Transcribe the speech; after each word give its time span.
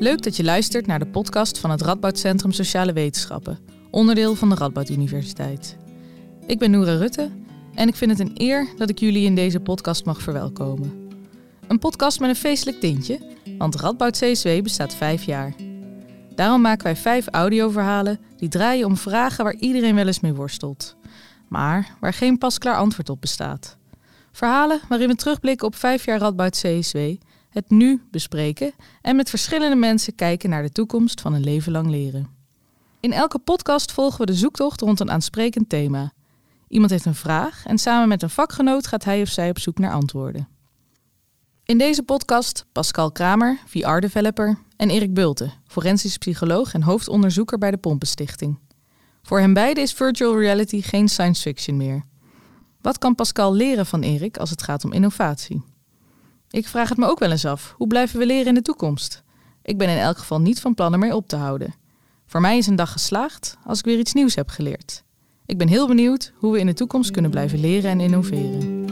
Leuk 0.00 0.22
dat 0.22 0.36
je 0.36 0.44
luistert 0.44 0.86
naar 0.86 0.98
de 0.98 1.06
podcast 1.06 1.58
van 1.58 1.70
het 1.70 1.82
Radboud 1.82 2.18
Centrum 2.18 2.52
Sociale 2.52 2.92
Wetenschappen, 2.92 3.58
onderdeel 3.90 4.34
van 4.34 4.48
de 4.48 4.54
Radboud 4.54 4.88
Universiteit. 4.88 5.76
Ik 6.46 6.58
ben 6.58 6.70
Noora 6.70 6.94
Rutte 6.96 7.30
en 7.74 7.88
ik 7.88 7.96
vind 7.96 8.10
het 8.10 8.20
een 8.20 8.32
eer 8.34 8.68
dat 8.76 8.90
ik 8.90 8.98
jullie 8.98 9.24
in 9.24 9.34
deze 9.34 9.60
podcast 9.60 10.04
mag 10.04 10.22
verwelkomen. 10.22 11.08
Een 11.68 11.78
podcast 11.78 12.20
met 12.20 12.28
een 12.28 12.36
feestelijk 12.36 12.80
tintje, 12.80 13.20
want 13.58 13.74
Radboud 13.74 14.16
CSW 14.18 14.48
bestaat 14.62 14.94
vijf 14.94 15.22
jaar. 15.22 15.54
Daarom 16.34 16.60
maken 16.60 16.84
wij 16.84 16.96
vijf 16.96 17.26
audioverhalen 17.30 18.20
die 18.36 18.48
draaien 18.48 18.86
om 18.86 18.96
vragen 18.96 19.44
waar 19.44 19.56
iedereen 19.56 19.94
wel 19.94 20.06
eens 20.06 20.20
mee 20.20 20.34
worstelt, 20.34 20.96
maar 21.48 21.96
waar 22.00 22.14
geen 22.14 22.38
pasklaar 22.38 22.76
antwoord 22.76 23.08
op 23.08 23.20
bestaat. 23.20 23.76
Verhalen 24.32 24.80
waarin 24.88 25.08
we 25.08 25.14
terugblikken 25.14 25.66
op 25.66 25.74
vijf 25.74 26.04
jaar 26.04 26.18
Radboud 26.18 26.60
CSW, 26.60 26.98
het 27.50 27.70
nu 27.70 28.02
bespreken 28.10 28.72
en 29.02 29.16
met 29.16 29.30
verschillende 29.30 29.76
mensen 29.76 30.14
kijken 30.14 30.50
naar 30.50 30.62
de 30.62 30.72
toekomst 30.72 31.20
van 31.20 31.34
een 31.34 31.44
leven 31.44 31.72
lang 31.72 31.90
leren. 31.90 32.28
In 33.00 33.12
elke 33.12 33.38
podcast 33.38 33.92
volgen 33.92 34.20
we 34.20 34.26
de 34.26 34.34
zoektocht 34.34 34.80
rond 34.80 35.00
een 35.00 35.10
aansprekend 35.10 35.68
thema. 35.68 36.12
Iemand 36.68 36.90
heeft 36.90 37.04
een 37.04 37.14
vraag 37.14 37.66
en 37.66 37.78
samen 37.78 38.08
met 38.08 38.22
een 38.22 38.30
vakgenoot 38.30 38.86
gaat 38.86 39.04
hij 39.04 39.22
of 39.22 39.28
zij 39.28 39.50
op 39.50 39.58
zoek 39.58 39.78
naar 39.78 39.92
antwoorden. 39.92 40.48
In 41.64 41.78
deze 41.78 42.02
podcast 42.02 42.66
Pascal 42.72 43.12
Kramer, 43.12 43.58
VR-developer, 43.66 44.58
en 44.76 44.90
Erik 44.90 45.14
Bulte, 45.14 45.50
forensisch 45.66 46.16
psycholoog 46.16 46.74
en 46.74 46.82
hoofdonderzoeker 46.82 47.58
bij 47.58 47.70
de 47.70 47.76
Pompenstichting. 47.76 48.58
Voor 49.22 49.38
hen 49.40 49.52
beiden 49.52 49.82
is 49.82 49.92
virtual 49.92 50.38
reality 50.38 50.82
geen 50.82 51.08
science 51.08 51.42
fiction 51.42 51.76
meer. 51.76 52.04
Wat 52.80 52.98
kan 52.98 53.14
Pascal 53.14 53.54
leren 53.54 53.86
van 53.86 54.00
Erik 54.00 54.36
als 54.36 54.50
het 54.50 54.62
gaat 54.62 54.84
om 54.84 54.92
innovatie? 54.92 55.62
Ik 56.52 56.68
vraag 56.68 56.88
het 56.88 56.98
me 56.98 57.06
ook 57.06 57.18
wel 57.18 57.30
eens 57.30 57.44
af. 57.44 57.74
Hoe 57.76 57.86
blijven 57.86 58.18
we 58.18 58.26
leren 58.26 58.46
in 58.46 58.54
de 58.54 58.62
toekomst? 58.62 59.22
Ik 59.62 59.78
ben 59.78 59.88
in 59.88 59.98
elk 59.98 60.18
geval 60.18 60.40
niet 60.40 60.60
van 60.60 60.74
plan 60.74 60.92
ermee 60.92 61.14
op 61.14 61.28
te 61.28 61.36
houden. 61.36 61.74
Voor 62.26 62.40
mij 62.40 62.58
is 62.58 62.66
een 62.66 62.76
dag 62.76 62.92
geslaagd 62.92 63.56
als 63.64 63.78
ik 63.78 63.84
weer 63.84 63.98
iets 63.98 64.12
nieuws 64.12 64.34
heb 64.34 64.48
geleerd. 64.48 65.04
Ik 65.46 65.58
ben 65.58 65.68
heel 65.68 65.86
benieuwd 65.86 66.32
hoe 66.36 66.52
we 66.52 66.58
in 66.58 66.66
de 66.66 66.74
toekomst 66.74 67.10
kunnen 67.10 67.30
blijven 67.30 67.60
leren 67.60 67.90
en 67.90 68.00
innoveren. 68.00 68.86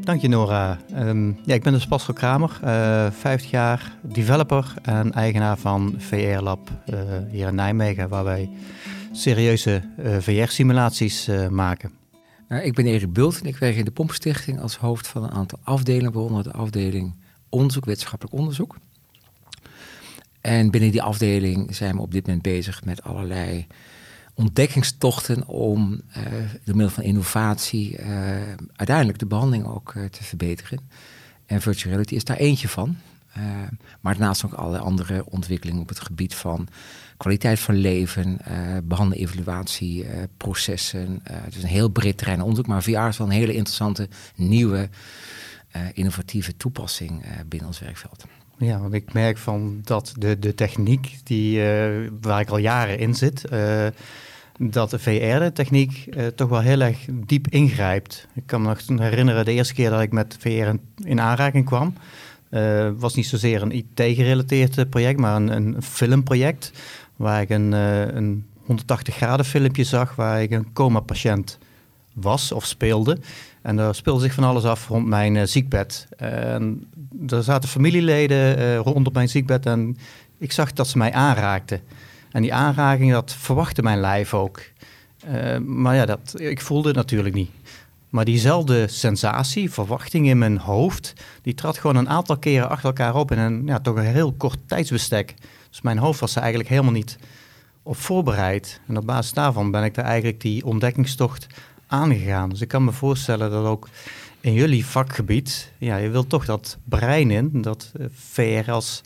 Dank 0.00 0.20
je 0.20 0.28
Nora. 0.28 0.78
Um, 0.96 1.38
ja, 1.44 1.54
ik 1.54 1.62
ben 1.62 1.72
dus 1.72 1.86
Pascal 1.86 2.14
Kramer, 2.14 2.60
uh, 2.64 3.06
50 3.10 3.50
jaar 3.50 3.96
developer 4.02 4.74
en 4.82 5.12
eigenaar 5.12 5.58
van 5.58 5.94
VR 5.98 6.40
Lab 6.40 6.70
uh, 6.86 6.98
hier 7.30 7.48
in 7.48 7.54
Nijmegen, 7.54 8.08
waar 8.08 8.24
wij 8.24 8.50
serieuze 9.16 9.82
uh, 9.98 10.16
VR-simulaties 10.18 11.28
maken. 11.50 11.90
ik 12.62 12.74
ben 12.74 12.86
Erik 12.86 13.12
Bult 13.12 13.40
en 13.40 13.46
ik 13.46 13.56
werk 13.56 13.76
in 13.76 13.84
de 13.84 13.90
Pompenstichting 13.90 14.60
als 14.60 14.76
hoofd 14.76 15.06
van 15.06 15.22
een 15.22 15.30
aantal 15.30 15.58
afdelingen, 15.62 16.12
waaronder 16.12 16.42
de 16.42 16.52
afdeling 16.52 17.14
onderzoek, 17.48 17.84
wetenschappelijk 17.84 18.36
onderzoek. 18.36 18.76
En 20.40 20.70
binnen 20.70 20.90
die 20.90 21.02
afdeling 21.02 21.74
zijn 21.76 21.96
we 21.96 22.02
op 22.02 22.12
dit 22.12 22.26
moment 22.26 22.42
bezig 22.42 22.84
met 22.84 23.02
allerlei 23.02 23.66
ontdekkingstochten 24.34 25.46
om 25.46 25.92
uh, 25.92 26.22
door 26.64 26.76
middel 26.76 26.94
van 26.94 27.02
innovatie 27.02 28.00
uiteindelijk 28.76 29.18
de 29.18 29.26
behandeling 29.26 29.66
ook 29.66 29.92
te 30.10 30.24
verbeteren. 30.24 30.80
En 31.46 31.60
virtual 31.60 31.90
reality 31.90 32.14
is 32.14 32.24
daar 32.24 32.36
eentje 32.36 32.68
van. 32.68 32.96
Maar 34.00 34.14
daarnaast 34.16 34.44
ook 34.44 34.52
allerlei 34.52 34.82
andere 34.82 35.24
ontwikkelingen 35.24 35.80
op 35.80 35.88
het 35.88 36.00
gebied 36.00 36.34
van 36.34 36.68
kwaliteit 37.16 37.60
van 37.60 37.74
leven, 37.74 38.38
behandeling, 38.84 39.28
evaluatie, 39.28 40.06
processen. 40.36 41.20
het 41.22 41.56
is 41.56 41.62
een 41.62 41.68
heel 41.68 41.88
breed 41.88 42.18
terrein 42.18 42.40
onderzoek, 42.40 42.66
maar 42.66 42.82
VR 42.82 42.90
is 42.90 43.18
wel 43.18 43.26
een 43.26 43.32
hele 43.32 43.54
interessante, 43.54 44.08
nieuwe, 44.34 44.88
innovatieve 45.92 46.56
toepassing 46.56 47.24
binnen 47.48 47.68
ons 47.68 47.78
werkveld. 47.78 48.24
Ja, 48.58 48.78
want 48.80 48.94
ik 48.94 49.12
merk 49.12 49.38
van 49.38 49.80
dat 49.84 50.14
de, 50.18 50.38
de 50.38 50.54
techniek 50.54 51.18
die, 51.22 51.62
waar 52.20 52.40
ik 52.40 52.48
al 52.48 52.58
jaren 52.58 52.98
in 52.98 53.14
zit, 53.14 53.44
dat 54.58 54.90
de 54.90 54.98
VR-techniek 54.98 56.06
uh, 56.06 56.26
toch 56.26 56.48
wel 56.48 56.60
heel 56.60 56.80
erg 56.80 56.98
diep 57.12 57.46
ingrijpt. 57.48 58.26
Ik 58.34 58.42
kan 58.46 58.62
me 58.62 58.76
nog 58.86 59.00
herinneren 59.00 59.44
de 59.44 59.52
eerste 59.52 59.74
keer 59.74 59.90
dat 59.90 60.00
ik 60.00 60.12
met 60.12 60.36
VR 60.38 60.70
in, 61.04 61.20
aanraking 61.20 61.64
kwam. 61.64 61.94
Uh, 62.54 62.90
was 62.98 63.14
niet 63.14 63.26
zozeer 63.26 63.62
een 63.62 63.72
IT-gerelateerd 63.72 64.78
eh, 64.78 64.84
project, 64.90 65.18
maar 65.18 65.36
een, 65.36 65.48
een, 65.48 65.82
filmproject. 65.82 66.72
Waar 67.16 67.40
ik 67.40 67.50
een, 67.50 67.72
uh, 67.72 68.06
een 68.06 68.46
180 68.66 69.14
graden 69.14 69.46
filmpje 69.46 69.84
zag 69.84 70.14
waar 70.14 70.42
ik 70.42 70.50
een 70.50 70.72
coma-patiënt 70.72 71.58
was 72.12 72.52
of 72.52 72.64
speelde. 72.64 73.18
En 73.62 73.76
daar 73.76 73.94
speelde 73.94 74.20
zich 74.20 74.34
van 74.34 74.44
alles 74.44 74.64
af 74.64 74.88
rond 74.88 75.06
mijn 75.06 75.48
ziekbed. 75.48 76.08
En 76.16 76.86
er 77.28 77.42
zaten 77.42 77.68
familieleden 77.68 78.76
rondom 78.76 79.12
mijn 79.12 79.28
ziekbed 79.28 79.66
en 79.66 79.96
ik 80.38 80.52
zag 80.52 80.72
dat 80.72 80.88
ze 80.88 80.98
mij 80.98 81.12
aanraakten. 81.12 81.80
En 82.30 82.42
die 82.42 82.54
aanraking, 82.54 83.12
dat 83.12 83.34
verwachtte 83.38 83.82
mijn 83.82 84.00
lijf 84.00 84.34
ook. 84.34 84.62
Uh, 85.28 85.58
maar 85.58 85.94
ja, 85.94 86.06
dat, 86.06 86.40
ik 86.40 86.60
voelde 86.60 86.88
het 86.88 86.96
natuurlijk 86.96 87.34
niet. 87.34 87.50
Maar 88.14 88.24
diezelfde 88.24 88.88
sensatie, 88.88 89.70
verwachting 89.70 90.28
in 90.28 90.38
mijn 90.38 90.58
hoofd, 90.58 91.12
die 91.42 91.54
trad 91.54 91.78
gewoon 91.78 91.96
een 91.96 92.08
aantal 92.08 92.38
keren 92.38 92.68
achter 92.68 92.86
elkaar 92.86 93.14
op 93.14 93.30
in 93.30 93.38
een 93.38 93.66
ja, 93.66 93.80
toch 93.80 93.96
een 93.96 94.04
heel 94.04 94.32
kort 94.32 94.58
tijdsbestek. 94.66 95.34
Dus 95.70 95.80
mijn 95.80 95.98
hoofd 95.98 96.20
was 96.20 96.34
er 96.34 96.40
eigenlijk 96.40 96.70
helemaal 96.70 96.92
niet 96.92 97.18
op 97.82 97.96
voorbereid. 97.96 98.80
En 98.86 98.96
op 98.96 99.06
basis 99.06 99.32
daarvan 99.32 99.70
ben 99.70 99.84
ik 99.84 99.94
daar 99.94 100.04
eigenlijk 100.04 100.40
die 100.40 100.64
ontdekkingstocht 100.64 101.46
aangegaan. 101.86 102.48
Dus 102.48 102.60
ik 102.60 102.68
kan 102.68 102.84
me 102.84 102.92
voorstellen 102.92 103.50
dat 103.50 103.64
ook 103.64 103.88
in 104.40 104.52
jullie 104.52 104.86
vakgebied, 104.86 105.72
ja, 105.78 105.96
je 105.96 106.08
wilt 106.08 106.28
toch 106.28 106.44
dat 106.44 106.78
brein 106.84 107.30
in, 107.30 107.62
dat 107.62 107.92
uh, 107.96 108.06
VR 108.12 108.70
als 108.70 109.02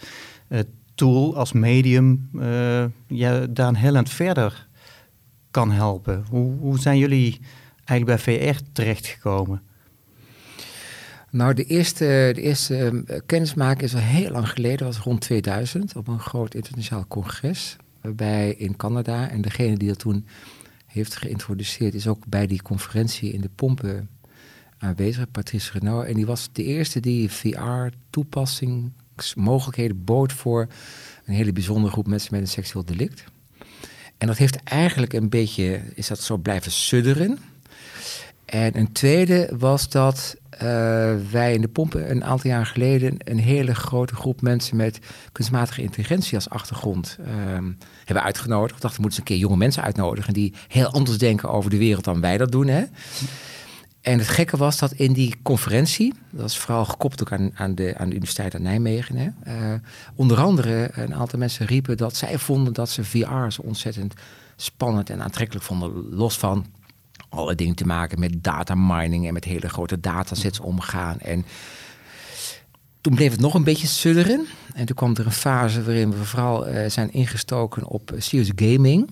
uh, 0.48 0.60
tool, 0.94 1.36
als 1.36 1.52
medium, 1.52 2.28
uh, 2.34 2.84
je 3.06 3.46
daar 3.50 3.68
een 3.68 3.74
heel 3.74 3.94
eind 3.94 4.10
verder 4.10 4.66
kan 5.50 5.70
helpen. 5.70 6.24
Hoe, 6.30 6.52
hoe 6.58 6.78
zijn 6.78 6.98
jullie 6.98 7.40
eigenlijk 7.88 8.24
bij 8.24 8.52
VR 8.52 8.60
terechtgekomen? 8.72 9.62
Nou, 11.30 11.54
de 11.54 11.64
eerste, 11.64 12.30
de 12.34 12.40
eerste 12.40 13.02
uh, 13.06 13.18
kennismaking 13.26 13.82
is 13.82 13.94
al 13.94 14.00
heel 14.00 14.30
lang 14.30 14.48
geleden, 14.48 14.86
was 14.86 14.98
rond 14.98 15.20
2000, 15.20 15.96
op 15.96 16.08
een 16.08 16.20
groot 16.20 16.54
internationaal 16.54 17.06
congres. 17.08 17.76
Waarbij 18.00 18.54
in 18.54 18.76
Canada, 18.76 19.28
en 19.28 19.40
degene 19.40 19.76
die 19.76 19.88
dat 19.88 19.98
toen 19.98 20.26
heeft 20.86 21.16
geïntroduceerd, 21.16 21.94
is 21.94 22.06
ook 22.06 22.26
bij 22.26 22.46
die 22.46 22.62
conferentie 22.62 23.32
in 23.32 23.40
de 23.40 23.50
pompen 23.54 24.08
aanwezig, 24.78 25.30
Patrice 25.30 25.72
Renault. 25.72 26.06
En 26.06 26.14
die 26.14 26.26
was 26.26 26.48
de 26.52 26.64
eerste 26.64 27.00
die 27.00 27.30
VR-toepassing 27.30 28.92
mogelijkheden 29.34 30.04
bood 30.04 30.32
voor 30.32 30.66
een 31.24 31.34
hele 31.34 31.52
bijzondere 31.52 31.92
groep 31.92 32.06
mensen 32.06 32.28
met 32.32 32.40
een 32.40 32.48
seksueel 32.48 32.84
delict. 32.84 33.24
En 34.18 34.26
dat 34.26 34.36
heeft 34.36 34.62
eigenlijk 34.62 35.12
een 35.12 35.28
beetje, 35.28 35.82
is 35.94 36.08
dat 36.08 36.20
zo 36.20 36.36
blijven 36.36 36.72
sudderen. 36.72 37.38
En 38.48 38.78
een 38.78 38.92
tweede 38.92 39.50
was 39.58 39.88
dat 39.88 40.36
uh, 40.52 40.60
wij 41.30 41.52
in 41.52 41.60
de 41.60 41.68
pompen 41.68 42.10
een 42.10 42.24
aantal 42.24 42.50
jaar 42.50 42.66
geleden 42.66 43.16
een 43.18 43.38
hele 43.38 43.74
grote 43.74 44.14
groep 44.14 44.40
mensen 44.40 44.76
met 44.76 44.98
kunstmatige 45.32 45.82
intelligentie 45.82 46.34
als 46.34 46.50
achtergrond 46.50 47.18
uh, 47.20 47.26
hebben 48.04 48.24
uitgenodigd. 48.24 48.74
We 48.74 48.80
dachten, 48.80 48.96
we 48.96 49.02
moeten 49.02 49.10
eens 49.10 49.18
een 49.18 49.24
keer 49.24 49.36
jonge 49.36 49.56
mensen 49.56 49.82
uitnodigen 49.82 50.32
die 50.32 50.54
heel 50.68 50.86
anders 50.86 51.18
denken 51.18 51.50
over 51.50 51.70
de 51.70 51.78
wereld 51.78 52.04
dan 52.04 52.20
wij 52.20 52.38
dat 52.38 52.52
doen. 52.52 52.66
Hè? 52.66 52.84
En 54.00 54.18
het 54.18 54.28
gekke 54.28 54.56
was 54.56 54.78
dat 54.78 54.92
in 54.92 55.12
die 55.12 55.34
conferentie, 55.42 56.14
dat 56.30 56.40
was 56.40 56.58
vooral 56.58 56.84
gekoppeld 56.84 57.22
ook 57.22 57.38
aan, 57.40 57.50
aan, 57.54 57.74
de, 57.74 57.94
aan 57.96 58.08
de 58.08 58.14
Universiteit 58.14 58.52
van 58.52 58.62
Nijmegen, 58.62 59.36
uh, 59.46 59.54
onder 60.14 60.40
andere 60.40 60.90
een 60.92 61.14
aantal 61.14 61.38
mensen 61.38 61.66
riepen 61.66 61.96
dat 61.96 62.16
zij 62.16 62.38
vonden 62.38 62.72
dat 62.72 62.90
ze 62.90 63.04
VR 63.04 63.60
ontzettend 63.62 64.14
spannend 64.56 65.10
en 65.10 65.22
aantrekkelijk 65.22 65.64
vonden, 65.64 66.08
los 66.10 66.38
van 66.38 66.66
alle 67.28 67.54
dingen 67.54 67.74
te 67.74 67.86
maken 67.86 68.20
met 68.20 68.44
data 68.44 68.74
mining 68.74 69.26
en 69.26 69.32
met 69.32 69.44
hele 69.44 69.68
grote 69.68 70.00
datasets 70.00 70.60
omgaan. 70.60 71.20
En 71.20 71.44
toen 73.00 73.14
bleef 73.14 73.30
het 73.30 73.40
nog 73.40 73.54
een 73.54 73.64
beetje 73.64 73.86
sudderen. 73.86 74.46
En 74.74 74.86
toen 74.86 74.96
kwam 74.96 75.16
er 75.16 75.26
een 75.26 75.32
fase 75.32 75.82
waarin 75.82 76.10
we 76.10 76.24
vooral 76.24 76.68
uh, 76.68 76.88
zijn 76.88 77.12
ingestoken 77.12 77.86
op 77.86 78.12
serious 78.16 78.50
gaming. 78.56 79.10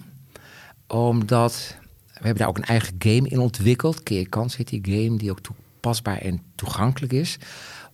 Omdat 0.87 1.77
we 2.07 2.13
hebben 2.13 2.37
daar 2.37 2.49
ook 2.49 2.59
een 2.59 2.65
eigen 2.65 2.95
game 2.99 3.29
in 3.29 3.39
ontwikkeld. 3.39 4.03
Keer 4.03 4.29
Kans 4.29 4.57
heet 4.57 4.69
die 4.69 4.81
game, 4.83 5.19
die 5.19 5.31
ook 5.31 5.41
toepasbaar 5.41 6.19
en 6.19 6.43
toegankelijk 6.55 7.13
is. 7.13 7.39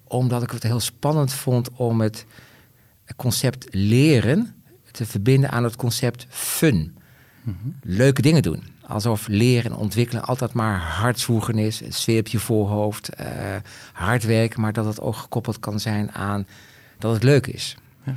Omdat 0.04 0.42
ik 0.42 0.50
het 0.50 0.62
heel 0.62 0.80
spannend 0.80 1.32
vond 1.32 1.70
om 1.70 2.00
het 2.00 2.26
concept 3.16 3.66
leren 3.70 4.54
te 4.90 5.06
verbinden 5.06 5.50
aan 5.50 5.64
het 5.64 5.76
concept 5.76 6.26
fun. 6.28 6.96
Mhm. 7.42 7.56
Leuke 7.82 8.22
dingen 8.22 8.42
doen. 8.42 8.71
Alsof 8.92 9.28
leren 9.28 9.70
en 9.70 9.76
ontwikkelen 9.76 10.24
altijd 10.24 10.52
maar 10.52 10.78
hard 10.78 11.20
zwoegen 11.20 11.58
is, 11.58 11.80
een 11.80 11.92
sfeer 11.92 12.18
op 12.18 12.26
je 12.26 12.38
voorhoofd, 12.38 13.10
uh, 13.20 13.26
hard 13.92 14.24
werken, 14.24 14.60
maar 14.60 14.72
dat 14.72 14.84
het 14.84 15.00
ook 15.00 15.16
gekoppeld 15.16 15.58
kan 15.58 15.80
zijn 15.80 16.12
aan 16.12 16.46
dat 16.98 17.12
het 17.12 17.22
leuk 17.22 17.46
is. 17.46 17.76
Ja. 18.02 18.14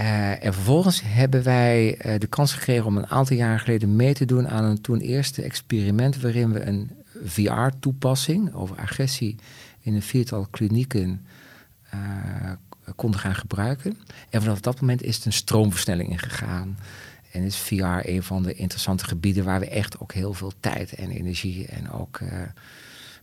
Uh, 0.00 0.44
en 0.44 0.54
vervolgens 0.54 1.02
hebben 1.04 1.42
wij 1.42 2.06
uh, 2.06 2.18
de 2.18 2.26
kans 2.26 2.52
gekregen 2.52 2.84
om 2.84 2.96
een 2.96 3.06
aantal 3.06 3.36
jaar 3.36 3.60
geleden 3.60 3.96
mee 3.96 4.14
te 4.14 4.24
doen 4.24 4.48
aan 4.48 4.64
een 4.64 4.80
toen 4.80 5.00
eerste 5.00 5.42
experiment 5.42 6.20
waarin 6.20 6.52
we 6.52 6.66
een 6.66 6.90
VR-toepassing 7.24 8.54
over 8.54 8.76
agressie 8.76 9.36
in 9.80 9.94
een 9.94 10.02
viertal 10.02 10.46
klinieken 10.50 11.26
konden 12.94 13.20
gaan 13.20 13.34
gebruiken. 13.34 13.98
En 14.30 14.42
vanaf 14.42 14.60
dat 14.60 14.80
moment 14.80 15.02
is 15.02 15.16
het 15.16 15.24
een 15.24 15.32
stroomversnelling 15.32 16.10
ingegaan. 16.10 16.76
En 17.34 17.42
is 17.42 17.56
VR 17.56 18.08
een 18.08 18.22
van 18.22 18.42
de 18.42 18.54
interessante 18.54 19.04
gebieden 19.04 19.44
waar 19.44 19.60
we 19.60 19.68
echt 19.68 20.00
ook 20.00 20.12
heel 20.12 20.32
veel 20.32 20.52
tijd 20.60 20.94
en 20.94 21.10
energie 21.10 21.66
en 21.66 21.90
ook 21.90 22.20
uh, 22.20 22.28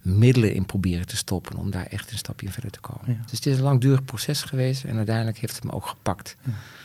middelen 0.02 0.54
in 0.54 0.66
proberen 0.66 1.08
te 1.08 1.16
stoppen 1.16 1.58
om 1.58 1.72
daar 1.72 1.86
echt 1.86 2.12
een 2.12 2.18
stapje 2.18 2.50
verder 2.50 2.72
te 2.72 2.80
komen. 2.80 3.22
Dus 3.22 3.31
het 3.31 3.46
is 3.46 3.58
een 3.58 3.63
langdurig 3.63 4.06
proces 4.06 4.42
geweest 4.42 4.84
en 4.84 4.98
uiteindelijk 4.98 5.38
heeft 5.38 5.56
het 5.56 5.63
me 5.63 5.72
ook 5.72 5.86
gepakt. 5.86 6.38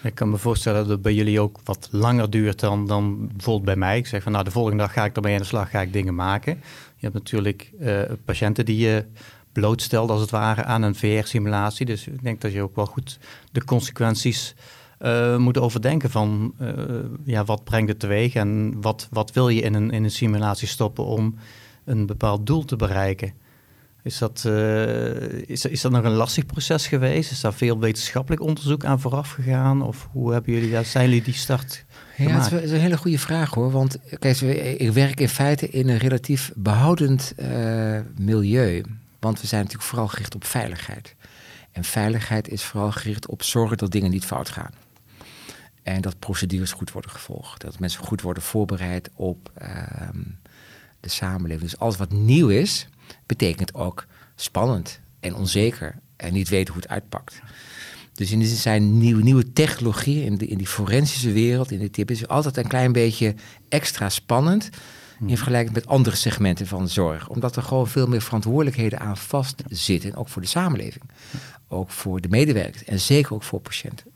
Ik 0.03 0.15
kan 0.15 0.31
me 0.31 0.37
voorstellen 0.37 0.81
dat 0.81 0.89
het 0.89 1.03
bij 1.03 1.15
jullie 1.15 1.41
ook 1.41 1.61
wat 1.65 1.89
langer 1.91 2.31
duurt 2.31 2.61
dan, 2.61 2.87
dan 2.87 3.27
bijvoorbeeld 3.27 3.65
bij 3.65 3.77
mij. 3.77 3.99
Ik 3.99 4.07
zeg 4.07 4.23
van 4.23 4.33
nou 4.33 4.45
de 4.45 4.51
volgende 4.51 4.79
dag 4.79 4.93
ga 4.93 5.05
ik 5.05 5.17
ermee 5.17 5.33
aan 5.33 5.41
de 5.41 5.47
slag, 5.47 5.71
ga 5.71 5.81
ik 5.81 5.93
dingen 5.93 6.15
maken. 6.15 6.55
Je 6.97 7.07
hebt 7.07 7.15
natuurlijk 7.15 7.73
uh, 7.81 8.01
patiënten 8.25 8.65
die 8.65 8.79
je 8.79 9.05
blootstelt 9.53 10.11
als 10.11 10.21
het 10.21 10.31
ware 10.31 10.65
aan 10.65 10.83
een 10.83 10.95
VR-simulatie. 10.95 11.87
Dus 11.87 12.07
ik 12.07 12.23
denk 12.23 12.41
dat 12.41 12.53
je 12.53 12.63
ook 12.63 12.77
wel 12.77 12.87
goed 12.87 13.19
de 13.53 13.65
consequenties 13.65 14.55
uh, 14.99 15.37
moet 15.37 15.59
overdenken 15.59 16.11
van 16.11 16.55
uh, 16.61 16.71
ja, 17.25 17.45
wat 17.45 17.65
brengt 17.65 17.89
het 17.89 17.99
teweeg 17.99 18.35
en 18.35 18.81
wat, 18.81 19.09
wat 19.11 19.33
wil 19.33 19.49
je 19.49 19.61
in 19.61 19.75
een, 19.75 19.91
in 19.91 20.05
een 20.05 20.11
simulatie 20.11 20.69
stoppen 20.69 21.05
om 21.05 21.35
een 21.85 22.07
bepaald 22.07 22.47
doel 22.47 22.65
te 22.65 22.77
bereiken. 22.77 23.33
Is 24.03 24.19
dat, 24.19 24.45
uh, 24.47 25.33
is, 25.49 25.65
is 25.65 25.81
dat 25.81 25.93
nog 25.93 26.05
een 26.05 26.13
lastig 26.13 26.47
proces 26.47 26.87
geweest? 26.87 27.31
Is 27.31 27.41
daar 27.41 27.55
veel 27.55 27.79
wetenschappelijk 27.79 28.43
onderzoek 28.43 28.85
aan 28.85 29.01
vooraf 29.01 29.31
gegaan? 29.31 29.83
Of 29.83 30.09
hoe 30.13 30.33
hebben 30.33 30.53
jullie 30.53 30.71
dat, 30.71 30.87
zijn 30.87 31.09
jullie 31.09 31.23
die 31.23 31.35
start 31.35 31.85
ja, 32.17 32.51
het 32.51 32.63
is 32.63 32.71
een 32.71 32.81
hele 32.81 32.97
goede 32.97 33.19
vraag 33.19 33.55
hoor. 33.55 33.71
Want 33.71 33.99
kijk, 34.19 34.41
ik 34.79 34.93
werk 34.93 35.21
in 35.21 35.29
feite 35.29 35.69
in 35.69 35.89
een 35.89 35.99
relatief 35.99 36.53
behoudend 36.55 37.35
milieu. 38.17 38.85
Want 39.19 39.41
we 39.41 39.47
zijn 39.47 39.63
natuurlijk 39.63 39.89
vooral 39.89 40.09
gericht 40.09 40.35
op 40.35 40.45
veiligheid. 40.45 41.15
En 41.73 41.85
veiligheid 41.85 42.49
is 42.49 42.63
vooral 42.63 42.93
gericht 42.93 43.27
op 43.27 43.43
zorgen 43.43 43.77
dat 43.77 43.91
dingen 43.91 44.11
niet 44.11 44.25
fout 44.25 44.49
gaan. 44.49 44.71
En 45.87 46.01
dat 46.01 46.19
procedures 46.19 46.73
goed 46.73 46.93
worden 46.93 47.11
gevolgd. 47.11 47.61
Dat 47.61 47.79
mensen 47.79 48.05
goed 48.05 48.21
worden 48.21 48.43
voorbereid 48.43 49.11
op 49.15 49.51
uh, 49.63 49.69
de 51.01 51.09
samenleving. 51.09 51.71
Dus 51.71 51.79
alles 51.79 51.97
wat 51.97 52.13
nieuw 52.13 52.49
is, 52.49 52.89
betekent 53.27 53.75
ook 53.75 54.07
spannend 54.35 55.01
en 55.21 55.35
onzeker. 55.35 55.99
En 56.17 56.33
niet 56.33 56.49
weten 56.49 56.73
hoe 56.73 56.83
het 56.83 56.91
uitpakt. 56.91 57.41
Dus 58.13 58.31
in 58.31 58.39
die 58.39 58.49
zin 58.49 58.57
zijn 58.57 58.99
nieuwe, 58.99 59.23
nieuwe 59.23 59.53
technologieën 59.53 60.25
in, 60.25 60.39
de, 60.39 60.47
in 60.47 60.59
die 60.59 60.67
forensische 60.67 61.33
wereld, 61.33 61.71
in 61.71 61.79
de 61.79 61.91
tip, 61.91 62.11
is 62.11 62.29
altijd 62.29 62.57
een 62.57 62.69
klein 62.69 62.93
beetje 62.93 63.35
extra 63.69 64.09
spannend. 64.09 64.71
In 65.21 65.37
vergelijking 65.37 65.75
met 65.75 65.87
andere 65.87 66.17
segmenten 66.17 66.67
van 66.67 66.85
de 66.85 66.91
zorg. 66.91 67.29
Omdat 67.29 67.57
er 67.57 67.63
gewoon 67.63 67.89
veel 67.89 68.07
meer 68.07 68.23
verantwoordelijkheden 68.23 69.01
aan 69.01 69.17
vastzitten. 69.17 70.15
Ook 70.15 70.29
voor 70.29 70.43
de 70.43 70.49
samenleving. 70.49 71.05
Ook 71.69 71.91
voor 71.91 72.21
de 72.21 72.29
medewerkers. 72.29 72.85
En 72.85 73.01
zeker 73.01 73.35
ook 73.35 73.43
voor 73.43 73.61
patiënten. 73.61 74.15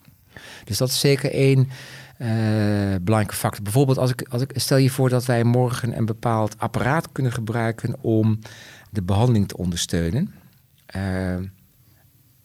Dus 0.64 0.78
dat 0.78 0.88
is 0.88 1.00
zeker 1.00 1.32
één 1.32 1.58
uh, 1.58 2.28
belangrijke 3.00 3.34
factor. 3.34 3.62
Bijvoorbeeld, 3.62 3.98
als 3.98 4.10
ik, 4.10 4.28
als 4.28 4.42
ik, 4.42 4.52
stel 4.54 4.76
je 4.76 4.90
voor 4.90 5.08
dat 5.08 5.24
wij 5.24 5.44
morgen 5.44 5.96
een 5.96 6.06
bepaald 6.06 6.58
apparaat 6.58 7.12
kunnen 7.12 7.32
gebruiken 7.32 7.96
om 8.00 8.38
de 8.90 9.02
behandeling 9.02 9.48
te 9.48 9.56
ondersteunen. 9.56 10.34
Uh, 10.96 11.32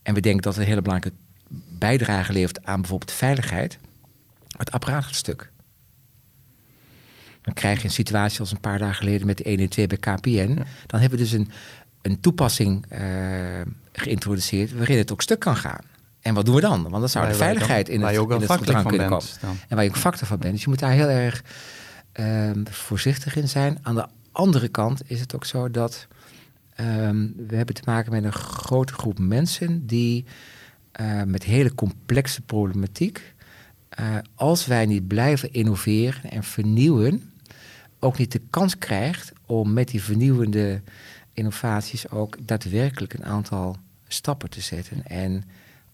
en 0.02 0.14
we 0.14 0.20
denken 0.20 0.42
dat 0.42 0.54
het 0.54 0.62
een 0.62 0.70
hele 0.70 0.82
belangrijke 0.82 1.18
bijdrage 1.80 2.34
levert 2.34 2.66
aan 2.66 2.82
bijvoorbeeld 2.82 3.12
veiligheid. 3.12 3.78
Het 4.58 4.72
apparaat 4.72 5.04
gaat 5.04 5.16
stuk. 5.16 5.52
Dan 7.42 7.54
krijg 7.54 7.78
je 7.78 7.86
een 7.86 7.94
situatie 7.94 8.40
als 8.40 8.52
een 8.52 8.60
paar 8.60 8.80
dagen 8.80 8.96
geleden 8.96 9.28
met 9.28 9.38
de 9.38 9.50
112 9.50 9.88
bij 9.88 9.98
KPN. 9.98 10.66
Dan 10.86 11.00
hebben 11.00 11.20
we 11.20 11.24
dus 11.24 11.32
een, 11.32 11.50
een 12.02 12.20
toepassing 12.20 12.86
uh, 12.92 13.62
geïntroduceerd 13.92 14.74
waarin 14.74 14.98
het 14.98 15.12
ook 15.12 15.22
stuk 15.22 15.40
kan 15.40 15.56
gaan. 15.56 15.84
En 16.26 16.34
wat 16.34 16.46
doen 16.46 16.56
we 16.56 16.62
dan? 16.62 16.82
Want 16.82 16.94
dan 16.94 17.10
zou 17.10 17.28
de 17.28 17.34
veiligheid 17.34 17.90
in 17.90 18.02
het, 18.02 18.16
in 18.16 18.30
het 18.30 18.62
kunnen 18.62 18.84
komen. 18.84 19.22
En 19.68 19.76
waar 19.76 19.84
je 19.84 19.90
ook 19.90 19.98
factor 19.98 20.28
van 20.28 20.40
bent. 20.40 20.54
Dus 20.54 20.64
je 20.64 20.70
moet 20.70 20.80
daar 20.80 20.92
heel 20.92 21.10
erg 21.10 21.44
um, 22.20 22.64
voorzichtig 22.70 23.36
in 23.36 23.50
zijn. 23.50 23.78
Aan 23.82 23.96
de 23.96 24.08
andere 24.32 24.68
kant 24.68 25.02
is 25.06 25.20
het 25.20 25.36
ook 25.36 25.46
zo 25.46 25.72
dat 25.72 26.08
um, 26.80 27.34
we 27.48 27.56
hebben 27.56 27.76
te 27.76 27.82
maken 27.86 28.12
met 28.12 28.24
een 28.24 28.34
grote 28.34 28.94
groep 28.94 29.20
mensen 29.20 29.88
die 29.88 30.26
uh, 31.02 31.24
met 31.24 31.44
hele 31.44 31.76
complexe 31.76 32.42
problematiek, 32.42 33.34
uh, 34.00 34.18
als 34.36 34.66
wij 34.66 34.86
niet 34.86 35.08
blijven 35.08 35.54
innoveren 35.54 36.32
en 36.32 36.44
vernieuwen, 36.44 37.34
ook 38.00 38.18
niet 38.18 38.32
de 38.32 38.42
kans 38.50 38.78
krijgt 38.78 39.32
om 39.46 39.74
met 39.74 39.88
die 39.88 40.04
vernieuwende 40.04 40.82
innovaties 41.34 42.10
ook 42.10 42.38
daadwerkelijk 42.42 43.14
een 43.14 43.26
aantal 43.26 43.78
stappen 44.08 44.50
te 44.50 44.62
zetten. 44.62 45.06
En 45.06 45.44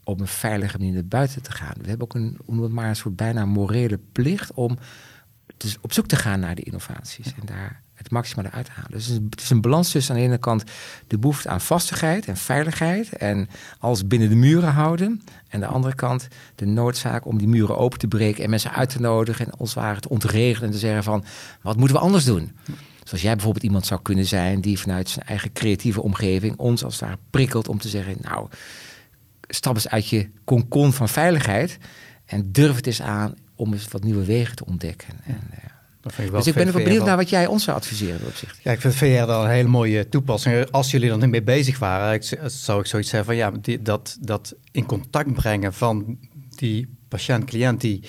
op 0.04 0.20
een 0.20 0.28
veilige 0.28 0.78
manier 0.78 0.94
naar 0.94 1.06
buiten 1.06 1.42
te 1.42 1.52
gaan. 1.52 1.76
We 1.82 1.90
hebben 1.90 2.08
ook 2.08 2.16
een, 2.16 2.38
hoe 2.46 2.70
maar, 2.70 2.90
een 2.90 2.96
soort 2.96 3.16
bijna 3.16 3.46
morele 3.46 4.00
plicht 4.12 4.54
om 4.54 4.78
dus 5.58 5.78
op 5.82 5.94
zoek 5.94 6.08
te 6.08 6.16
gaan 6.16 6.40
naar 6.40 6.56
die 6.56 6.66
innovaties 6.66 7.26
en 7.26 7.46
daar 7.46 7.82
het 7.94 8.12
maximale 8.12 8.52
uit 8.52 8.66
te 8.66 8.72
halen. 8.72 8.92
Dus 8.92 9.08
het 9.08 9.42
is 9.42 9.50
een 9.50 9.62
balans 9.62 9.92
tussen 9.92 10.16
aan 10.16 10.22
de 10.22 10.28
ene 10.28 10.38
kant 10.38 10.64
de 11.08 11.18
behoefte 11.18 11.50
aan 11.50 11.62
vastigheid 11.62 12.26
en 12.26 12.38
veiligheid 12.38 13.14
en 13.14 13.50
alles 13.80 14.08
binnen 14.08 14.30
de 14.30 14.36
muren 14.36 14.72
houden. 14.72 15.22
En 15.26 15.54
aan 15.54 15.60
de 15.60 15.66
andere 15.66 15.96
kant 15.96 16.28
de 16.56 16.66
noodzaak 16.66 17.26
om 17.26 17.38
die 17.38 17.48
muren 17.48 17.78
open 17.78 18.00
te 18.00 18.08
breken 18.08 18.44
en 18.44 18.50
mensen 18.50 18.72
uit 18.72 18.90
te 18.90 19.02
nodigen 19.02 19.46
en 19.46 19.60
ons 19.60 19.74
ware 19.74 20.00
te 20.00 20.10
ontregelen 20.10 20.68
en 20.68 20.72
te 20.72 20.78
zeggen 20.80 21.04
van 21.04 21.24
wat 21.62 21.78
moeten 21.78 21.96
we 21.96 22.04
anders 22.04 22.26
doen? 22.26 22.56
Zoals 23.04 23.24
jij 23.24 23.34
bijvoorbeeld 23.34 23.64
iemand 23.64 23.86
zou 23.86 24.02
kunnen 24.02 24.26
zijn 24.26 24.62
die 24.62 24.80
vanuit 24.80 25.10
zijn 25.10 25.26
eigen 25.26 25.54
creatieve 25.54 26.02
omgeving 26.02 26.58
ons 26.58 26.84
als 26.84 27.00
ware 27.00 27.18
prikkelt 27.30 27.68
om 27.68 27.80
te 27.80 27.90
zeggen, 27.90 28.16
nou, 28.22 28.48
stap 29.56 29.76
eens 29.76 29.88
uit 29.88 30.10
je 30.10 30.30
konkon 30.44 30.94
van 30.94 31.10
veiligheid 31.10 31.78
en 32.26 32.52
durf 32.52 32.76
het 32.76 32.88
eens 32.88 33.02
aan 33.02 33.36
om 33.56 33.74
eens 33.74 33.88
wat 33.88 34.04
nieuwe 34.04 34.26
wegen 34.26 34.56
te 34.56 34.66
ontdekken. 34.66 35.14
En, 35.24 35.42
uh, 35.52 36.32
dus 36.32 36.48
ik 36.48 36.54
ben 36.54 36.68
ook 36.68 36.84
benieuwd 36.84 37.06
naar 37.06 37.18
wat 37.18 37.30
jij 37.30 37.48
ons 37.48 37.64
zou 37.64 37.78
adviseren 37.78 38.28
op 38.28 38.36
zich. 38.36 38.60
Ja, 38.64 38.72
ik 38.72 38.82
vind 38.82 38.96
VR 38.96 39.06
dan 39.06 39.44
een 39.44 39.50
hele 39.50 39.68
mooie 39.68 40.10
toepassing. 40.10 40.72
Als 40.72 40.92
jullie 40.92 41.12
er 41.12 41.18
niet 41.18 41.30
mee 41.30 41.44
bezig 41.44 41.80
waren, 41.80 42.14
ik, 42.14 42.38
zou 42.46 42.80
ik 42.80 42.86
zoiets 42.86 43.10
zeggen 43.10 43.26
van 43.26 43.36
ja, 43.36 43.52
die, 43.62 43.82
dat, 43.82 44.18
dat 44.20 44.56
in 44.72 44.86
contact 44.86 45.34
brengen 45.34 45.74
van 45.74 46.18
die 46.50 46.88
patiënt-cliënt 47.08 47.82
die 47.82 48.04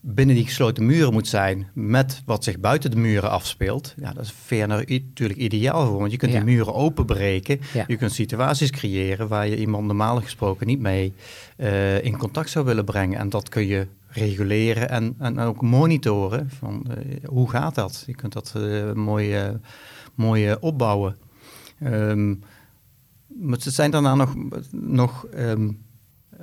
binnen 0.00 0.34
die 0.34 0.44
gesloten 0.44 0.86
muren 0.86 1.12
moet 1.12 1.28
zijn 1.28 1.68
met 1.74 2.22
wat 2.24 2.44
zich 2.44 2.58
buiten 2.58 2.90
de 2.90 2.96
muren 2.96 3.30
afspeelt. 3.30 3.94
Ja, 3.96 4.12
dat 4.12 4.24
is 4.24 4.32
VR 4.32 4.54
natuurlijk 4.54 5.38
ideaal 5.38 5.86
voor, 5.86 5.98
want 5.98 6.10
je 6.10 6.16
kunt 6.16 6.32
die 6.32 6.44
muren 6.44 6.74
openbreken. 6.74 7.60
Je 7.86 7.96
kunt 7.96 8.12
situaties 8.12 8.70
creëren 8.70 9.28
waar 9.28 9.48
je 9.48 9.56
iemand 9.56 9.86
normaal 9.86 10.20
gesproken 10.20 10.66
niet 10.66 10.80
mee 10.80 11.14
uh, 11.56 12.04
in 12.04 12.16
contact 12.16 12.50
zou 12.50 12.64
willen 12.64 12.84
brengen. 12.84 13.18
En 13.18 13.28
dat 13.28 13.48
kun 13.48 13.66
je 13.66 13.86
reguleren 14.08 14.88
en, 14.88 15.14
en 15.18 15.38
ook 15.38 15.62
monitoren 15.62 16.50
van 16.50 16.86
uh, 16.88 17.24
hoe 17.24 17.50
gaat 17.50 17.74
dat. 17.74 18.04
Je 18.06 18.14
kunt 18.14 18.32
dat 18.32 18.54
uh, 18.56 18.92
mooi, 18.92 19.58
mooi 20.14 20.56
opbouwen. 20.60 21.16
Um, 21.84 22.42
maar 23.26 23.58
er 23.64 23.70
zijn 23.70 23.90
daarna 23.90 24.14
nog, 24.14 24.34
nog 24.70 25.26
um, 25.34 25.78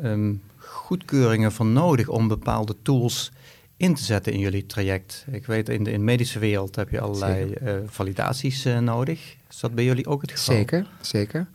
um, 0.04 0.42
goedkeuringen 0.58 1.52
van 1.52 1.74
nodig 1.74 2.08
om 2.08 2.28
bepaalde 2.28 2.76
tools 2.82 3.32
in 3.78 3.96
te 3.96 4.04
zetten 4.04 4.34
in 4.34 4.40
jullie 4.40 4.66
traject? 4.66 5.26
Ik 5.32 5.46
weet, 5.46 5.70
in 5.70 5.84
de, 5.84 5.92
in 5.92 6.04
medische 6.04 6.40
wereld 6.40 6.76
heb 6.76 6.90
je 6.90 7.00
allerlei 7.00 7.54
uh, 7.64 7.74
validaties 7.86 8.66
uh, 8.66 8.80
nodig. 8.80 9.36
Is 9.50 9.60
dat 9.60 9.76
bij 9.76 9.84
jullie 9.84 10.08
ook 10.08 10.22
het 10.22 10.32
geval? 10.32 10.56
Zeker, 10.56 10.88
zeker. 11.02 11.48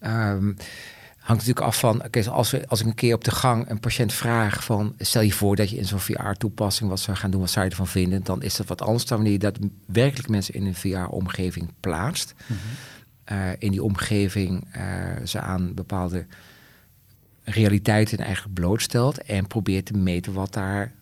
Um, 0.00 0.56
hangt 1.18 1.46
natuurlijk 1.46 1.66
af 1.66 1.78
van, 1.78 2.04
okay, 2.04 2.24
als, 2.24 2.50
we, 2.50 2.68
als 2.68 2.80
ik 2.80 2.86
een 2.86 2.94
keer 2.94 3.14
op 3.14 3.24
de 3.24 3.30
gang 3.30 3.70
een 3.70 3.80
patiënt 3.80 4.12
vraag 4.12 4.64
van, 4.64 4.94
stel 4.98 5.22
je 5.22 5.32
voor 5.32 5.56
dat 5.56 5.70
je 5.70 5.76
in 5.76 5.84
zo'n 5.84 6.00
VR-toepassing 6.00 6.90
wat 6.90 7.00
zou 7.00 7.16
gaan 7.16 7.30
doen, 7.30 7.40
wat 7.40 7.50
zou 7.50 7.64
je 7.64 7.70
ervan 7.70 7.86
vinden? 7.86 8.24
Dan 8.24 8.42
is 8.42 8.56
dat 8.56 8.66
wat 8.66 8.82
anders 8.82 9.04
dan 9.04 9.18
wanneer 9.18 9.32
je 9.32 9.38
dat 9.38 9.58
werkelijk 9.86 10.28
mensen 10.28 10.54
in 10.54 10.66
een 10.66 10.74
VR-omgeving 10.74 11.72
plaatst. 11.80 12.34
Mm 12.46 12.56
-hmm. 12.56 13.36
uh, 13.36 13.52
in 13.58 13.70
die 13.70 13.82
omgeving 13.82 14.66
ze 15.24 15.40
aan 15.40 15.74
bepaalde 15.74 16.26
realiteiten 17.44 18.18
eigenlijk 18.18 18.54
blootstelt 18.54 19.22
en 19.22 19.46
probeert 19.46 19.86
te 19.86 19.96
meten 19.96 20.32
wat 20.32 20.52
daar 20.52 20.92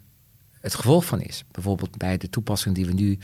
het 0.66 0.74
gevolg 0.74 1.04
van 1.04 1.20
is. 1.20 1.44
Bijvoorbeeld 1.50 1.96
bij 1.96 2.16
de 2.16 2.30
toepassing 2.30 2.74
die 2.74 2.86
we 2.86 2.92
nu 2.92 3.18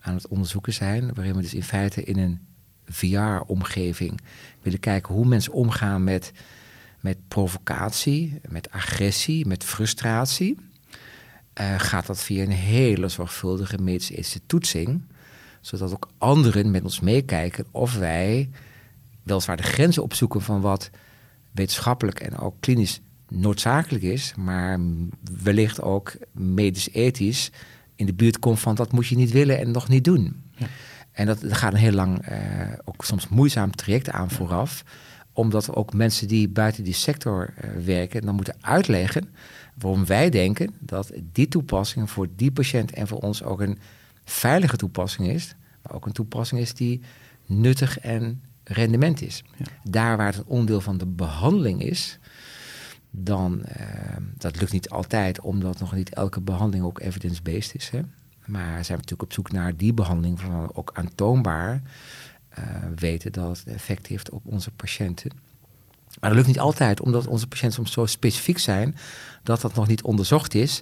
aan 0.00 0.14
het 0.14 0.28
onderzoeken 0.28 0.72
zijn, 0.72 1.14
waarin 1.14 1.34
we 1.34 1.42
dus 1.42 1.54
in 1.54 1.62
feite 1.62 2.02
in 2.02 2.18
een 2.18 2.40
VR-omgeving 2.84 4.20
willen 4.62 4.80
kijken 4.80 5.14
hoe 5.14 5.26
mensen 5.26 5.52
omgaan 5.52 6.04
met, 6.04 6.32
met 7.00 7.28
provocatie, 7.28 8.40
met 8.48 8.70
agressie, 8.70 9.46
met 9.46 9.64
frustratie. 9.64 10.56
Uh, 11.60 11.78
gaat 11.78 12.06
dat 12.06 12.22
via 12.22 12.42
een 12.42 12.50
hele 12.50 13.08
zorgvuldige 13.08 13.78
medische 13.78 14.40
toetsing, 14.46 15.02
zodat 15.60 15.92
ook 15.92 16.08
anderen 16.18 16.70
met 16.70 16.82
ons 16.82 17.00
meekijken 17.00 17.66
of 17.70 17.96
wij 17.96 18.50
weliswaar 19.22 19.56
de 19.56 19.62
grenzen 19.62 20.02
opzoeken 20.02 20.42
van 20.42 20.60
wat 20.60 20.90
wetenschappelijk 21.50 22.20
en 22.20 22.38
ook 22.38 22.54
klinisch 22.60 23.00
noodzakelijk 23.32 24.04
is, 24.04 24.34
maar 24.36 24.80
wellicht 25.42 25.82
ook 25.82 26.16
medisch-ethisch 26.32 27.50
in 27.96 28.06
de 28.06 28.14
buurt 28.14 28.38
komt 28.38 28.60
van 28.60 28.74
dat 28.74 28.92
moet 28.92 29.06
je 29.06 29.16
niet 29.16 29.30
willen 29.30 29.58
en 29.58 29.70
nog 29.70 29.88
niet 29.88 30.04
doen. 30.04 30.42
Ja. 30.56 30.66
En 31.12 31.26
dat, 31.26 31.40
dat 31.40 31.52
gaat 31.52 31.72
een 31.72 31.78
heel 31.78 31.92
lang, 31.92 32.30
uh, 32.30 32.38
ook 32.84 33.04
soms 33.04 33.28
moeizaam 33.28 33.70
traject 33.70 34.10
aan 34.10 34.30
vooraf. 34.30 34.84
Omdat 35.32 35.66
we 35.66 35.74
ook 35.74 35.92
mensen 35.92 36.28
die 36.28 36.48
buiten 36.48 36.84
die 36.84 36.94
sector 36.94 37.54
uh, 37.64 37.84
werken, 37.84 38.22
dan 38.22 38.34
moeten 38.34 38.56
uitleggen 38.60 39.28
waarom 39.74 40.06
wij 40.06 40.30
denken 40.30 40.74
dat 40.78 41.12
die 41.32 41.48
toepassing 41.48 42.10
voor 42.10 42.28
die 42.36 42.52
patiënt 42.52 42.92
en 42.92 43.06
voor 43.06 43.18
ons 43.18 43.42
ook 43.42 43.60
een 43.60 43.78
veilige 44.24 44.76
toepassing 44.76 45.28
is. 45.28 45.54
Maar 45.82 45.94
ook 45.94 46.06
een 46.06 46.12
toepassing 46.12 46.60
is 46.60 46.74
die 46.74 47.00
nuttig 47.46 47.98
en 47.98 48.42
rendement 48.64 49.22
is. 49.22 49.44
Ja. 49.56 49.64
Daar 49.84 50.16
waar 50.16 50.34
het 50.34 50.44
onderdeel 50.44 50.80
van 50.80 50.98
de 50.98 51.06
behandeling 51.06 51.82
is, 51.82 52.18
dan, 53.14 53.62
uh, 53.80 54.16
dat 54.38 54.60
lukt 54.60 54.72
niet 54.72 54.90
altijd, 54.90 55.40
omdat 55.40 55.78
nog 55.78 55.94
niet 55.94 56.14
elke 56.14 56.40
behandeling 56.40 56.84
ook 56.84 57.00
evidence-based 57.00 57.74
is. 57.74 57.88
Hè? 57.88 58.00
Maar 58.44 58.72
zijn 58.84 58.98
we 58.98 59.02
natuurlijk 59.02 59.22
op 59.22 59.32
zoek 59.32 59.52
naar 59.52 59.76
die 59.76 59.92
behandeling 59.92 60.40
van 60.40 60.70
ook 60.74 60.90
aantoonbaar 60.94 61.82
uh, 62.58 62.64
weten 62.96 63.32
dat 63.32 63.58
het 63.58 63.66
effect 63.66 64.06
heeft 64.06 64.30
op 64.30 64.42
onze 64.44 64.70
patiënten. 64.70 65.30
Maar 66.20 66.30
dat 66.30 66.38
lukt 66.38 66.46
niet 66.46 66.60
altijd, 66.60 67.00
omdat 67.00 67.26
onze 67.26 67.46
patiënten 67.46 67.76
soms 67.76 67.92
zo 67.92 68.06
specifiek 68.06 68.58
zijn 68.58 68.96
dat 69.42 69.60
dat 69.60 69.74
nog 69.74 69.86
niet 69.86 70.02
onderzocht 70.02 70.54
is. 70.54 70.80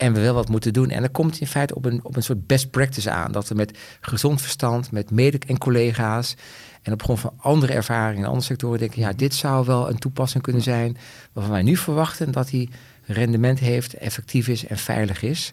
En 0.00 0.12
we 0.12 0.20
wel 0.20 0.34
wat 0.34 0.48
moeten 0.48 0.72
doen. 0.72 0.90
En 0.90 1.00
dan 1.00 1.10
komt 1.10 1.40
in 1.40 1.46
feite 1.46 1.74
op 1.74 1.84
een, 1.84 2.00
op 2.02 2.16
een 2.16 2.22
soort 2.22 2.46
best 2.46 2.70
practice 2.70 3.10
aan. 3.10 3.32
Dat 3.32 3.48
we 3.48 3.54
met 3.54 3.78
gezond 4.00 4.40
verstand, 4.40 4.92
met 4.92 5.10
mede 5.10 5.38
en 5.46 5.58
collega's 5.58 6.36
en 6.82 6.92
op 6.92 7.02
grond 7.02 7.20
van 7.20 7.32
andere 7.36 7.72
ervaringen 7.72 8.18
in 8.18 8.24
andere 8.24 8.44
sectoren 8.44 8.78
denken, 8.78 9.00
ja, 9.00 9.12
dit 9.12 9.34
zou 9.34 9.66
wel 9.66 9.88
een 9.88 9.98
toepassing 9.98 10.42
kunnen 10.42 10.62
zijn 10.62 10.96
waarvan 11.32 11.52
wij 11.52 11.62
nu 11.62 11.76
verwachten 11.76 12.32
dat 12.32 12.48
die 12.48 12.70
rendement 13.02 13.58
heeft, 13.58 13.94
effectief 13.94 14.48
is 14.48 14.66
en 14.66 14.78
veilig 14.78 15.22
is. 15.22 15.52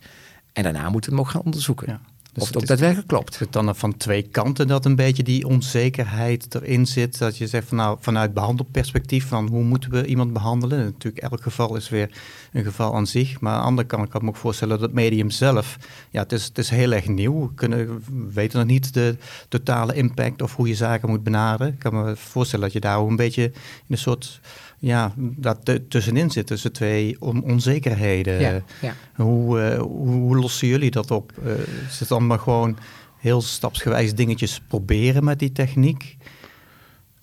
En 0.54 0.64
daarna 0.64 0.90
moeten 0.90 1.10
we 1.10 1.16
hem 1.16 1.26
ook 1.26 1.32
gaan 1.32 1.42
onderzoeken. 1.42 1.88
Ja. 1.88 2.02
Dus 2.38 2.48
of 2.48 2.54
het, 2.54 2.62
ook 2.62 2.68
daadwerkelijk 2.68 3.08
klopt. 3.08 3.40
Het 3.40 3.52
dan 3.52 3.76
van 3.76 3.98
twee 3.98 4.22
kanten 4.22 4.68
dat 4.68 4.86
een 4.86 4.96
beetje 4.96 5.24
die 5.24 5.48
onzekerheid 5.48 6.56
erin 6.56 6.86
zit. 6.86 7.18
Dat 7.18 7.38
je 7.38 7.48
zegt 7.48 7.68
van 7.68 7.78
nou 7.78 7.98
vanuit 8.00 8.34
behandelperspectief 8.34 9.28
van 9.28 9.48
hoe 9.48 9.64
moeten 9.64 9.92
we 9.92 10.06
iemand 10.06 10.34
behandelen. 10.34 10.80
Natuurlijk 10.80 11.24
elk 11.24 11.42
geval 11.42 11.76
is 11.76 11.90
weer 11.90 12.10
een 12.52 12.64
geval 12.64 12.96
aan 12.96 13.08
zich. 13.08 13.40
Maar 13.40 13.54
aan 13.54 13.60
de 13.60 13.66
andere 13.66 13.88
kant 13.88 14.10
kan 14.10 14.20
ik 14.20 14.26
me 14.26 14.30
ook 14.30 14.38
voorstellen 14.38 14.80
dat 14.80 14.88
het 14.88 14.96
medium 14.96 15.30
zelf, 15.30 15.78
ja 16.10 16.22
het 16.22 16.32
is, 16.32 16.44
het 16.44 16.58
is 16.58 16.70
heel 16.70 16.92
erg 16.92 17.08
nieuw. 17.08 17.42
We 17.48 17.54
kunnen, 17.54 18.04
weten 18.34 18.60
nog 18.60 18.68
niet 18.68 18.94
de 18.94 19.18
totale 19.50 19.94
impact 19.94 20.42
of 20.42 20.56
hoe 20.56 20.68
je 20.68 20.76
zaken 20.76 21.10
moet 21.10 21.24
benaderen. 21.24 21.74
Ik 21.74 21.80
kan 21.80 22.04
me 22.04 22.16
voorstellen 22.16 22.66
dat 22.66 22.74
je 22.74 22.80
daar 22.80 22.98
ook 22.98 23.10
een 23.10 23.16
beetje 23.16 23.44
in 23.44 23.54
een 23.88 23.98
soort 23.98 24.40
ja, 24.78 25.14
dat 25.18 25.80
tussenin 25.90 26.32
zit, 26.32 26.48
tussen 26.48 26.72
twee 26.72 27.22
onzekerheden. 27.22 28.40
Ja, 28.40 28.62
ja. 28.82 28.96
Hoe, 29.16 29.60
uh, 29.60 29.80
hoe, 29.80 30.38
lossen 30.38 30.68
jullie 30.68 30.92
dat 30.92 31.12
op? 31.12 31.34
Uh, 31.46 31.52
is 31.90 32.00
het 32.00 32.08
dan 32.08 32.28
maar 32.28 32.40
gewoon 32.40 32.78
heel 33.18 33.42
stapsgewijs 33.42 34.16
dingetjes 34.16 34.62
proberen 34.68 35.24
met 35.24 35.40
die 35.40 35.52
techniek? 35.52 36.18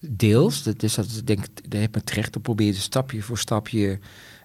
Deels, 0.00 0.62
dat 0.62 0.82
is 0.82 0.94
dat 0.94 1.06
ik 1.16 1.26
denk, 1.26 1.46
daar 1.68 1.80
heb 1.80 1.94
je 1.94 2.04
terecht 2.04 2.36
op 2.36 2.42
proberen 2.42 2.80
stapje 2.80 3.22
voor 3.22 3.38
stapje 3.38 3.98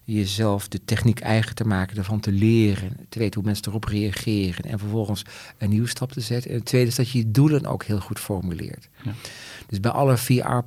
jezelf 0.04 0.68
de 0.68 0.86
techniek 0.86 1.20
eigen 1.20 1.56
te 1.56 1.64
maken, 1.64 1.98
ervan 1.98 2.20
te 2.20 2.32
leren, 2.32 2.98
te 3.10 3.20
weten 3.20 3.40
hoe 3.40 3.50
mensen 3.50 3.68
erop 3.68 3.84
reageren 3.84 4.64
en 4.64 4.80
vervolgens 4.80 5.24
een 5.58 5.70
nieuwe 5.70 5.88
stap 5.88 6.12
te 6.12 6.22
zetten. 6.22 6.52
En 6.52 6.58
het 6.58 6.66
tweede 6.66 6.88
is 6.88 6.96
dat 6.96 7.10
je 7.10 7.18
je 7.18 7.32
doelen 7.32 7.66
ook 7.66 7.84
heel 7.84 8.00
goed 8.00 8.20
formuleert. 8.20 8.90
Ja. 9.04 9.14
Dus 9.68 9.80
bij 9.80 9.92
alle 9.92 10.18
VR 10.18 10.60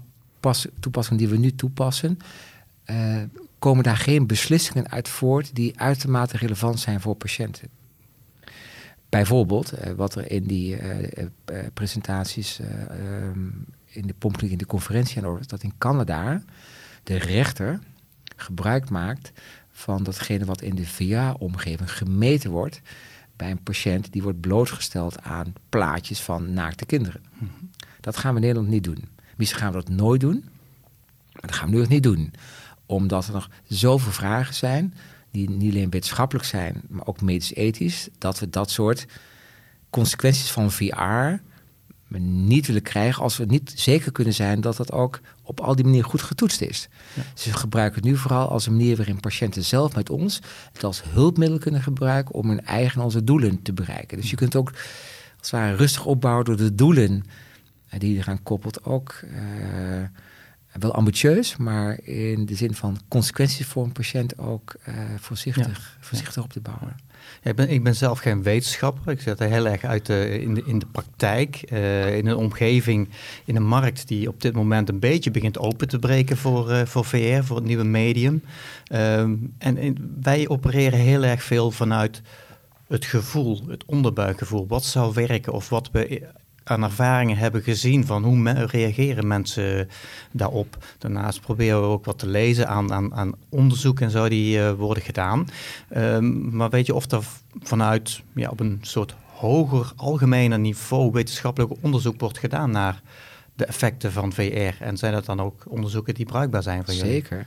toepassingen 0.80 1.18
die 1.18 1.28
we 1.28 1.38
nu 1.38 1.54
toepassen, 1.54 2.18
uh, 2.86 3.22
komen 3.58 3.84
daar 3.84 3.96
geen 3.96 4.26
beslissingen 4.26 4.90
uit 4.90 5.08
voort 5.08 5.54
die 5.54 5.80
uitermate 5.80 6.36
relevant 6.36 6.80
zijn 6.80 7.00
voor 7.00 7.14
patiënten. 7.14 7.68
Bijvoorbeeld, 9.08 9.72
uh, 9.72 9.92
wat 9.92 10.14
er 10.14 10.30
in 10.30 10.44
die 10.44 10.76
uh, 10.76 11.26
presentaties 11.74 12.60
ehm, 12.60 13.48
in 13.84 14.06
de 14.06 14.14
pompkliniek 14.18 14.52
in 14.52 14.58
de 14.58 14.66
conferentie 14.66 15.18
aan 15.18 15.28
orde 15.28 15.40
is, 15.40 15.46
dat 15.46 15.62
in 15.62 15.72
Canada 15.78 16.42
de 17.02 17.16
rechter 17.16 17.80
gebruik 18.36 18.90
maakt 18.90 19.32
van 19.70 20.02
datgene 20.02 20.44
wat 20.44 20.62
in 20.62 20.74
de 20.74 20.86
VA-omgeving 20.86 21.92
gemeten 21.92 22.50
wordt 22.50 22.80
bij 23.36 23.50
een 23.50 23.62
patiënt 23.62 24.12
die 24.12 24.22
wordt 24.22 24.40
blootgesteld 24.40 25.20
aan 25.22 25.52
plaatjes 25.68 26.20
van 26.20 26.52
naakte 26.52 26.86
kinderen. 26.86 27.22
Mhm. 27.32 27.50
Dat 28.00 28.16
gaan 28.16 28.30
we 28.30 28.40
in 28.40 28.46
Nederland 28.46 28.72
niet 28.72 28.84
doen. 28.84 29.08
Misschien 29.36 29.60
gaan 29.60 29.72
we 29.72 29.78
dat 29.84 29.88
nooit 29.88 30.20
doen. 30.20 30.44
Maar 31.32 31.42
dat 31.42 31.54
gaan 31.54 31.68
we 31.68 31.74
nu 31.74 31.80
nog 31.80 31.88
niet 31.88 32.02
doen. 32.02 32.32
Omdat 32.86 33.26
er 33.26 33.32
nog 33.32 33.50
zoveel 33.68 34.12
vragen 34.12 34.54
zijn, 34.54 34.94
die 35.30 35.50
niet 35.50 35.72
alleen 35.72 35.90
wetenschappelijk 35.90 36.46
zijn, 36.46 36.82
maar 36.88 37.06
ook 37.06 37.20
medisch-ethisch, 37.20 38.08
dat 38.18 38.38
we 38.38 38.50
dat 38.50 38.70
soort 38.70 39.06
consequenties 39.90 40.50
van 40.50 40.70
VR 40.70 41.40
niet 42.20 42.66
willen 42.66 42.82
krijgen 42.82 43.22
als 43.22 43.36
we 43.36 43.44
niet 43.44 43.72
zeker 43.76 44.12
kunnen 44.12 44.34
zijn 44.34 44.60
dat 44.60 44.76
dat 44.76 44.92
ook 44.92 45.20
op 45.42 45.60
al 45.60 45.76
die 45.76 45.84
manieren 45.84 46.10
goed 46.10 46.22
getoetst 46.22 46.60
is. 46.60 46.88
Ja. 47.14 47.22
Dus 47.34 47.44
we 47.44 47.52
gebruiken 47.52 48.00
het 48.00 48.10
nu 48.10 48.16
vooral 48.16 48.48
als 48.48 48.66
een 48.66 48.76
manier 48.76 48.96
waarin 48.96 49.20
patiënten 49.20 49.64
zelf 49.64 49.94
met 49.94 50.10
ons 50.10 50.40
het 50.72 50.84
als 50.84 51.02
hulpmiddel 51.08 51.58
kunnen 51.58 51.82
gebruiken 51.82 52.34
om 52.34 52.48
hun 52.48 52.64
eigen 52.64 53.02
onze 53.02 53.24
doelen 53.24 53.62
te 53.62 53.72
bereiken. 53.72 54.20
Dus 54.20 54.30
je 54.30 54.36
kunt 54.36 54.56
ook 54.56 54.70
als 54.70 55.50
het 55.50 55.50
ware 55.50 55.76
rustig 55.76 56.04
opbouwen 56.04 56.44
door 56.44 56.56
de 56.56 56.74
doelen 56.74 57.24
die 57.98 58.16
eraan 58.18 58.42
koppelt 58.42 58.84
ook 58.84 59.20
uh, 59.24 60.02
wel 60.72 60.94
ambitieus, 60.94 61.56
maar 61.56 61.98
in 62.02 62.46
de 62.46 62.54
zin 62.54 62.74
van 62.74 62.98
consequenties 63.08 63.66
voor 63.66 63.84
een 63.84 63.92
patiënt 63.92 64.38
ook 64.38 64.74
uh, 64.88 64.94
voorzichtig, 65.16 65.96
voorzichtig 66.00 66.42
op 66.42 66.52
te 66.52 66.60
bouwen. 66.60 66.96
Ja, 67.42 67.50
ik, 67.50 67.56
ben, 67.56 67.68
ik 67.68 67.82
ben 67.82 67.94
zelf 67.94 68.18
geen 68.18 68.42
wetenschapper. 68.42 69.12
Ik 69.12 69.20
zet 69.20 69.40
er 69.40 69.48
heel 69.48 69.66
erg 69.66 69.84
uit 69.84 70.06
de, 70.06 70.40
in, 70.40 70.54
de, 70.54 70.62
in 70.66 70.78
de 70.78 70.86
praktijk. 70.86 71.70
Uh, 71.72 72.16
in 72.16 72.26
een 72.26 72.36
omgeving, 72.36 73.08
in 73.44 73.56
een 73.56 73.66
markt 73.66 74.08
die 74.08 74.28
op 74.28 74.40
dit 74.40 74.54
moment 74.54 74.88
een 74.88 74.98
beetje 74.98 75.30
begint 75.30 75.58
open 75.58 75.88
te 75.88 75.98
breken 75.98 76.36
voor, 76.36 76.70
uh, 76.70 76.82
voor 76.84 77.04
VR, 77.04 77.42
voor 77.42 77.56
het 77.56 77.64
nieuwe 77.64 77.84
medium. 77.84 78.42
Um, 78.92 79.54
en, 79.58 79.76
en, 79.76 80.18
wij 80.22 80.48
opereren 80.48 80.98
heel 80.98 81.24
erg 81.24 81.42
veel 81.42 81.70
vanuit 81.70 82.22
het 82.88 83.04
gevoel, 83.04 83.62
het 83.68 83.84
onderbuikgevoel. 83.84 84.66
Wat 84.66 84.84
zou 84.84 85.14
werken 85.14 85.52
of 85.52 85.68
wat 85.68 85.90
we 85.90 86.22
aan 86.64 86.82
ervaringen 86.82 87.36
hebben 87.36 87.62
gezien 87.62 88.06
van 88.06 88.24
hoe 88.24 88.52
reageren 88.52 89.26
mensen 89.26 89.88
daarop. 90.30 90.84
Daarnaast 90.98 91.40
proberen 91.40 91.80
we 91.80 91.86
ook 91.86 92.04
wat 92.04 92.18
te 92.18 92.26
lezen 92.26 92.68
aan, 92.68 92.92
aan, 92.92 93.14
aan 93.14 93.34
onderzoek 93.48 94.00
en 94.00 94.10
zo 94.10 94.28
die 94.28 94.58
uh, 94.58 94.72
worden 94.72 95.02
gedaan. 95.02 95.48
Um, 95.96 96.56
maar 96.56 96.70
weet 96.70 96.86
je 96.86 96.94
of 96.94 97.10
er 97.10 97.24
vanuit 97.62 98.22
ja, 98.34 98.48
op 98.48 98.60
een 98.60 98.78
soort 98.82 99.14
hoger, 99.26 99.92
algemener 99.96 100.58
niveau 100.58 101.12
wetenschappelijk 101.12 101.72
onderzoek 101.80 102.20
wordt 102.20 102.38
gedaan 102.38 102.70
naar 102.70 103.02
de 103.54 103.64
effecten 103.64 104.12
van 104.12 104.32
VR? 104.32 104.82
En 104.82 104.96
zijn 104.96 105.12
dat 105.12 105.24
dan 105.24 105.40
ook 105.40 105.64
onderzoeken 105.68 106.14
die 106.14 106.26
bruikbaar 106.26 106.62
zijn 106.62 106.84
voor 106.84 106.94
jullie? 106.94 107.12
Zeker. 107.12 107.46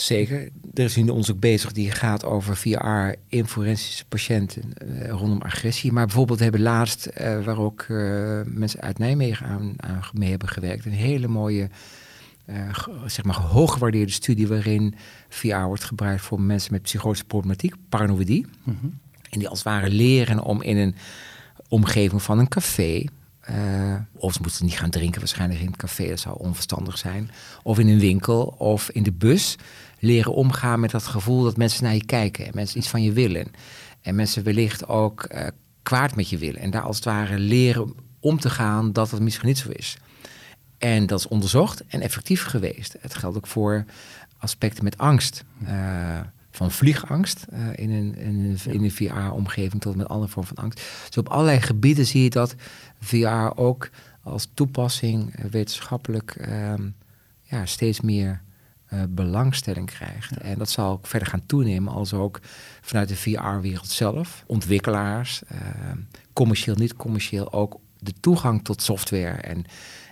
Zeker. 0.00 0.48
Er 0.74 0.84
is 0.84 0.96
een 0.96 1.10
onderzoek 1.10 1.40
bezig 1.40 1.72
die 1.72 1.90
gaat 1.90 2.24
over 2.24 2.56
VR 2.56 3.14
in 3.28 3.46
forensische 3.46 4.04
patiënten 4.04 4.62
uh, 4.84 5.08
rondom 5.08 5.42
agressie. 5.42 5.92
Maar 5.92 6.06
bijvoorbeeld 6.06 6.38
hebben 6.38 6.60
laatst, 6.60 7.10
uh, 7.20 7.44
waar 7.44 7.58
ook 7.58 7.84
uh, 7.88 8.40
mensen 8.44 8.80
uit 8.80 8.98
Nijmegen 8.98 9.46
aan, 9.46 9.74
aan, 9.76 10.02
mee 10.12 10.30
hebben 10.30 10.48
gewerkt, 10.48 10.84
een 10.84 10.92
hele 10.92 11.28
mooie, 11.28 11.68
zeg 13.06 13.24
maar 13.24 13.36
hooggewaardeerde 13.36 14.12
studie 14.12 14.48
waarin 14.48 14.94
VR 15.28 15.56
wordt 15.56 15.84
gebruikt 15.84 16.22
voor 16.22 16.40
mensen 16.40 16.72
met 16.72 16.82
psychotische 16.82 17.24
problematiek, 17.24 17.74
paranoïdie. 17.88 18.46
Mm 18.62 18.76
-hmm. 18.80 18.98
En 19.30 19.38
die 19.38 19.48
als 19.48 19.58
het 19.58 19.68
ware 19.68 19.90
leren 19.90 20.42
om 20.42 20.62
in 20.62 20.76
een 20.76 20.94
omgeving 21.68 22.22
van 22.22 22.38
een 22.38 22.48
café 22.48 23.04
uh, 23.50 23.94
of 24.14 24.32
ze 24.32 24.38
moeten 24.42 24.64
niet 24.64 24.78
gaan 24.78 24.90
drinken, 24.90 25.20
waarschijnlijk 25.20 25.60
in 25.60 25.66
het 25.66 25.76
café, 25.76 26.08
dat 26.08 26.20
zou 26.20 26.38
onverstandig 26.38 26.98
zijn. 26.98 27.30
Of 27.62 27.78
in 27.78 27.88
een 27.88 27.98
winkel 27.98 28.54
of 28.58 28.90
in 28.90 29.02
de 29.02 29.12
bus. 29.12 29.56
Leren 30.00 30.34
omgaan 30.34 30.80
met 30.80 30.90
dat 30.90 31.06
gevoel 31.06 31.42
dat 31.42 31.56
mensen 31.56 31.84
naar 31.84 31.94
je 31.94 32.04
kijken 32.04 32.46
en 32.46 32.52
mensen 32.54 32.78
iets 32.78 32.88
van 32.88 33.02
je 33.02 33.12
willen. 33.12 33.46
En 34.00 34.14
mensen 34.14 34.42
wellicht 34.42 34.88
ook 34.88 35.28
uh, 35.32 35.46
kwaad 35.82 36.16
met 36.16 36.28
je 36.28 36.38
willen. 36.38 36.60
En 36.60 36.70
daar 36.70 36.82
als 36.82 36.96
het 36.96 37.04
ware 37.04 37.38
leren 37.38 37.94
om 38.20 38.40
te 38.40 38.50
gaan 38.50 38.92
dat 38.92 39.10
het 39.10 39.20
misschien 39.20 39.48
niet 39.48 39.58
zo 39.58 39.68
is. 39.68 39.96
En 40.78 41.06
dat 41.06 41.18
is 41.18 41.28
onderzocht 41.28 41.84
en 41.86 42.00
effectief 42.00 42.44
geweest. 42.44 42.96
Het 43.00 43.14
geldt 43.14 43.36
ook 43.36 43.46
voor 43.46 43.84
aspecten 44.38 44.84
met 44.84 44.98
angst. 44.98 45.44
Uh, 45.62 46.20
van 46.50 46.70
vliegangst 46.70 47.46
uh, 47.52 47.58
in 47.74 47.90
een, 47.90 48.16
in 48.16 48.44
een, 48.44 48.72
in 48.72 48.84
een 48.84 48.90
VR-omgeving 48.90 49.80
tot 49.80 49.96
met 49.96 50.08
andere 50.08 50.30
vormen 50.30 50.54
van 50.54 50.64
angst. 50.64 50.80
Dus 51.06 51.16
op 51.16 51.28
allerlei 51.28 51.60
gebieden 51.60 52.06
zie 52.06 52.22
je 52.22 52.30
dat 52.30 52.54
VR 53.00 53.50
ook 53.54 53.90
als 54.22 54.48
toepassing 54.54 55.34
wetenschappelijk 55.50 56.46
um, 56.48 56.94
ja, 57.42 57.66
steeds 57.66 58.00
meer 58.00 58.42
uh, 58.92 59.02
belangstelling 59.08 59.86
krijgt. 59.86 60.36
En 60.36 60.58
dat 60.58 60.70
zal 60.70 60.92
ook 60.92 61.06
verder 61.06 61.28
gaan 61.28 61.46
toenemen 61.46 61.92
als 61.92 62.12
ook 62.12 62.40
vanuit 62.80 63.08
de 63.08 63.16
VR-wereld 63.16 63.88
zelf, 63.88 64.44
ontwikkelaars, 64.46 65.42
ehm, 65.48 65.98
commercieel, 66.32 66.74
niet 66.74 66.96
commercieel, 66.96 67.52
ook 67.52 67.80
de 67.98 68.12
toegang 68.20 68.64
tot 68.64 68.82
software 68.82 69.40
en 69.40 69.66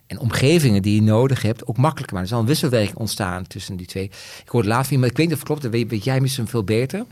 en 0.09 0.19
omgevingen 0.19 0.83
die 0.83 0.95
je 0.95 1.03
nodig 1.03 1.43
hebt 1.43 1.67
ook 1.67 1.77
makkelijker 1.77 2.15
maken. 2.15 2.31
Er 2.31 2.37
zal 2.37 2.41
een 2.41 2.51
wisselwerking 2.51 2.97
ontstaan 2.97 3.47
tussen 3.47 3.77
die 3.77 3.87
twee. 3.87 4.05
Ik 4.45 4.49
hoorde 4.49 4.69
laatst 4.69 4.91
maar 4.91 5.09
ik 5.09 5.17
weet 5.17 5.27
niet 5.27 5.33
of 5.33 5.39
het 5.39 5.47
klopt, 5.47 5.63
dat 5.63 5.71
weet, 5.71 5.91
weet 5.91 6.05
jij 6.05 6.21
misschien 6.21 6.49
veel 6.49 6.65
beter. 6.65 7.05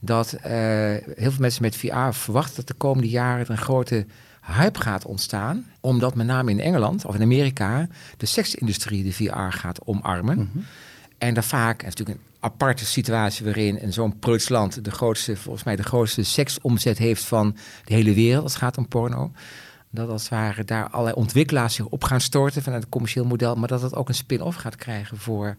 Dat 0.00 0.34
uh, 0.34 0.42
heel 0.42 1.30
veel 1.30 1.32
mensen 1.38 1.62
met 1.62 1.76
VR 1.76 2.10
verwachten 2.10 2.56
dat 2.56 2.66
de 2.66 2.74
komende 2.74 3.08
jaren 3.08 3.50
een 3.50 3.58
grote 3.58 4.06
hype 4.56 4.80
gaat 4.80 5.04
ontstaan, 5.04 5.66
omdat 5.80 6.14
met 6.14 6.26
name 6.26 6.50
in 6.50 6.60
Engeland 6.60 7.04
of 7.04 7.14
in 7.14 7.22
Amerika 7.22 7.88
de 8.16 8.26
seksindustrie 8.26 9.04
de 9.04 9.12
VR 9.12 9.50
gaat 9.50 9.86
omarmen. 9.86 10.38
Mhm. 10.38 10.64
En 11.18 11.34
daar 11.34 11.44
vaak, 11.44 11.82
het 11.82 11.92
is 11.92 11.98
natuurlijk 11.98 12.18
een 12.18 12.36
aparte 12.40 12.86
situatie 12.86 13.44
waarin 13.44 13.80
in 13.80 13.92
zo'n 13.92 14.18
preuts 14.18 14.48
land 14.48 14.84
de 14.84 14.90
grootste, 14.90 15.36
volgens 15.36 15.64
mij 15.64 15.76
de 15.76 15.82
grootste 15.82 16.22
seksomzet 16.22 16.98
heeft 16.98 17.24
van 17.24 17.56
de 17.84 17.94
hele 17.94 18.14
wereld 18.14 18.42
als 18.42 18.52
het 18.52 18.62
gaat 18.62 18.78
om 18.78 18.88
porno. 18.88 19.32
Dat 19.90 20.08
als 20.08 20.22
het 20.22 20.30
ware 20.30 20.64
daar 20.64 20.88
allerlei 20.88 21.16
ontwikkelaars 21.16 21.74
zich 21.74 21.86
op 21.86 22.04
gaan 22.04 22.20
storten 22.20 22.62
vanuit 22.62 22.82
het 22.82 22.90
commercieel 22.90 23.24
model, 23.24 23.54
maar 23.54 23.68
dat 23.68 23.82
het 23.82 23.94
ook 23.94 24.08
een 24.08 24.14
spin-off 24.14 24.56
gaat 24.56 24.76
krijgen 24.76 25.16
voor 25.16 25.56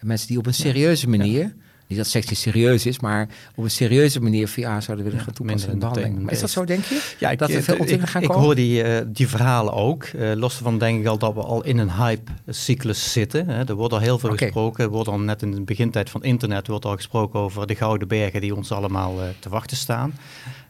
mensen 0.00 0.28
die 0.28 0.38
op 0.38 0.46
een 0.46 0.54
serieuze 0.54 1.08
manier, 1.08 1.54
niet 1.92 2.04
dat 2.04 2.12
seks 2.12 2.28
niet 2.28 2.38
serieus 2.38 2.86
is, 2.86 3.00
maar 3.00 3.28
op 3.54 3.64
een 3.64 3.70
serieuze 3.70 4.20
manier 4.20 4.48
VR 4.48 4.60
zouden 4.60 5.04
willen 5.04 5.20
gaan 5.20 5.32
toepassen 5.34 5.72
in 5.72 5.78
behandeling. 5.78 6.30
is 6.30 6.40
dat 6.40 6.50
zo, 6.50 6.64
denk 6.64 6.84
je? 6.84 7.14
Ja, 7.18 7.30
ik, 7.30 7.38
dat 7.38 7.48
er 7.50 7.56
eh, 7.56 7.62
veel 7.62 7.74
ik- 7.74 7.80
ontwikkeling 7.80 8.12
gaan 8.12 8.22
ik, 8.22 8.28
komen? 8.28 8.44
hoor 8.44 8.54
die, 8.54 8.82
eh, 8.82 9.04
die 9.06 9.28
verhalen 9.28 9.72
ook. 9.72 10.04
Eh, 10.04 10.32
los 10.34 10.54
van 10.54 10.78
denk 10.78 11.00
ik 11.00 11.06
al 11.06 11.18
dat 11.18 11.34
we 11.34 11.40
al 11.40 11.64
in 11.64 11.78
een 11.78 11.92
hype-cyclus 11.92 13.12
zitten. 13.12 13.48
Hè. 13.48 13.64
Er 13.64 13.74
wordt 13.74 13.92
al 13.94 14.00
heel 14.00 14.18
veel 14.18 14.30
gesproken. 14.36 14.84
Er 14.84 14.90
wordt 14.90 15.08
al 15.08 15.18
net 15.18 15.42
in 15.42 15.50
de 15.50 15.60
begintijd 15.60 16.10
van 16.10 16.22
internet 16.24 16.66
wordt 16.66 16.84
al 16.84 16.96
gesproken 16.96 17.40
over 17.40 17.66
de 17.66 17.74
gouden 17.74 18.08
bergen 18.08 18.40
die 18.40 18.54
ons 18.56 18.72
allemaal 18.72 19.14
te 19.38 19.48
wachten 19.48 19.76
staan. 19.76 20.14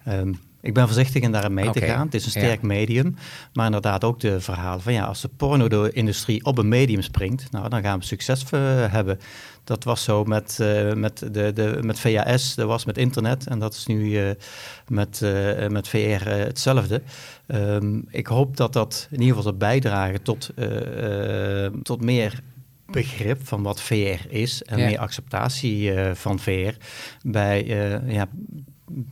Ehm, 0.05 0.33
ik 0.63 0.75
ben 0.75 0.87
voorzichtig 0.87 1.23
in 1.23 1.33
daarin 1.33 1.55
mee 1.55 1.71
te 1.71 1.81
gaan. 1.81 2.05
Het 2.05 2.15
is 2.15 2.27
een 2.27 2.41
ja. 2.41 2.47
sterk 2.47 2.63
medium. 2.63 3.17
Maar 3.53 3.67
inderdaad 3.67 4.05
ook 4.05 4.21
de 4.21 4.41
verhalen 4.41 4.83
van 4.83 4.93
ja, 4.93 5.05
als 5.05 5.21
de 5.21 5.29
porno-industrie 5.29 6.45
op 6.45 6.59
een 6.59 6.69
medium 6.69 7.03
springt, 7.03 7.51
nou, 7.51 7.69
dan 7.69 7.83
gaan 7.83 7.99
we 7.99 8.05
succes 8.05 8.45
eh, 8.51 8.61
hebben. 8.93 9.19
Dat 9.65 9.85
was 9.85 10.05
zo 10.05 10.25
met, 10.25 10.59
eh, 10.61 10.93
met, 10.93 11.19
de, 11.19 11.53
de, 11.53 11.79
met 11.81 12.01
VHS, 12.01 12.55
dat 12.55 12.67
was 12.67 12.85
met 12.85 12.99
internet. 12.99 13.47
En 13.47 13.59
dat 13.59 13.75
is 13.75 13.87
nu 13.87 14.19
eh, 14.19 14.31
met, 14.87 15.21
met 15.69 15.89
VR 15.89 16.29
hetzelfde. 16.29 17.03
Ehm, 17.47 18.01
ik 18.09 18.27
hoop 18.27 18.57
dat 18.57 18.73
dat 18.73 19.07
in 19.11 19.21
ieder 19.21 19.37
geval 19.37 19.43
zal 19.51 19.59
bijdragen 19.59 20.23
tot, 20.23 20.51
tot 21.83 22.01
meer 22.01 22.41
begrip 22.87 23.47
van 23.47 23.63
wat 23.63 23.81
VR 23.81 24.29
is 24.29 24.63
en 24.63 24.79
Ja. 24.79 24.87
meer 24.87 24.99
acceptatie 24.99 25.93
van 26.15 26.39
VR 26.39 26.75
bij, 27.23 27.65
ja, 28.07 28.29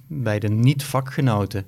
bij 0.07 0.39
de 0.39 0.49
niet-vakgenoten. 0.49 1.65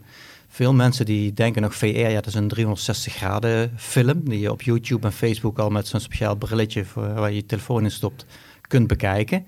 Veel 0.49 0.75
mensen 0.75 1.04
die 1.04 1.33
denken 1.33 1.62
nog 1.62 1.75
VR, 1.75 1.87
ja, 1.87 2.14
dat 2.14 2.26
is 2.26 2.35
een 2.35 2.49
360 2.49 3.12
graden 3.14 3.73
film 3.76 4.28
die 4.28 4.40
je 4.40 4.50
op 4.52 4.62
YouTube 4.62 5.07
en 5.07 5.12
Facebook 5.12 5.59
al 5.59 5.71
met 5.71 5.87
zo'n 5.87 6.00
speciaal 6.00 6.35
brilletje 6.37 6.85
voor, 6.85 7.14
waar 7.14 7.28
je 7.31 7.37
je 7.37 7.47
telefoon 7.47 7.85
in 7.85 7.90
stopt 7.90 8.26
kunt 8.61 8.87
bekijken. 8.87 9.47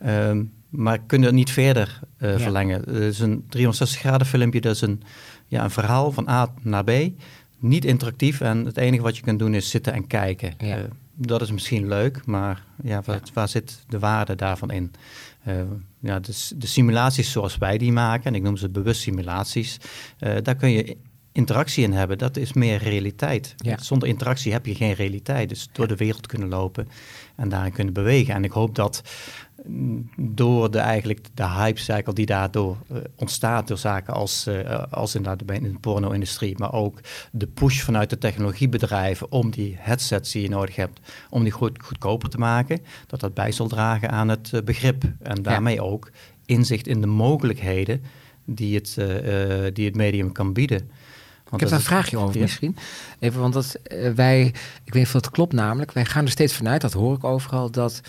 Ehm, 0.00 0.44
maar 0.68 0.98
kun 0.98 1.18
je 1.20 1.26
het 1.26 1.34
niet 1.34 1.50
verder 1.50 2.00
eh, 2.18 2.30
Ja. 2.32 2.38
verlengen. 2.38 2.80
Het 2.80 2.88
is 3.02 3.18
een 3.20 3.44
360 3.48 4.00
graden 4.00 4.26
filmpje, 4.26 4.60
dat 4.60 4.74
is 4.74 4.80
een, 4.80 5.02
ja, 5.46 5.64
een 5.64 5.70
verhaal 5.70 6.12
van 6.12 6.28
A 6.28 6.54
naar 6.62 6.84
B. 6.84 6.90
Niet 7.58 7.84
interactief 7.84 8.40
en 8.40 8.64
het 8.64 8.76
enige 8.76 9.02
wat 9.02 9.16
je 9.16 9.22
kunt 9.22 9.38
doen 9.38 9.54
is 9.54 9.70
zitten 9.70 9.92
en 9.92 10.06
kijken. 10.06 10.54
Ja. 10.58 10.76
Eh, 10.76 10.84
dat 11.14 11.42
is 11.42 11.52
misschien 11.52 11.88
leuk, 11.88 12.26
maar 12.26 12.62
ja, 12.82 13.02
waar, 13.04 13.20
Ja. 13.24 13.30
waar 13.34 13.48
zit 13.48 13.84
de 13.88 13.98
waarde 13.98 14.34
daarvan 14.34 14.70
in? 14.70 14.92
Eh, 15.42 15.54
ja, 16.00 16.20
de, 16.20 16.48
de 16.56 16.66
simulaties 16.66 17.32
zoals 17.32 17.58
wij 17.58 17.78
die 17.78 17.92
maken, 17.92 18.24
en 18.24 18.34
ik 18.34 18.42
noem 18.42 18.56
ze 18.56 18.70
bewust 18.70 19.00
simulaties, 19.00 19.76
eh, 20.18 20.36
daar 20.42 20.56
kun 20.56 20.70
je 20.70 20.96
interactie 21.32 21.84
in 21.84 21.92
hebben. 21.92 22.18
Dat 22.18 22.36
is 22.36 22.52
meer 22.52 22.78
realiteit. 22.78 23.54
Ja. 23.56 23.78
Zonder 23.78 24.08
interactie 24.08 24.52
heb 24.52 24.66
je 24.66 24.74
geen 24.74 24.92
realiteit. 24.92 25.48
Dus 25.48 25.68
door 25.72 25.88
de 25.88 25.96
wereld 25.96 26.26
kunnen 26.26 26.48
lopen 26.48 26.88
en 27.36 27.48
daarin 27.48 27.72
kunnen 27.72 27.94
bewegen. 27.94 28.34
En 28.34 28.44
ik 28.44 28.52
hoop 28.52 28.74
dat 28.74 29.02
mm, 29.66 30.10
door 30.16 30.70
de, 30.70 30.78
eigenlijk 30.78 31.26
de 31.34 31.48
hype-cycle 31.48 32.12
die 32.12 32.26
daardoor 32.26 32.76
eh, 32.88 32.96
ontstaat 33.16 33.68
door 33.68 33.78
zaken 33.78 34.14
als, 34.14 34.46
eh, 34.46 34.82
als 34.90 35.14
inderdaad 35.14 35.50
in 35.50 35.62
de 35.62 35.78
porno-industrie, 35.78 36.58
maar 36.58 36.72
ook 36.72 37.00
de 37.32 37.46
push 37.46 37.80
vanuit 37.80 38.10
de 38.10 38.18
technologiebedrijven 38.18 39.32
om 39.32 39.50
die 39.50 39.76
headsets 39.78 40.32
die 40.32 40.42
je 40.42 40.48
nodig 40.48 40.76
hebt, 40.76 41.00
om 41.30 41.42
die 41.42 41.52
goed, 41.52 41.82
goedkoper 41.82 42.28
te 42.28 42.38
maken, 42.38 42.80
dat 43.06 43.20
dat 43.20 43.34
bij 43.34 43.52
zal 43.52 43.68
dragen 43.68 44.10
aan 44.10 44.28
het 44.28 44.52
eh, 44.52 44.62
begrip. 44.62 45.04
En 45.22 45.42
daarmee 45.42 45.82
ook 45.82 46.10
inzicht 46.46 46.86
in 46.86 47.00
de 47.00 47.06
mogelijkheden 47.06 48.02
die 48.44 48.74
het, 48.74 48.94
die 49.74 49.84
het 49.84 49.94
medium 49.94 50.32
kan 50.32 50.52
bieden. 50.52 50.90
Want 51.50 51.62
Ik 51.62 51.68
heb 51.68 51.78
dat 51.78 51.88
daar 51.88 51.96
een 51.98 52.02
vraagje 52.02 52.18
over 52.18 52.34
Ja. 52.36 52.42
misschien. 52.42 52.76
Even, 53.18 53.40
want 53.40 53.54
dat, 53.54 53.74
eh, 53.74 54.12
wij, 54.12 54.46
ik 54.46 54.54
weet 54.84 54.94
niet 54.94 55.06
of 55.06 55.12
het 55.12 55.30
klopt 55.30 55.52
namelijk, 55.52 55.92
wij 55.92 56.04
gaan 56.04 56.24
er 56.24 56.30
steeds 56.30 56.54
vanuit, 56.54 56.80
dat 56.80 56.92
hoor 56.92 57.16
ik 57.16 57.24
overal, 57.24 57.70
dat 57.70 58.00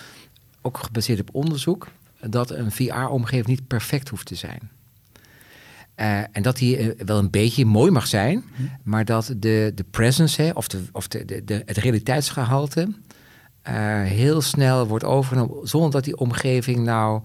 ook 0.62 0.78
gebaseerd 0.78 1.20
op 1.20 1.30
onderzoek, 1.32 1.88
dat 2.20 2.52
een 2.52 2.72
VR-omgeving 2.72 3.48
niet 3.48 3.68
perfect 3.68 4.10
hoeft 4.10 4.26
te 4.26 4.36
zijn. 4.36 4.70
Eh, 5.96 6.20
en 6.32 6.42
dat 6.42 6.58
die 6.58 6.78
eh, 6.78 7.06
wel 7.06 7.18
een 7.18 7.30
beetje 7.30 7.66
mooi 7.66 7.92
mag 7.92 8.08
zijn, 8.08 8.44
maar 8.84 9.06
dat 9.06 9.34
de, 9.38 9.72
de 9.76 9.86
presence, 9.92 10.42
hè, 10.42 10.50
of, 10.50 10.68
de, 10.68 10.82
of 10.92 11.08
de, 11.08 11.26
de, 11.26 11.44
de, 11.44 11.62
het 11.66 11.78
realiteitsgehalte, 11.78 12.94
eh, 13.62 14.02
heel 14.02 14.42
snel 14.42 14.88
wordt 14.88 15.04
overgenomen, 15.04 15.68
zonder 15.68 15.92
dat 15.92 16.04
die 16.04 16.18
omgeving 16.18 16.80
nou 16.80 17.22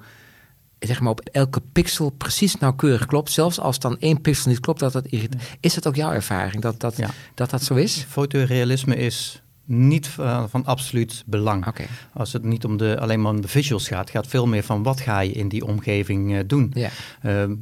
zeg 0.79 1.01
maar 1.01 1.11
op 1.11 1.21
elke 1.21 1.61
pixel 1.73 2.11
precies 2.11 2.57
nauwkeurig 2.57 3.07
klopt. 3.07 3.31
Zelfs 3.31 3.61
als 3.61 3.79
dan 3.79 3.99
één 3.99 4.21
pixel 4.21 4.51
niet 4.51 4.61
klopt, 4.61 4.81
dat 4.81 4.93
dat 4.93 5.07
irriteert. 5.07 5.43
Is 5.61 5.75
dat 5.75 5.87
ook 5.87 5.95
jouw 5.97 6.13
ervaring, 6.13 6.63
dat 6.63 6.81
dat, 6.81 6.97
Ja. 6.97 7.11
dat, 7.35 7.51
dat 7.51 7.63
zo 7.63 7.75
is? 7.75 8.05
Fotorealisme 8.09 8.97
is 8.97 9.43
niet 9.67 10.17
uh, 10.21 10.45
van 10.49 10.65
absoluut 10.65 11.23
belang. 11.27 11.67
Als 12.13 12.33
het 12.33 12.45
niet 12.45 12.65
om 12.65 12.77
de, 12.77 13.01
alleen 13.01 13.21
maar 13.21 13.33
om 13.33 13.41
de 13.41 13.49
visuals 13.49 13.89
gaat, 13.89 14.11
gaat 14.11 14.27
veel 14.27 14.47
meer 14.47 14.63
van 14.63 14.83
wat 14.83 15.01
ga 15.01 15.21
je 15.21 15.33
in 15.33 15.49
die 15.49 15.65
omgeving 15.67 16.33
uh, 16.33 16.39
doen. 16.47 16.73
Uh, 16.77 16.83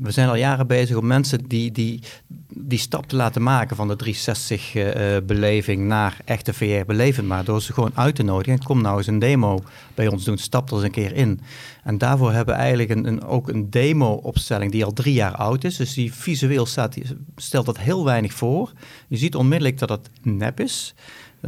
we 0.00 0.10
zijn 0.10 0.28
al 0.28 0.36
jaren 0.36 0.66
bezig 0.66 0.96
om 0.96 1.06
mensen 1.06 1.48
die, 1.48 1.72
die, 1.72 2.02
die 2.48 2.78
stap 2.78 3.06
te 3.06 3.16
laten 3.16 3.42
maken 3.42 3.76
van 3.76 3.88
de 3.88 3.96
360-beleving 4.04 5.80
uh, 5.80 5.86
naar 5.86 6.16
echte 6.24 6.52
VR-beleving. 6.52 7.28
Maar 7.28 7.44
door 7.44 7.62
ze 7.62 7.72
gewoon 7.72 7.92
uit 7.94 8.14
te 8.14 8.22
nodigen. 8.22 8.62
Kom 8.62 8.82
nou 8.82 8.98
eens 8.98 9.06
een 9.06 9.18
demo 9.18 9.62
bij 9.94 10.08
ons 10.08 10.24
doen, 10.24 10.38
stap 10.38 10.68
er 10.68 10.74
eens 10.74 10.84
een 10.84 10.90
keer 10.90 11.12
in. 11.12 11.40
En 11.84 11.98
daarvoor 11.98 12.32
hebben 12.32 12.54
we 12.54 12.60
eigenlijk 12.60 12.90
een, 12.90 13.06
een, 13.06 13.24
ook 13.24 13.48
een 13.48 13.70
demo-opstelling 13.70 14.72
die 14.72 14.84
al 14.84 14.92
drie 14.92 15.14
jaar 15.14 15.34
oud 15.36 15.64
is. 15.64 15.76
Dus 15.76 15.94
die 15.94 16.14
visueel 16.14 16.66
staat, 16.66 16.92
die 16.92 17.04
stelt 17.36 17.66
dat 17.66 17.78
heel 17.78 18.04
weinig 18.04 18.32
voor. 18.32 18.72
Je 19.08 19.16
ziet 19.16 19.34
onmiddellijk 19.34 19.78
dat 19.78 19.88
het 19.88 20.10
nep 20.22 20.60
is 20.60 20.94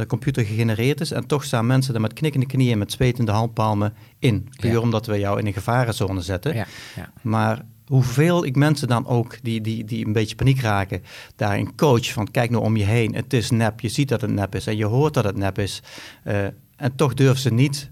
computer 0.07 0.45
gegenereerd 0.45 1.01
is. 1.01 1.11
En 1.11 1.27
toch 1.27 1.43
staan 1.43 1.65
mensen 1.65 1.93
er 1.93 2.01
met 2.01 2.13
knikkende 2.13 2.45
knieën, 2.45 2.77
met 2.77 2.91
zwetende 2.91 3.31
handpalmen 3.31 3.93
in. 4.19 4.49
Puur 4.59 4.71
ja. 4.71 4.79
omdat 4.79 5.05
we 5.05 5.19
jou 5.19 5.39
in 5.39 5.45
een 5.45 5.53
gevarenzone 5.53 6.21
zetten. 6.21 6.55
Ja, 6.55 6.65
ja. 6.95 7.11
Maar 7.21 7.65
hoeveel 7.87 8.45
ik 8.45 8.55
mensen 8.55 8.87
dan 8.87 9.07
ook 9.07 9.37
die, 9.41 9.61
die, 9.61 9.83
die 9.83 10.05
een 10.05 10.13
beetje 10.13 10.35
paniek 10.35 10.61
raken, 10.61 11.03
daarin 11.35 11.75
coach 11.75 12.11
van 12.11 12.31
kijk 12.31 12.49
nou 12.49 12.63
om 12.63 12.77
je 12.77 12.83
heen, 12.83 13.15
het 13.15 13.33
is 13.33 13.51
nep, 13.51 13.79
je 13.79 13.89
ziet 13.89 14.09
dat 14.09 14.21
het 14.21 14.31
nep 14.31 14.55
is 14.55 14.67
en 14.67 14.77
je 14.77 14.85
hoort 14.85 15.13
dat 15.13 15.23
het 15.23 15.37
nep 15.37 15.59
is. 15.59 15.81
Uh, 16.23 16.45
en 16.75 16.95
toch 16.95 17.13
durven 17.13 17.41
ze 17.41 17.53
niet 17.53 17.91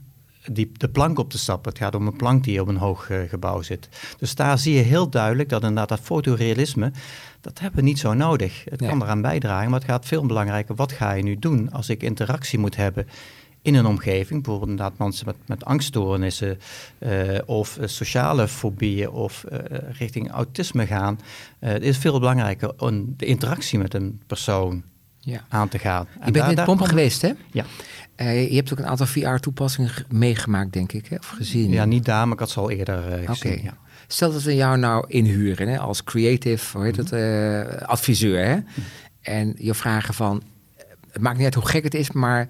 die, 0.52 0.72
de 0.78 0.90
plank 0.90 1.20
op 1.20 1.30
te 1.30 1.38
stappen. 1.38 1.72
Het 1.72 1.82
gaat 1.82 1.96
om 1.96 2.08
een 2.08 2.16
plank 2.16 2.44
die 2.44 2.62
op 2.62 2.68
een 2.68 2.78
hoog 2.78 3.10
uh, 3.10 3.30
gebouw 3.30 3.62
zit. 3.62 3.90
Dus 4.18 4.36
daar 4.36 4.58
zie 4.58 4.74
je 4.74 4.82
heel 4.82 5.10
duidelijk 5.10 5.50
dat 5.50 5.62
inderdaad 5.62 5.90
dat 5.90 6.00
fotorealisme, 6.00 6.92
dat 7.42 7.60
hebben 7.60 7.80
we 7.80 7.86
niet 7.86 8.00
zo 8.00 8.14
nodig. 8.14 8.64
Het 8.70 8.86
kan 8.88 9.02
eraan 9.02 9.22
bijdragen, 9.22 9.70
maar 9.70 9.80
het 9.80 9.90
gaat 9.90 10.06
veel 10.06 10.26
belangrijker, 10.26 10.76
wat 10.76 10.92
ga 10.92 11.12
je 11.12 11.24
nu 11.24 11.40
doen 11.40 11.72
als 11.72 11.90
ik 11.90 12.04
interactie 12.04 12.60
moet 12.60 12.76
hebben 12.76 13.08
in 13.66 13.76
een 13.76 13.86
omgeving, 13.86 14.44
bijvoorbeeld 14.44 14.70
inderdaad 14.70 14.98
mensen 14.98 15.26
met, 15.26 15.36
met 15.46 15.66
angststoornissen 15.66 16.60
uh, 17.00 17.40
of 17.46 17.78
uh, 17.78 17.88
sociale 17.88 18.48
fobieën 18.48 19.10
of 19.10 19.46
uh, 19.52 19.60
richting 19.92 20.32
autisme 20.32 20.86
gaan. 20.86 21.20
het 21.60 21.84
is 21.84 21.98
veel 21.98 22.20
belangrijker 22.20 22.74
om 22.78 23.14
de 23.18 23.26
interactie 23.26 23.80
met 23.80 23.94
een 23.94 24.22
persoon 24.28 24.84
ja. 25.20 25.46
aan 25.50 25.68
te 25.68 25.80
gaan. 25.80 26.08
Je 26.26 26.32
bent 26.32 26.50
in 26.52 26.58
het 26.58 26.66
pomp 26.66 26.82
geweest, 26.82 27.22
hè? 27.22 27.32
Ja. 27.52 27.66
Uh, 28.18 28.50
je 28.50 28.56
hebt 28.56 28.72
ook 28.72 28.80
een 28.80 28.88
aantal 28.88 29.06
VR-toepassingen 29.06 29.92
meegemaakt, 30.10 30.74
denk 30.74 30.92
ik, 30.92 31.08
hè? 31.08 31.16
of 31.16 31.28
gezien? 31.28 31.72
Ja, 31.72 31.86
niet 31.86 32.06
daar, 32.06 32.24
maar 32.24 32.34
ik 32.34 32.40
had 32.40 32.50
ze 32.50 32.60
al 32.60 32.72
eerder 32.72 33.22
uh, 33.22 33.30
gezien. 33.30 33.52
Okay. 33.52 33.64
Ja. 33.64 33.78
Stel 34.08 34.32
dat 34.32 34.44
we 34.44 34.56
jou 34.56 34.78
nou 34.78 35.06
inhuren 35.08 35.68
hè, 35.68 35.80
als 35.80 36.04
creative, 36.04 36.78
hoe 36.78 36.86
heet 36.86 36.98
het, 36.98 37.12
uh, 37.12 37.88
adviseur. 37.88 38.46
Hè? 38.46 38.58
En 39.22 39.54
je 39.58 39.74
vragen 39.74 40.14
van, 40.14 40.44
het 41.12 41.22
maakt 41.22 41.36
niet 41.36 41.46
uit 41.46 41.56
hoe 41.56 41.68
gek 41.68 41.84
het 41.84 41.94
is, 41.94 42.12
maar 42.12 42.48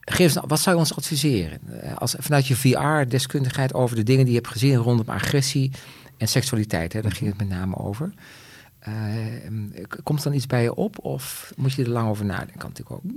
geef 0.00 0.34
eens, 0.34 0.44
wat 0.46 0.60
zou 0.60 0.76
je 0.76 0.82
ons 0.82 0.96
adviseren? 0.96 1.60
Als, 1.94 2.14
vanuit 2.18 2.46
je 2.46 2.56
VR-deskundigheid 2.56 3.74
over 3.74 3.96
de 3.96 4.02
dingen 4.02 4.24
die 4.24 4.34
je 4.34 4.40
hebt 4.40 4.52
gezien 4.52 4.76
rondom 4.76 5.08
agressie 5.08 5.70
en 6.16 6.28
seksualiteit. 6.28 6.92
Hè? 6.92 7.00
Daar 7.00 7.12
ging 7.12 7.30
het 7.30 7.38
met 7.38 7.48
name 7.48 7.76
over. 7.76 8.12
Uh, 8.88 8.94
komt 10.02 10.18
er 10.18 10.24
dan 10.24 10.34
iets 10.34 10.46
bij 10.46 10.62
je 10.62 10.74
op 10.74 11.04
of 11.04 11.52
moet 11.56 11.72
je 11.72 11.82
er 11.82 11.88
lang 11.88 12.08
over 12.08 12.24
nadenken? 12.24 12.58
Kan 12.58 12.68
natuurlijk 12.68 12.96
ook. 12.96 13.12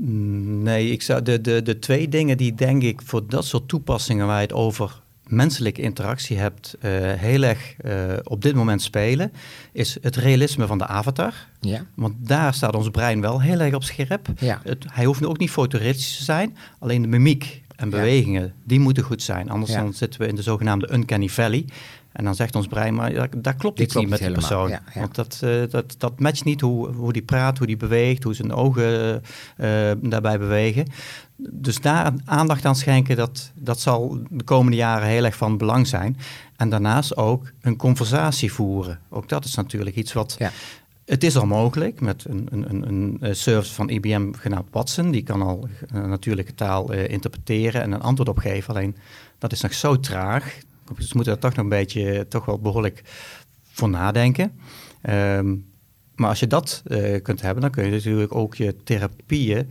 Nee, 0.63 0.91
ik 0.91 1.02
zou 1.02 1.21
de, 1.21 1.41
de, 1.41 1.62
de 1.62 1.80
twee 1.80 2.10
dingen 2.10 2.38
die 2.38 2.56
denk 2.56 2.84
ik 2.84 3.02
voor 3.02 3.28
dat 3.28 3.45
soort 3.45 3.67
toepassingen 3.67 4.28
waar 4.28 4.36
je 4.36 4.41
het 4.41 4.54
over 4.54 5.02
menselijke 5.28 5.82
interactie 5.82 6.38
hebt, 6.38 6.76
uh, 6.80 6.91
heel 7.13 7.43
erg 7.43 7.76
uh, 7.86 7.93
op 8.24 8.41
dit 8.41 8.56
moment 8.56 8.82
spelen, 8.82 9.32
is 9.71 9.97
het 10.02 10.15
realisme 10.15 10.67
van 10.67 10.78
de 10.78 10.88
avatar. 10.88 11.34
Ja. 11.60 11.86
Want 11.95 12.15
daar 12.17 12.54
staat 12.54 12.76
ons 12.76 12.89
brein 12.89 13.21
wel 13.21 13.41
heel 13.41 13.60
erg 13.60 13.74
op 13.74 13.84
scherp. 13.84 14.28
Ja. 14.38 14.62
Het, 14.63 14.86
hij 14.88 15.06
hoeft 15.06 15.26
ook 15.26 15.38
niet 15.38 15.50
fotorealistisch 15.50 16.17
te 16.17 16.24
zijn, 16.24 16.58
alleen 16.80 17.02
de 17.02 17.08
mimiek 17.08 17.62
en 17.76 17.89
bewegingen, 17.89 18.54
die 18.63 18.80
moeten 18.80 19.04
goed 19.04 19.21
zijn. 19.21 19.50
Anders 19.50 19.71
dan 19.71 19.93
zitten 19.93 20.21
we 20.21 20.28
in 20.28 20.36
de 20.36 20.41
zogenaamde 20.41 20.93
uncanny 20.93 21.28
valley. 21.28 21.65
En 22.12 22.24
dan 22.24 22.36
zegt 22.36 22.56
ons 22.56 22.67
brein, 22.67 22.95
maar 22.95 23.13
dat, 23.13 23.30
daar 23.38 23.56
klopt 23.56 23.80
iets 23.80 23.95
niet 23.95 24.10
met 24.10 24.19
de 24.19 24.32
persoon. 24.32 24.78
Want 24.95 25.15
dat, 25.15 25.41
uh, 25.43 25.63
dat, 25.69 25.95
dat 25.97 26.19
matcht 26.19 26.43
niet 26.43 26.62
hoe, 26.62 26.88
hoe 26.88 27.13
die 27.13 27.21
praat, 27.21 27.58
hoe 27.58 27.67
die 27.67 27.78
beweegt, 27.78 28.24
hoe 28.24 28.34
zijn 28.34 28.54
ogen 28.54 29.21
uh, 29.58 29.91
daarbij 30.02 30.39
bewegen. 30.39 30.86
Dus 31.36 31.82
daar 31.82 32.13
aandacht 32.26 32.65
aan 32.65 32.76
schenken, 32.76 33.15
dat, 33.15 33.52
dat 33.56 33.80
zal 33.80 34.17
de 34.30 34.43
komende 34.43 34.78
jaren 34.78 35.08
heel 35.08 35.26
erg 35.26 35.36
van 35.36 35.58
belang 35.58 35.88
zijn. 35.88 36.17
En 36.56 36.69
daarnaast 36.69 37.17
ook 37.17 37.52
een 37.62 37.76
conversatie 37.76 38.54
voeren. 38.54 39.00
Ook 39.10 39.30
dat 39.30 39.45
is 39.45 39.56
natuurlijk 39.56 39.95
iets 39.95 40.13
wat 40.13 40.36
ja. 40.39 40.52
Het 41.06 41.24
is 41.24 41.38
al 41.38 41.45
mogelijk 41.45 42.02
met 42.02 42.26
een, 42.30 42.47
een, 42.52 42.88
een, 42.88 43.36
service 43.36 43.74
van 43.74 43.89
IBM 43.89 44.32
genaamd 44.32 44.67
Watson. 44.71 45.12
Die 45.12 45.24
kan 45.24 45.41
al 45.41 45.67
natuurlijke 45.91 46.54
taal 46.54 46.93
uh, 46.93 47.10
interpreteren 47.10 47.82
en 47.82 47.91
een 47.91 48.02
antwoord 48.02 48.30
op 48.30 48.38
geven. 48.38 48.74
Alleen 48.74 48.95
dat 49.38 49.52
is 49.52 49.62
nog 49.62 49.74
zo 49.74 50.00
traag. 50.00 50.58
Dus 50.98 51.14
moeten 51.14 51.34
er 51.34 51.40
toch 51.40 51.54
nog 51.56 51.64
een 51.64 51.70
beetje, 51.70 52.28
toch 52.28 52.46
wel 52.46 52.60
behoorlijk 52.60 53.02
voor 53.64 53.90
nadenken. 53.90 54.60
Um, 55.10 55.70
maar 56.16 56.30
als 56.30 56.40
je 56.40 56.48
dat 56.48 56.84
uh, 56.88 57.22
kunt 57.22 57.42
hebben, 57.42 57.62
dan 57.62 57.72
kun 57.72 57.86
je 57.86 57.92
natuurlijk 57.92 58.36
ook 58.36 58.56
je 58.56 58.76
therapieën 58.84 59.70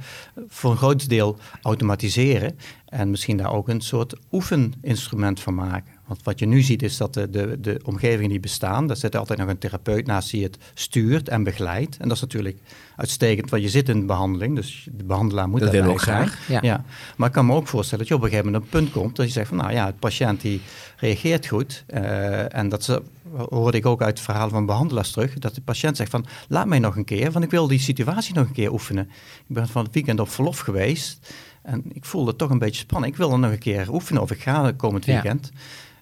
voor 0.48 0.70
een 0.70 0.76
groot 0.76 1.08
deel 1.08 1.36
automatiseren. 1.62 2.58
En 2.86 3.10
misschien 3.10 3.36
daar 3.36 3.52
ook 3.52 3.68
een 3.68 3.80
soort 3.80 4.16
oefeninstrument 4.32 5.40
van 5.40 5.54
maken. 5.54 5.92
Want 6.10 6.22
wat 6.22 6.38
je 6.38 6.46
nu 6.46 6.62
ziet 6.62 6.82
is 6.82 6.96
dat 6.96 7.14
de, 7.14 7.30
de, 7.30 7.60
de 7.60 7.80
omgevingen 7.84 8.30
die 8.30 8.40
bestaan, 8.40 8.86
daar 8.86 8.96
zit 8.96 9.16
altijd 9.16 9.38
nog 9.38 9.48
een 9.48 9.58
therapeut 9.58 10.06
naast 10.06 10.30
die 10.30 10.42
het 10.42 10.58
stuurt 10.74 11.28
en 11.28 11.42
begeleidt. 11.42 11.96
En 11.96 12.08
dat 12.08 12.16
is 12.16 12.22
natuurlijk 12.22 12.58
uitstekend, 12.96 13.50
want 13.50 13.62
je 13.62 13.68
zit 13.68 13.88
in 13.88 14.06
behandeling, 14.06 14.56
dus 14.56 14.88
de 14.92 15.04
behandelaar 15.04 15.48
moet 15.48 15.60
dat 15.60 15.70
willen 15.70 15.90
ook 15.90 16.00
graag. 16.00 16.48
Ja. 16.48 16.84
Maar 17.16 17.28
ik 17.28 17.34
kan 17.34 17.46
me 17.46 17.54
ook 17.54 17.68
voorstellen 17.68 17.98
dat 17.98 18.08
je 18.08 18.14
op 18.14 18.22
een 18.22 18.28
gegeven 18.28 18.52
moment 18.52 18.64
een 18.64 18.80
punt 18.80 18.92
komt 18.92 19.16
dat 19.16 19.26
je 19.26 19.32
zegt 19.32 19.48
van 19.48 19.56
nou 19.56 19.72
ja, 19.72 19.86
het 19.86 19.98
patiënt 19.98 20.40
die 20.40 20.60
reageert 20.96 21.46
goed. 21.46 21.84
Uh, 21.88 22.54
en 22.54 22.68
dat 22.68 22.84
ze, 22.84 23.02
hoorde 23.48 23.76
ik 23.76 23.86
ook 23.86 24.02
uit 24.02 24.16
het 24.16 24.20
verhaal 24.20 24.48
van 24.48 24.66
behandelaars 24.66 25.10
terug, 25.10 25.34
dat 25.38 25.54
de 25.54 25.60
patiënt 25.60 25.96
zegt 25.96 26.10
van 26.10 26.26
laat 26.48 26.66
mij 26.66 26.78
nog 26.78 26.96
een 26.96 27.04
keer, 27.04 27.30
want 27.30 27.44
ik 27.44 27.50
wil 27.50 27.66
die 27.66 27.78
situatie 27.78 28.34
nog 28.34 28.46
een 28.46 28.52
keer 28.52 28.72
oefenen. 28.72 29.10
Ik 29.48 29.54
ben 29.54 29.68
van 29.68 29.84
het 29.84 29.94
weekend 29.94 30.20
op 30.20 30.30
verlof 30.30 30.58
geweest. 30.58 31.32
En 31.62 31.84
ik 31.92 32.04
voelde 32.04 32.36
toch 32.36 32.50
een 32.50 32.58
beetje 32.58 32.80
spanning. 32.80 33.12
Ik 33.12 33.18
wil 33.18 33.32
er 33.32 33.38
nog 33.38 33.50
een 33.50 33.58
keer 33.58 33.92
oefenen 33.92 34.22
of 34.22 34.30
ik 34.30 34.40
ga 34.40 34.72
komend 34.72 35.04
weekend. 35.04 35.50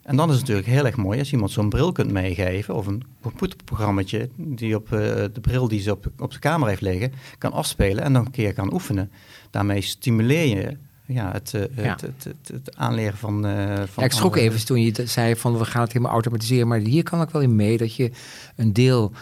En 0.08 0.16
dan 0.16 0.28
is 0.28 0.36
het 0.36 0.40
natuurlijk 0.40 0.68
heel 0.68 0.86
erg 0.86 0.96
mooi 0.96 1.18
als 1.18 1.32
iemand 1.32 1.50
zo'n 1.50 1.68
bril 1.68 1.92
kunt 1.92 2.10
meegeven 2.10 2.74
of 2.74 2.86
een 2.86 3.02
computerprogrammaatje 3.22 4.28
die 4.36 4.76
op 4.76 4.84
uh, 4.92 5.00
de 5.32 5.40
bril 5.40 5.68
die 5.68 5.80
ze 5.80 5.90
op, 5.90 6.10
op 6.18 6.32
de 6.32 6.38
kamer 6.38 6.68
heeft 6.68 6.80
liggen 6.80 7.12
kan 7.38 7.52
afspelen 7.52 8.04
en 8.04 8.12
nog 8.12 8.24
een 8.24 8.30
keer 8.30 8.52
kan 8.52 8.72
oefenen. 8.72 9.10
Daarmee 9.50 9.80
stimuleer 9.80 10.56
je 10.56 10.76
ja, 11.06 11.32
het, 11.32 11.52
uh, 11.54 11.62
Het, 11.70 12.00
het, 12.00 12.26
het, 12.52 12.76
aanleren 12.76 13.18
van. 13.18 13.46
Uh, 13.46 13.66
van 13.66 13.86
ja, 13.96 14.02
ik 14.02 14.12
schrok 14.12 14.36
even 14.36 14.66
toen 14.66 14.82
je 14.82 15.06
zei 15.06 15.36
van 15.36 15.58
we 15.58 15.64
gaan 15.64 15.82
het 15.82 15.92
helemaal 15.92 16.12
automatiseren, 16.12 16.68
maar 16.68 16.78
hier 16.78 17.02
kan 17.02 17.22
ik 17.22 17.30
wel 17.30 17.42
in 17.42 17.56
mee 17.56 17.76
dat 17.76 17.94
je 17.94 18.10
een 18.56 18.72
deel 18.72 19.12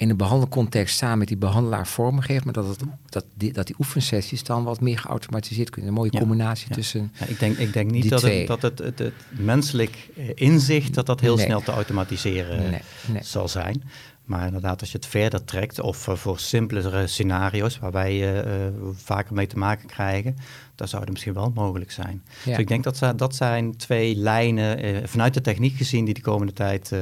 in 0.00 0.08
de 0.08 0.14
behandelcontext 0.14 0.96
samen 0.96 1.18
met 1.18 1.28
die 1.28 1.36
behandelaar 1.36 1.86
vorm 1.86 2.20
geeft, 2.20 2.44
maar 2.44 2.52
dat, 2.52 2.66
het, 2.66 2.80
dat, 3.08 3.24
die, 3.34 3.52
dat 3.52 3.66
die 3.66 3.76
oefensessies 3.78 4.42
dan 4.42 4.64
wat 4.64 4.80
meer 4.80 4.98
geautomatiseerd 4.98 5.70
kunnen. 5.70 5.90
Een 5.90 5.96
mooie 5.96 6.10
combinatie 6.10 6.70
tussen. 6.70 7.12
Ja, 7.18 7.26
ik, 7.26 7.38
denk, 7.38 7.56
ik 7.56 7.72
denk 7.72 7.90
niet 7.90 8.08
dat, 8.08 8.22
het, 8.22 8.46
dat 8.46 8.62
het, 8.62 8.78
het, 8.78 8.98
het, 8.98 9.12
menselijk 9.28 10.08
eh, 10.16 10.24
inzicht 10.34 10.94
dat 10.94 11.06
dat 11.06 11.20
heel 11.20 11.38
snel 11.38 11.60
te 11.60 11.72
automatiseren 11.72 12.70
nee, 12.70 13.22
zal 13.22 13.48
zijn. 13.48 13.82
Maar 14.30 14.46
inderdaad, 14.46 14.80
als 14.80 14.92
je 14.92 14.96
het 14.96 15.06
verder 15.06 15.44
trekt, 15.44 15.80
of 15.80 16.06
uh, 16.06 16.14
voor 16.14 16.38
simpelere 16.38 17.06
scenario's 17.06 17.78
waar 17.78 17.90
wij 17.90 18.44
uh, 18.44 18.66
vaker 18.94 19.34
mee 19.34 19.46
te 19.46 19.58
maken 19.58 19.88
krijgen, 19.88 20.36
dan 20.74 20.88
zou 20.88 21.02
het 21.02 21.10
misschien 21.10 21.32
wel 21.32 21.52
mogelijk 21.54 21.90
zijn. 21.90 22.22
Dus 22.44 22.58
ik 22.58 22.68
denk 22.68 22.84
dat 22.84 23.12
dat 23.16 23.34
zijn 23.34 23.76
twee 23.76 24.16
lijnen 24.16 24.84
uh, 24.84 24.96
vanuit 25.04 25.34
de 25.34 25.40
techniek 25.40 25.76
gezien 25.76 26.04
die 26.04 26.14
de 26.14 26.20
komende 26.20 26.52
tijd 26.52 26.92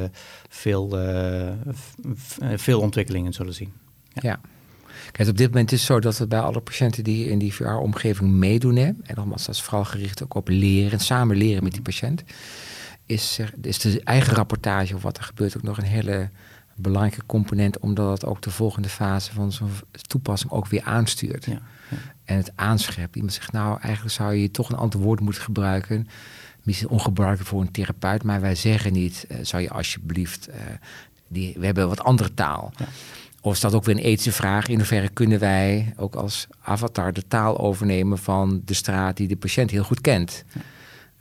veel, 0.48 0.98
veel 2.56 2.80
ontwikkelingen 2.80 3.32
zullen 3.32 3.54
zien. 3.54 3.72
Ja. 4.12 4.20
ja. 4.22 4.40
Kijk, 5.12 5.28
op 5.28 5.36
dit 5.36 5.48
moment 5.48 5.72
is 5.72 5.78
het 5.78 5.88
zo 5.88 6.00
dat 6.00 6.18
het 6.18 6.28
bij 6.28 6.40
alle 6.40 6.60
patiënten 6.60 7.04
die 7.04 7.28
in 7.28 7.38
die 7.38 7.54
VR-omgeving 7.54 8.30
meedoen, 8.30 8.76
hè, 8.76 8.86
en 8.86 9.14
nogmaals, 9.14 9.46
dat 9.46 9.54
is 9.54 9.62
vooral 9.62 9.84
gericht 9.84 10.22
ook 10.22 10.34
op 10.34 10.48
leren, 10.48 11.00
samen 11.00 11.36
leren 11.36 11.62
met 11.62 11.72
die 11.72 11.82
patiënt, 11.82 12.24
is, 13.06 13.38
er, 13.38 13.52
is 13.62 13.78
de 13.78 14.00
eigen 14.04 14.34
rapportage 14.34 14.94
of 14.94 15.02
wat 15.02 15.16
er 15.16 15.22
gebeurt 15.22 15.56
ook 15.56 15.62
nog 15.62 15.78
een 15.78 15.84
hele 15.84 16.30
belangrijke 16.80 17.26
component, 17.26 17.78
omdat 17.78 18.10
het 18.10 18.24
ook 18.24 18.42
de 18.42 18.50
volgende 18.50 18.88
fase 18.88 19.32
van 19.32 19.52
zo'n 19.52 19.70
toepassing 20.06 20.52
ook 20.52 20.66
weer 20.66 20.82
aanstuurt. 20.82 21.44
Ja, 21.44 21.60
ja. 21.90 21.96
En 22.24 22.36
het 22.36 22.52
aanscherpt. 22.54 23.16
Iemand 23.16 23.32
zegt, 23.32 23.52
nou, 23.52 23.80
eigenlijk 23.80 24.14
zou 24.14 24.34
je 24.34 24.50
toch 24.50 24.68
een 24.68 24.76
ander 24.76 25.00
woord 25.00 25.20
moeten 25.20 25.42
gebruiken. 25.42 26.08
Misschien 26.62 26.88
ongebruikelijk 26.88 27.48
voor 27.48 27.60
een 27.60 27.70
therapeut, 27.70 28.22
maar 28.22 28.40
wij 28.40 28.54
zeggen 28.54 28.92
niet, 28.92 29.26
uh, 29.28 29.38
zou 29.42 29.62
je 29.62 29.70
alsjeblieft, 29.70 30.48
uh, 30.48 30.54
die, 31.28 31.54
we 31.58 31.64
hebben 31.64 31.88
wat 31.88 32.04
andere 32.04 32.34
taal. 32.34 32.72
Ja. 32.76 32.86
Of 33.40 33.52
is 33.52 33.60
dat 33.60 33.74
ook 33.74 33.84
weer 33.84 33.96
een 33.96 34.02
ethische 34.02 34.32
vraag? 34.32 34.66
In 34.66 34.76
hoeverre 34.76 35.08
kunnen 35.08 35.38
wij 35.38 35.92
ook 35.96 36.14
als 36.14 36.46
avatar 36.60 37.12
de 37.12 37.26
taal 37.28 37.58
overnemen 37.58 38.18
van 38.18 38.62
de 38.64 38.74
straat 38.74 39.16
die 39.16 39.28
de 39.28 39.36
patiënt 39.36 39.70
heel 39.70 39.84
goed 39.84 40.00
kent? 40.00 40.44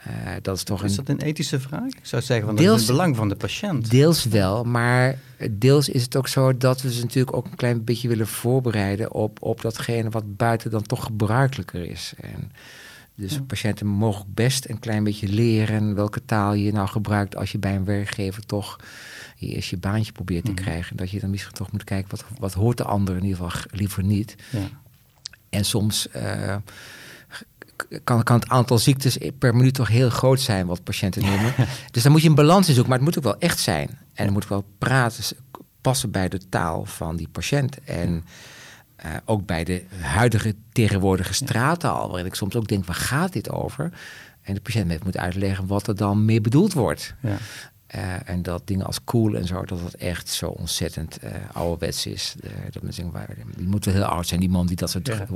Uh, 0.08 0.14
dat 0.42 0.56
is 0.56 0.64
toch 0.64 0.84
is 0.84 0.96
dat 0.96 1.10
een 1.10 1.22
ethische 1.22 1.60
vraag? 1.60 1.88
Ik 1.88 2.06
zou 2.06 2.22
zeggen, 2.22 2.46
van 2.46 2.56
deels, 2.56 2.68
dat 2.70 2.80
is 2.80 2.88
het 2.88 2.96
belang 2.96 3.16
van 3.16 3.30
de 3.30 3.36
patiënt. 3.36 3.90
Deels 3.92 4.26
wel, 4.26 4.64
maar 4.64 5.20
deels 5.52 5.90
is 5.90 6.04
het 6.04 6.16
ook 6.16 6.28
zo 6.28 6.58
dat 6.58 6.82
we 6.82 6.94
ze 6.94 7.02
natuurlijk 7.02 7.36
ook 7.36 7.46
een 7.46 7.56
klein 7.56 7.84
beetje 7.84 8.08
willen 8.08 8.28
voorbereiden 8.28 9.14
op, 9.14 9.42
op 9.42 9.62
datgene 9.62 10.10
wat 10.10 10.38
buiten 10.38 10.72
dan 10.72 10.82
toch 10.82 11.04
gebruikelijker 11.04 11.90
is. 11.90 12.14
En 12.22 12.52
dus 13.16 13.40
patiënten 13.48 13.88
mogen 13.88 14.26
best 14.34 14.70
een 14.70 14.80
klein 14.80 15.04
beetje 15.04 15.28
leren 15.28 15.96
welke 15.96 16.26
taal 16.26 16.54
je 16.54 16.72
nou 16.72 16.88
gebruikt 16.88 17.36
als 17.36 17.52
je 17.52 17.58
bij 17.58 17.76
een 17.76 17.86
werkgever 17.86 18.46
toch 18.46 18.80
je 19.36 19.48
eerst 19.48 19.70
je 19.70 19.78
baantje 19.78 20.12
probeert 20.12 20.46
te 20.46 20.52
mhm. 20.52 20.62
krijgen. 20.62 20.98
Dat 20.98 21.12
je 21.12 21.20
dan 21.20 21.30
misschien 21.30 21.54
toch 21.54 21.72
moet 21.72 21.84
kijken 21.84 22.10
wat, 22.10 22.26
wat 22.40 22.54
hoort 22.54 22.78
de 22.78 22.84
ander 22.84 23.16
in 23.16 23.24
ieder 23.24 23.52
geval 23.52 23.62
liever 23.72 24.04
niet. 24.04 24.36
Ja. 24.50 24.70
En 25.50 25.66
soms. 25.66 26.08
Uh, 26.16 26.56
kan, 28.04 28.24
kan 28.24 28.40
het 28.40 28.50
aantal 28.50 28.78
ziektes 28.78 29.18
per 29.40 29.56
minuut 29.56 29.74
toch 29.74 29.88
heel 29.88 30.10
groot 30.10 30.40
zijn, 30.40 30.68
wat 30.68 30.84
patiënten 30.84 31.26
noemen. 31.26 31.54
dus 31.92 32.04
dan 32.04 32.12
moet 32.12 32.22
je 32.22 32.30
een 32.30 32.36
balans 32.36 32.68
in 32.68 32.74
zoeken, 32.74 32.90
maar 32.90 33.00
het 33.00 33.08
moet 33.08 33.18
ook 33.18 33.32
wel 33.32 33.50
echt 33.50 33.60
zijn. 33.60 33.90
En 34.14 34.24
het 34.24 34.34
moet 34.34 34.48
wel 34.48 34.66
praten, 34.78 35.24
passen 35.82 36.12
bij 36.12 36.30
de 36.30 36.50
taal 36.50 36.86
van 36.86 37.16
die 37.16 37.28
patiënt. 37.28 37.84
En 37.84 38.26
uh, 39.06 39.12
ook 39.26 39.46
bij 39.46 39.64
de 39.64 39.84
huidige 40.00 40.56
tegenwoordige 40.72 41.34
straattaal, 41.34 42.08
waarin 42.08 42.26
ik 42.26 42.36
soms 42.36 42.56
ook 42.56 42.68
denk, 42.68 42.86
waar 42.86 42.96
gaat 42.96 43.34
dit 43.34 43.50
over? 43.50 43.92
En 44.42 44.54
de 44.54 44.62
patiënt 44.62 45.04
moet 45.04 45.18
uitleggen 45.18 45.68
wat 45.68 45.88
er 45.88 45.96
dan 45.96 46.26
mee 46.26 46.42
bedoeld 46.42 46.74
wordt. 46.74 47.14
Ja. 47.22 47.38
Uh, 47.96 48.30
en 48.30 48.42
dat 48.42 48.62
dingen 48.66 48.86
als 48.86 49.04
cool 49.04 49.36
en 49.36 49.46
zo, 49.46 49.66
dat 49.66 49.80
het 49.80 49.96
echt 49.96 50.30
zo 50.30 50.48
ontzettend 50.48 51.20
uh, 51.24 51.30
ouderwets 51.52 52.06
is. 52.06 52.36
Uh, 52.44 52.52
dat 52.72 52.84
mensen 52.84 53.12
zeggen, 53.14 53.36
die 53.58 53.68
moet 53.68 53.86
wel 53.86 53.94
heel 53.94 54.04
oud 54.04 54.28
zijn, 54.28 54.40
die 54.40 54.50
man 54.50 54.68
die 54.68 54.76
dat 54.76 54.90
soort 54.90 55.08
ja. 55.08 55.28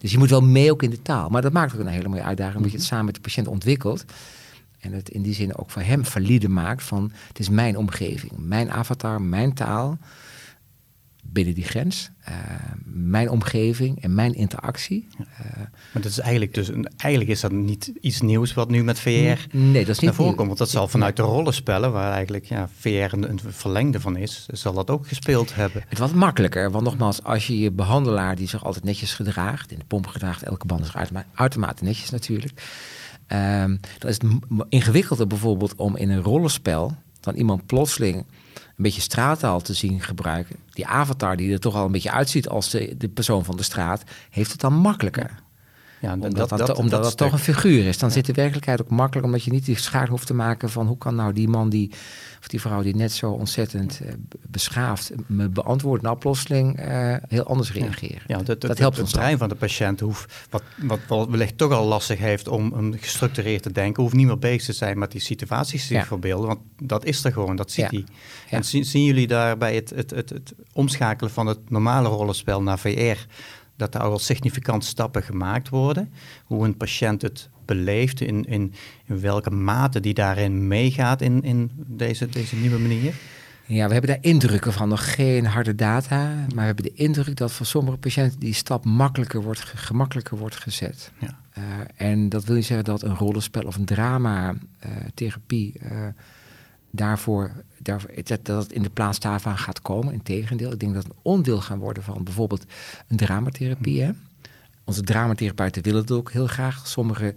Dus 0.00 0.10
je 0.10 0.18
moet 0.18 0.30
wel 0.30 0.42
mee 0.42 0.70
ook 0.70 0.82
in 0.82 0.90
de 0.90 1.02
taal. 1.02 1.28
Maar 1.28 1.42
dat 1.42 1.52
maakt 1.52 1.74
ook 1.74 1.80
een 1.80 1.86
hele 1.86 2.08
mooie 2.08 2.22
uitdaging, 2.22 2.56
omdat 2.56 2.70
je 2.70 2.76
het 2.76 2.86
mhm. 2.86 2.94
samen 2.94 3.06
met 3.06 3.14
de 3.14 3.20
patiënt 3.20 3.48
ontwikkelt. 3.48 4.04
En 4.80 4.92
het 4.92 5.08
in 5.08 5.22
die 5.22 5.34
zin 5.34 5.56
ook 5.56 5.70
voor 5.70 5.82
hem 5.82 6.04
valide 6.04 6.48
maakt 6.48 6.82
van, 6.82 7.12
het 7.28 7.38
is 7.38 7.48
mijn 7.48 7.76
omgeving, 7.76 8.32
mijn 8.36 8.70
avatar, 8.70 9.22
mijn 9.22 9.54
taal 9.54 9.98
binnen 11.32 11.54
die 11.54 11.64
grens. 11.64 12.10
Uh, 12.28 12.34
mijn 12.84 13.30
omgeving 13.30 14.02
en 14.02 14.14
mijn 14.14 14.34
interactie. 14.34 15.08
Uh, 15.20 15.26
maar 15.92 16.02
dat 16.02 16.04
is 16.04 16.18
eigenlijk 16.18 16.54
dus 16.54 16.70
eigenlijk 16.96 17.30
is 17.30 17.40
dat 17.40 17.52
niet 17.52 17.92
iets 18.00 18.20
nieuws 18.20 18.54
wat 18.54 18.70
nu 18.70 18.84
met 18.84 19.00
VR 19.00 19.08
nee, 19.08 19.36
dat 19.50 19.88
is 19.88 19.98
niet 19.98 20.00
naar 20.00 20.14
voren 20.14 20.34
komt. 20.34 20.46
Want 20.46 20.58
dat 20.58 20.70
zal 20.70 20.88
vanuit 20.88 21.16
de 21.16 21.22
rollenspellen, 21.22 21.92
waar 21.92 22.12
eigenlijk 22.12 22.44
ja, 22.44 22.68
VR 22.78 22.88
een, 22.88 23.30
een, 23.30 23.40
verlengde 23.48 24.00
van 24.00 24.16
is, 24.16 24.46
zal 24.52 24.72
dat 24.72 24.90
ook 24.90 25.06
gespeeld 25.06 25.54
hebben. 25.54 25.84
Het 25.88 25.98
was 25.98 26.12
makkelijker, 26.12 26.70
want 26.70 26.84
nogmaals, 26.84 27.22
als 27.22 27.46
je 27.46 27.58
je 27.58 27.70
behandelaar 27.70 28.36
die 28.36 28.48
zich 28.48 28.64
altijd 28.64 28.84
netjes 28.84 29.14
gedraagt, 29.14 29.72
in 29.72 29.78
de 29.78 29.84
pomp 29.84 30.06
gedraagt, 30.06 30.42
elke 30.42 30.66
band 30.66 30.84
is 30.84 30.92
uitermate 31.34 31.84
netjes 31.84 32.10
natuurlijk. 32.10 32.62
Um, 33.32 33.80
dan 33.98 34.10
is 34.10 34.18
het 34.20 34.24
ingewikkelder 34.68 35.26
bijvoorbeeld 35.26 35.74
om 35.74 35.96
in 35.96 36.10
een 36.10 36.22
rollenspel 36.22 36.96
dan 37.20 37.34
iemand 37.34 37.66
plotseling 37.66 38.24
een 38.78 38.84
beetje 38.84 39.00
straattaal 39.00 39.60
te 39.60 39.74
zien 39.74 40.00
gebruiken. 40.00 40.56
Die 40.70 40.86
avatar 40.86 41.36
die 41.36 41.52
er 41.52 41.60
toch 41.60 41.74
al 41.74 41.84
een 41.84 41.92
beetje 41.92 42.10
uitziet 42.10 42.48
als 42.48 42.70
de, 42.70 42.94
de 42.96 43.08
persoon 43.08 43.44
van 43.44 43.56
de 43.56 43.62
straat, 43.62 44.02
heeft 44.30 44.50
het 44.50 44.60
dan 44.60 44.74
makkelijker. 44.74 45.42
Ja, 46.00 46.12
omdat 46.12 46.36
dat, 46.36 46.48
dat, 46.48 46.58
dat, 46.58 46.76
omdat 46.76 47.02
dat, 47.02 47.16
toch 47.16 47.32
een 47.32 47.38
figuur 47.38 47.86
is. 47.86 47.98
Dan 47.98 48.10
zit 48.10 48.26
de 48.26 48.32
werkelijkheid 48.32 48.80
ook 48.82 48.90
makkelijk, 48.90 49.26
omdat 49.26 49.42
je 49.42 49.50
niet 49.50 49.64
die 49.64 49.78
schaar 49.78 50.08
hoeft 50.08 50.26
te 50.26 50.34
maken 50.34 50.70
van 50.70 50.86
hoe 50.86 50.98
kan 50.98 51.14
nou 51.14 51.32
die 51.32 51.48
man 51.48 51.68
die, 51.68 51.90
of 52.40 52.48
die 52.48 52.60
vrouw 52.60 52.82
die 52.82 52.96
net 52.96 53.12
zo 53.12 53.30
ontzettend 53.30 54.00
uh, 54.02 54.08
beschaafd 54.48 55.12
me 55.26 55.48
beantwoordt, 55.48 56.02
nou 56.02 56.16
plotseling 56.16 56.80
uh, 56.80 57.16
heel 57.28 57.44
anders 57.44 57.72
reageren. 57.72 58.22
Ja, 58.26 58.42
dat, 58.42 58.60
dat 58.60 58.78
helpt 58.78 58.98
ons. 58.98 59.12
Het 59.12 59.20
brein 59.20 59.38
van 59.38 59.48
de 59.48 59.54
patiënt 59.54 60.00
hoeft, 60.00 60.46
wat, 60.50 60.62
wat, 60.76 60.98
wat 61.08 61.28
wellicht 61.28 61.58
toch 61.58 61.72
al 61.72 61.86
lastig 61.86 62.18
heeft 62.18 62.48
om, 62.48 62.72
om 62.72 62.92
gestructureerd 62.92 63.62
te 63.62 63.72
denken, 63.72 64.02
hoeft 64.02 64.14
niet 64.14 64.26
meer 64.26 64.38
bezig 64.38 64.64
te 64.64 64.72
zijn 64.72 64.98
met 64.98 65.12
die 65.12 65.20
situaties 65.20 65.86
te 65.86 65.94
ja. 65.94 66.04
verbeelden, 66.04 66.46
want 66.46 66.60
dat 66.82 67.04
is 67.04 67.24
er 67.24 67.32
gewoon, 67.32 67.56
dat 67.56 67.70
ziet 67.70 67.90
hij. 67.90 68.04
En 68.50 68.64
zien, 68.64 68.84
zien 68.84 69.04
jullie 69.04 69.26
daar 69.26 69.58
bij 69.58 69.74
het, 69.74 69.90
het, 69.90 70.10
het, 70.10 70.28
het 70.28 70.54
omschakelen 70.72 71.32
van 71.32 71.46
het 71.46 71.70
normale 71.70 72.08
rollenspel 72.08 72.62
naar 72.62 72.78
VR 72.78 73.26
dat 73.78 73.94
er 73.94 74.00
al 74.00 74.08
wel 74.08 74.18
significant 74.18 74.84
stappen 74.84 75.22
gemaakt 75.22 75.68
worden. 75.68 76.12
Hoe 76.44 76.64
een 76.64 76.76
patiënt 76.76 77.22
het 77.22 77.48
beleeft, 77.64 78.20
in, 78.20 78.44
in, 78.44 78.74
in 79.06 79.20
welke 79.20 79.50
mate 79.50 80.00
die 80.00 80.14
daarin 80.14 80.66
meegaat 80.66 81.20
in, 81.20 81.42
in 81.42 81.70
deze, 81.86 82.28
deze 82.28 82.56
nieuwe 82.56 82.78
manier? 82.78 83.14
Ja, 83.66 83.86
we 83.86 83.92
hebben 83.92 84.10
daar 84.10 84.18
indrukken 84.20 84.72
van. 84.72 84.88
Nog 84.88 85.14
geen 85.14 85.46
harde 85.46 85.74
data. 85.74 86.24
Maar 86.24 86.48
we 86.54 86.60
hebben 86.60 86.84
de 86.84 86.94
indruk 86.94 87.36
dat 87.36 87.52
voor 87.52 87.66
sommige 87.66 87.96
patiënten 87.96 88.40
die 88.40 88.54
stap 88.54 88.84
makkelijker 88.84 89.42
wordt, 89.42 89.60
gemakkelijker 89.60 90.38
wordt 90.38 90.56
gezet. 90.56 91.12
Ja. 91.18 91.38
Uh, 91.58 91.64
en 91.96 92.28
dat 92.28 92.44
wil 92.44 92.54
niet 92.54 92.64
zeggen 92.64 92.84
dat 92.84 93.02
een 93.02 93.14
rollenspel 93.14 93.62
of 93.62 93.76
een 93.76 93.84
drama-therapie 93.84 95.74
uh, 95.82 95.92
uh, 95.92 96.06
daarvoor, 96.90 97.52
dat, 97.78 98.06
het 98.42 98.72
in 98.72 98.82
de 98.82 98.90
plaats 98.90 99.20
daarvan 99.20 99.58
gaat 99.58 99.82
komen. 99.82 100.12
Integendeel, 100.12 100.72
ik 100.72 100.80
denk 100.80 100.94
dat 100.94 101.02
het 101.02 101.12
een 101.12 101.18
onderdeel 101.22 101.60
gaan 101.60 101.78
worden 101.78 102.02
van 102.02 102.24
bijvoorbeeld 102.24 102.64
een 103.08 103.16
dramatherapie. 103.16 104.10
Onze 104.84 105.02
dramatherapeuten 105.02 105.82
willen 105.82 106.00
het 106.00 106.10
ook 106.10 106.32
heel 106.32 106.46
graag. 106.46 106.86
Sommige 106.86 107.34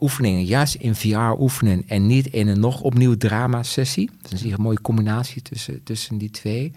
oefeningen 0.00 0.44
juist 0.44 0.74
in 0.74 0.94
VR 0.94 1.40
oefenen 1.40 1.84
en 1.86 2.06
niet 2.06 2.26
in 2.26 2.48
een 2.48 2.60
nog 2.60 2.80
opnieuw 2.80 3.16
drama-sessie. 3.16 4.10
Dat 4.22 4.32
is 4.32 4.42
een 4.42 4.60
mooie 4.60 4.80
combinatie 4.80 5.42
tussen, 5.42 5.82
tussen 5.82 6.18
die 6.18 6.30
twee. 6.30 6.72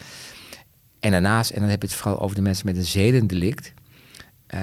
En 1.00 1.12
daarnaast, 1.12 1.52
en 1.52 1.60
dan 1.60 1.70
heb 1.70 1.82
je 1.82 1.88
het 1.88 1.98
vooral 1.98 2.22
over 2.22 2.36
de 2.36 2.42
mensen 2.42 2.66
met 2.66 2.78
een 2.78 2.86
zedendelict, 2.86 3.74
uh, 4.54 4.60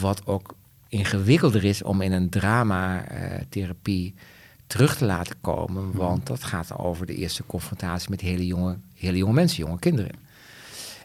wat 0.00 0.26
ook 0.26 0.54
ingewikkelder 0.88 1.64
is 1.64 1.82
om 1.82 2.00
in 2.00 2.12
een 2.12 2.30
dramatherapie 2.30 4.14
terug 4.74 4.96
te 4.96 5.04
laten 5.04 5.36
komen, 5.40 5.88
mhm. 5.88 5.96
want 5.96 6.26
dat 6.26 6.44
gaat 6.44 6.78
over 6.78 7.06
de 7.06 7.14
eerste 7.14 7.46
confrontatie 7.46 8.10
met 8.10 8.20
hele 8.20 8.46
jonge, 8.46 8.76
hele 8.94 9.16
jonge 9.16 9.32
mensen, 9.32 9.64
jonge 9.64 9.78
kinderen. 9.78 10.12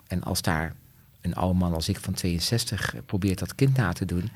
En 0.07 0.23
als 0.23 0.41
daar 0.41 0.75
een 1.21 1.35
oude 1.35 1.59
man 1.59 1.73
als 1.73 1.89
ik 1.89 1.99
van 1.99 2.13
62 2.13 2.95
probeert 3.05 3.39
dat 3.39 3.55
kind 3.55 3.77
na 3.77 3.93
te 3.93 4.05
doen, 4.05 4.29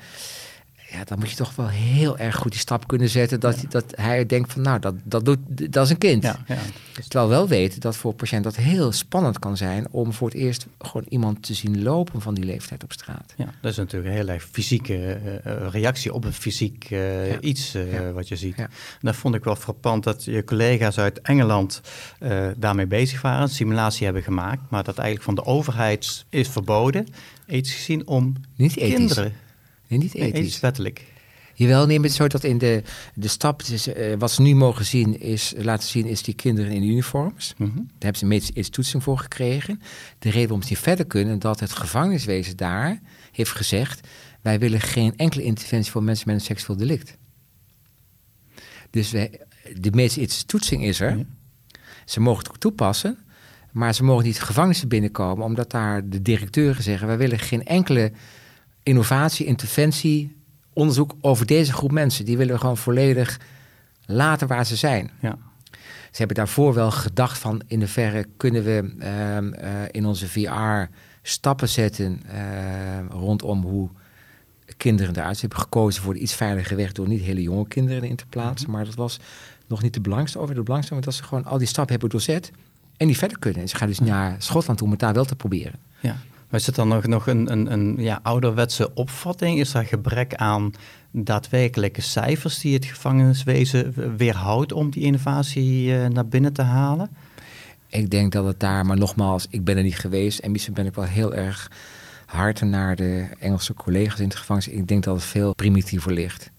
ja, 0.94 1.04
dan 1.04 1.18
moet 1.18 1.30
je 1.30 1.36
toch 1.36 1.54
wel 1.54 1.68
heel 1.68 2.18
erg 2.18 2.36
goed 2.36 2.50
die 2.50 2.60
stap 2.60 2.86
kunnen 2.86 3.08
zetten 3.08 3.40
dat, 3.40 3.64
dat 3.68 3.84
hij 3.94 4.26
denkt 4.26 4.52
van 4.52 4.62
nou, 4.62 4.78
dat, 4.78 4.94
dat, 5.04 5.24
doet, 5.24 5.38
dat 5.72 5.84
is 5.84 5.90
een 5.90 5.98
kind. 5.98 6.22
Ja, 6.22 6.38
ja. 6.46 6.56
Terwijl 7.08 7.28
wel 7.28 7.48
weten 7.48 7.80
dat 7.80 7.96
voor 7.96 8.14
patiënt 8.14 8.44
dat 8.44 8.56
heel 8.56 8.92
spannend 8.92 9.38
kan 9.38 9.56
zijn 9.56 9.86
om 9.90 10.12
voor 10.12 10.28
het 10.28 10.36
eerst 10.36 10.66
gewoon 10.78 11.06
iemand 11.08 11.42
te 11.42 11.54
zien 11.54 11.82
lopen 11.82 12.20
van 12.20 12.34
die 12.34 12.44
leeftijd 12.44 12.84
op 12.84 12.92
straat. 12.92 13.34
Ja, 13.36 13.48
dat 13.60 13.70
is 13.70 13.76
natuurlijk 13.76 14.10
een 14.10 14.16
heel 14.16 14.28
erg 14.28 14.44
fysieke 14.44 15.20
uh, 15.46 15.52
reactie 15.70 16.14
op 16.14 16.24
een 16.24 16.32
fysiek 16.32 16.90
uh, 16.90 17.00
iets 17.40 17.74
uh, 17.74 18.10
wat 18.10 18.28
je 18.28 18.36
ziet. 18.36 18.56
En 18.56 18.70
dat 19.00 19.16
vond 19.16 19.34
ik 19.34 19.44
wel 19.44 19.56
frappant 19.56 20.04
dat 20.04 20.24
je 20.24 20.44
collega's 20.44 20.98
uit 20.98 21.20
Engeland 21.20 21.80
daarmee 22.56 22.86
bezig 22.86 23.22
waren, 23.22 23.48
simulatie 23.48 24.04
hebben 24.04 24.22
gemaakt, 24.22 24.62
maar 24.68 24.84
dat 24.84 24.98
eigenlijk 24.98 25.26
van 25.26 25.34
de 25.34 25.44
overheid 25.44 26.24
is 26.28 26.48
verboden, 26.48 27.06
ethisch 27.46 27.74
gezien, 27.74 28.06
om 28.06 28.34
Niet 28.56 28.76
ethisch. 28.76 28.94
kinderen 28.94 29.32
niet 29.98 30.14
ethisch. 30.14 30.60
wettelijk. 30.60 31.02
Jawel, 31.54 31.86
neem 31.86 32.02
het 32.02 32.12
zo 32.12 32.26
dat 32.26 32.44
in 32.44 32.58
de, 32.58 32.82
de 33.14 33.28
stap, 33.28 33.62
uh, 33.62 34.14
wat 34.18 34.30
ze 34.30 34.42
nu 34.42 34.54
mogen 34.54 34.84
zien, 34.84 35.20
is 35.20 35.54
laten 35.56 35.88
zien, 35.88 36.06
is 36.06 36.22
die 36.22 36.34
kinderen 36.34 36.72
in 36.72 36.82
uniforms. 36.82 37.54
Mm 37.56 37.66
-hmm. 37.66 37.76
Daar 37.76 37.86
hebben 37.98 38.16
ze 38.16 38.22
een 38.22 38.30
medische 38.30 38.70
toetsing 38.70 39.02
voor 39.02 39.18
gekregen. 39.18 39.80
De 40.18 40.28
reden 40.28 40.40
waarom 40.40 40.62
ze 40.62 40.68
niet 40.68 40.78
verder 40.78 41.06
kunnen, 41.06 41.38
dat 41.38 41.60
het 41.60 41.72
gevangeniswezen 41.72 42.56
daar 42.56 43.00
heeft 43.32 43.50
gezegd: 43.50 44.08
wij 44.42 44.58
willen 44.58 44.80
geen 44.80 45.16
enkele 45.16 45.42
interventie 45.42 45.92
voor 45.92 46.02
mensen 46.02 46.26
met 46.26 46.36
een 46.36 46.44
seksueel 46.44 46.78
delict. 46.78 47.16
Dus 48.90 49.10
wij, 49.10 49.40
de 49.80 49.90
medische 49.90 50.46
toetsing 50.46 50.84
is 50.84 51.00
er. 51.00 51.26
Ze 52.04 52.20
mogen 52.20 52.44
het 52.50 52.60
toepassen, 52.60 53.18
maar 53.72 53.94
ze 53.94 54.04
mogen 54.04 54.24
niet 54.24 54.40
gevangenissen 54.40 54.88
binnenkomen, 54.88 55.44
omdat 55.44 55.70
daar 55.70 56.08
de 56.08 56.22
directeuren 56.22 56.82
zeggen: 56.82 57.06
wij 57.06 57.18
willen 57.18 57.38
geen 57.38 57.64
enkele 57.64 58.12
innovatie, 58.84 59.46
interventie, 59.46 60.36
onderzoek 60.72 61.14
over 61.20 61.46
deze 61.46 61.72
groep 61.72 61.92
mensen. 61.92 62.24
Die 62.24 62.36
willen 62.36 62.54
we 62.54 62.60
gewoon 62.60 62.76
volledig 62.76 63.40
laten 64.06 64.46
waar 64.46 64.66
ze 64.66 64.76
zijn. 64.76 65.10
Ja. 65.20 65.38
Ze 66.10 66.20
hebben 66.20 66.36
daarvoor 66.36 66.74
wel 66.74 66.90
gedacht 66.90 67.38
van 67.38 67.62
in 67.66 67.80
de 67.80 67.88
verre 67.88 68.26
kunnen 68.36 68.64
we 68.64 68.94
uh, 68.98 69.36
uh, 69.36 69.82
in 69.90 70.06
onze 70.06 70.28
VR 70.28 70.94
stappen 71.22 71.68
zetten 71.68 72.22
uh, 72.26 73.10
rondom 73.10 73.62
hoe 73.62 73.88
kinderen 74.76 75.16
eruit. 75.16 75.34
Ze 75.34 75.40
hebben 75.40 75.58
gekozen 75.58 76.02
voor 76.02 76.14
de 76.14 76.20
iets 76.20 76.34
veiliger 76.34 76.76
weg 76.76 76.92
door 76.92 77.08
niet 77.08 77.20
hele 77.20 77.42
jonge 77.42 77.68
kinderen 77.68 78.02
in 78.02 78.16
te 78.16 78.26
plaatsen. 78.26 78.68
Mhm. 78.68 78.76
Maar 78.76 78.84
dat 78.84 78.94
was 78.94 79.20
nog 79.66 79.82
niet 79.82 79.94
de 79.94 80.00
belangrijkste 80.00 80.38
over. 80.38 80.54
De 80.54 80.62
belangrijkste 80.62 80.94
want 80.94 81.04
dat 81.04 81.14
ze 81.14 81.22
gewoon 81.22 81.44
al 81.44 81.58
die 81.58 81.66
stappen 81.66 81.92
hebben 81.92 82.10
doorzet 82.10 82.50
en 82.96 83.06
die 83.06 83.18
verder 83.18 83.38
kunnen. 83.38 83.60
En 83.60 83.68
ze 83.68 83.76
gaan 83.76 83.88
dus 83.88 83.98
naar 83.98 84.36
Schotland 84.38 84.78
toe 84.78 84.86
om 84.86 84.92
het 84.92 85.02
daar 85.02 85.14
wel 85.14 85.24
te 85.24 85.36
proberen. 85.36 85.78
Ja. 86.00 86.16
Is 86.54 86.66
het 86.66 86.74
dan 86.74 86.88
nog, 86.88 87.06
nog 87.06 87.26
een, 87.26 87.52
een, 87.52 87.72
een 87.72 87.94
ja, 87.98 88.20
ouderwetse 88.22 88.94
opvatting? 88.94 89.58
Is 89.58 89.74
er 89.74 89.84
gebrek 89.84 90.34
aan 90.34 90.72
daadwerkelijke 91.10 92.00
cijfers 92.00 92.58
die 92.58 92.74
het 92.74 92.84
gevangeniswezen 92.84 94.16
weerhoudt 94.16 94.72
om 94.72 94.90
die 94.90 95.02
innovatie 95.02 95.86
uh, 95.88 96.06
naar 96.06 96.26
binnen 96.26 96.52
te 96.52 96.62
halen? 96.62 97.10
Ik 97.88 98.10
denk 98.10 98.32
dat 98.32 98.44
het 98.44 98.60
daar, 98.60 98.86
maar 98.86 98.96
nogmaals, 98.96 99.46
ik 99.50 99.64
ben 99.64 99.76
er 99.76 99.82
niet 99.82 99.98
geweest 99.98 100.38
en 100.38 100.50
misschien 100.50 100.74
ben 100.74 100.86
ik 100.86 100.94
wel 100.94 101.04
heel 101.04 101.34
erg 101.34 101.70
hard 102.26 102.60
naar 102.60 102.96
de 102.96 103.28
Engelse 103.38 103.74
collega's 103.74 104.18
in 104.18 104.28
het 104.28 104.36
gevangenis. 104.36 104.78
Ik 104.78 104.88
denk 104.88 105.04
dat 105.04 105.14
het 105.14 105.24
veel 105.24 105.54
primitiever 105.54 106.12
ligt. 106.12 106.50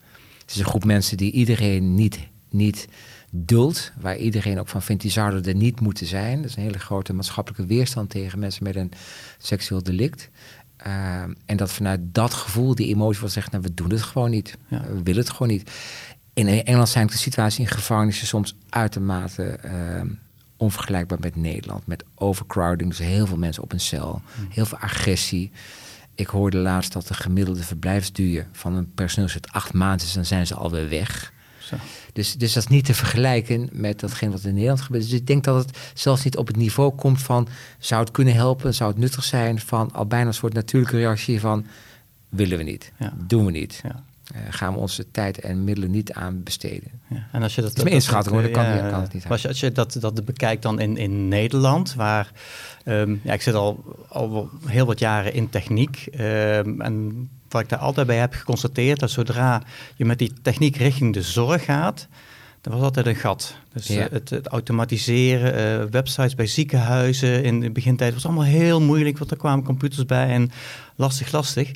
Het 0.41 0.51
is 0.51 0.59
een 0.59 0.65
groep 0.65 0.85
mensen 0.85 1.17
die 1.17 1.31
iedereen 1.31 1.95
niet, 1.95 2.19
niet 2.49 2.87
duld, 3.35 3.91
waar 3.99 4.17
iedereen 4.17 4.59
ook 4.59 4.67
van 4.67 4.81
vindt, 4.81 5.01
die 5.01 5.11
zouden 5.11 5.43
er 5.43 5.55
niet 5.55 5.79
moeten 5.79 6.05
zijn. 6.05 6.41
Dat 6.41 6.49
is 6.49 6.55
een 6.55 6.63
hele 6.63 6.79
grote 6.79 7.13
maatschappelijke 7.13 7.65
weerstand 7.65 8.09
tegen 8.09 8.39
mensen 8.39 8.63
met 8.63 8.75
een 8.75 8.91
seksueel 9.37 9.83
delict. 9.83 10.29
Uh, 10.87 11.21
en 11.45 11.57
dat 11.57 11.71
vanuit 11.71 11.99
dat 12.03 12.33
gevoel, 12.33 12.75
die 12.75 12.87
emotie, 12.87 13.19
wordt 13.19 13.33
zegt, 13.33 13.51
nou, 13.51 13.63
we 13.63 13.73
doen 13.73 13.89
het 13.89 14.01
gewoon 14.01 14.29
niet. 14.29 14.57
We 14.67 15.03
willen 15.03 15.21
het 15.21 15.29
gewoon 15.29 15.47
niet. 15.47 15.71
In 16.33 16.47
Engeland 16.47 16.89
zijn 16.89 17.07
de 17.07 17.17
situaties 17.17 17.59
in 17.59 17.67
gevangenissen 17.67 18.27
soms 18.27 18.55
uitermate 18.69 19.59
uh, 19.65 20.01
onvergelijkbaar 20.57 21.19
met 21.19 21.35
Nederland. 21.35 21.87
Met 21.87 22.03
overcrowding, 22.15 22.89
dus 22.89 22.99
heel 22.99 23.27
veel 23.27 23.37
mensen 23.37 23.63
op 23.63 23.71
een 23.71 23.79
cel, 23.79 24.21
hmm. 24.35 24.47
heel 24.49 24.65
veel 24.65 24.77
agressie. 24.77 25.51
Ik 26.15 26.27
hoorde 26.27 26.57
laatst 26.57 26.93
dat 26.93 27.07
de 27.07 27.13
gemiddelde 27.13 27.63
verblijfsduur 27.63 28.47
van 28.51 28.73
een 28.73 28.93
personeelslid 28.93 29.51
acht 29.51 29.73
maanden 29.73 30.05
is, 30.05 30.13
dan 30.13 30.25
zijn 30.25 30.47
ze 30.47 30.55
alweer 30.55 30.89
weg. 30.89 31.33
Dus, 32.13 32.33
dus 32.33 32.53
dat 32.53 32.63
is 32.63 32.69
niet 32.69 32.85
te 32.85 32.93
vergelijken 32.93 33.69
met 33.71 33.99
datgene 33.99 34.31
wat 34.31 34.43
in 34.43 34.53
Nederland 34.53 34.81
gebeurt. 34.81 35.03
Dus 35.03 35.13
ik 35.13 35.27
denk 35.27 35.43
dat 35.43 35.65
het 35.65 35.77
zelfs 35.93 36.23
niet 36.23 36.37
op 36.37 36.47
het 36.47 36.55
niveau 36.55 36.95
komt 36.95 37.21
van... 37.21 37.47
zou 37.79 38.01
het 38.01 38.11
kunnen 38.11 38.33
helpen, 38.33 38.73
zou 38.73 38.91
het 38.91 38.99
nuttig 38.99 39.23
zijn... 39.23 39.59
van 39.59 39.93
al 39.93 40.05
bijna 40.05 40.27
een 40.27 40.33
soort 40.33 40.53
natuurlijke 40.53 40.97
reactie 40.97 41.39
van... 41.39 41.65
willen 42.29 42.57
we 42.57 42.63
niet, 42.63 42.91
doen 43.27 43.45
we 43.45 43.51
niet. 43.51 43.79
Ja. 43.83 44.03
Uh, 44.35 44.41
gaan 44.49 44.73
we 44.73 44.79
onze 44.79 45.11
tijd 45.11 45.39
en 45.39 45.63
middelen 45.63 45.91
niet 45.91 46.13
aan 46.13 46.43
besteden. 46.43 46.91
Ja. 47.07 47.27
En 47.31 47.43
als 47.43 47.55
je 47.55 47.61
dat, 47.61 47.69
dat 47.69 47.77
is 47.77 47.83
mijn 47.83 47.95
inschatting, 47.95 48.41
dat, 48.41 48.51
kan, 48.51 48.63
ja, 48.63 48.89
kan 48.89 49.01
het 49.01 49.13
niet. 49.13 49.25
Als 49.27 49.41
je, 49.41 49.47
als 49.47 49.59
je 49.59 49.71
dat, 49.71 49.97
dat 49.99 50.25
bekijkt 50.25 50.61
dan 50.61 50.79
in, 50.79 50.97
in 50.97 51.27
Nederland, 51.27 51.93
waar 51.93 52.31
um, 52.85 53.21
ja, 53.23 53.33
ik 53.33 53.41
zit 53.41 53.53
al, 53.53 53.83
al 54.09 54.49
heel 54.65 54.85
wat 54.85 54.99
jaren 54.99 55.33
in 55.33 55.49
techniek. 55.49 56.07
Um, 56.19 56.81
en 56.81 57.29
wat 57.55 57.63
ik 57.63 57.69
daar 57.69 57.87
altijd 57.87 58.07
bij 58.07 58.17
heb 58.17 58.33
geconstateerd, 58.33 58.99
dat 58.99 59.11
zodra 59.11 59.61
je 59.95 60.05
met 60.05 60.19
die 60.19 60.33
techniek 60.41 60.75
richting 60.75 61.13
de 61.13 61.21
zorg 61.21 61.65
gaat, 61.65 62.07
dat 62.65 62.73
was 62.73 62.83
altijd 62.83 63.05
een 63.05 63.15
gat. 63.15 63.55
Dus 63.73 63.89
eh, 63.89 64.05
het, 64.11 64.29
het, 64.29 64.47
automatiseren, 64.47 65.81
uh, 65.83 65.89
websites 65.91 66.35
bij 66.35 66.47
ziekenhuizen 66.47 67.43
in 67.43 67.59
de 67.59 67.71
begintijd 67.71 68.13
was 68.13 68.25
allemaal 68.25 68.43
heel 68.43 68.81
moeilijk, 68.81 69.17
want 69.17 69.31
er 69.31 69.37
kwamen 69.37 69.65
computers 69.65 70.05
bij 70.05 70.27
en 70.27 70.51
lastig, 70.95 71.31
lastig. 71.31 71.69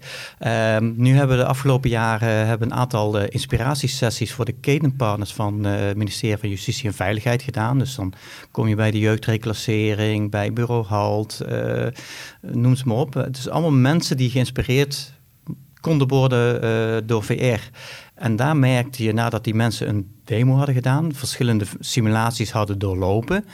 Um, 0.46 0.94
nu 0.98 1.16
hebben 1.16 1.38
we 1.38 1.44
de 1.44 1.50
afgelopen 1.50 1.90
jaren 1.90 2.48
hebben 2.48 2.72
een 2.72 2.78
aantal 2.78 3.22
uh, 3.22 3.26
inspiratiesessies 3.30 4.34
voor 4.34 4.46
de 4.46 4.52
ketenpartners 4.52 5.34
van 5.34 5.64
het 5.64 5.98
ministerie 5.98 6.38
van 6.38 6.50
Justitie 6.50 6.88
en 6.88 6.94
Veiligheid 6.94 7.42
gedaan. 7.42 7.80
Dus 7.80 7.96
dan 7.96 8.14
kom 8.52 8.68
je 8.68 8.76
bij 8.76 8.92
de 8.92 9.00
jeugdreclassering, 9.00 10.32
bij 10.32 10.54
bureau 10.54 10.86
HALT, 10.86 11.42
noem 12.42 12.76
ze 12.76 12.88
maar 12.88 12.98
op. 12.98 13.14
Het 13.14 13.38
is 13.38 13.50
allemaal 13.50 13.72
mensen 13.72 14.18
die 14.18 14.30
geïnspireerd 14.30 15.14
konden 15.90 16.08
worden 16.08 16.64
uh, 16.64 17.08
door 17.08 17.24
VR. 17.24 17.70
En 18.14 18.36
daar 18.36 18.58
merkte 18.58 19.04
je 19.04 19.14
nadat 19.14 19.44
die 19.44 19.54
mensen 19.54 19.90
een 19.90 20.12
demo 20.24 20.56
hadden 20.56 20.76
gedaan, 20.76 21.14
verschillende 21.14 21.66
simulaties 21.80 22.52
hadden 22.52 22.80
doorlopen. 22.80 23.46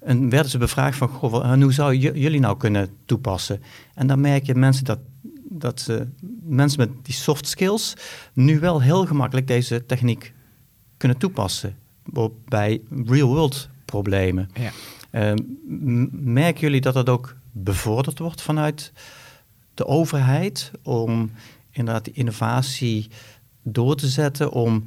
En 0.00 0.28
werden 0.28 0.50
ze 0.50 0.58
bevraagd 0.58 0.96
van, 0.96 1.08
goh, 1.08 1.52
hoe 1.62 1.72
zou 1.72 1.96
jullie 1.96 2.40
nou 2.40 2.56
kunnen 2.56 2.88
toepassen? 3.04 3.62
En 3.94 4.06
dan 4.06 4.20
merk 4.20 4.46
je 4.46 4.54
mensen 4.54 4.84
dat, 4.84 4.98
dat 5.48 5.86
uh, 5.90 6.00
mensen 6.42 6.78
met 6.78 6.90
die 7.02 7.14
soft 7.14 7.46
skills 7.46 7.94
nu 8.32 8.60
wel 8.60 8.82
heel 8.82 9.06
gemakkelijk 9.06 9.46
deze 9.46 9.86
techniek 9.86 10.32
kunnen 10.96 11.18
toepassen 11.18 11.76
bij 12.48 12.80
real-world 13.06 13.68
problemen. 13.84 14.50
Ja. 14.54 14.70
Uh, 15.10 15.32
merken 16.12 16.60
jullie 16.60 16.80
dat 16.80 16.94
dat 16.94 17.08
ook 17.08 17.36
bevorderd 17.52 18.18
wordt 18.18 18.42
vanuit 18.42 18.92
de 19.74 19.86
overheid 19.86 20.70
om 20.82 21.30
inderdaad 21.74 22.04
die 22.04 22.14
innovatie 22.14 23.08
door 23.62 23.96
te 23.96 24.08
zetten 24.08 24.50
om 24.50 24.84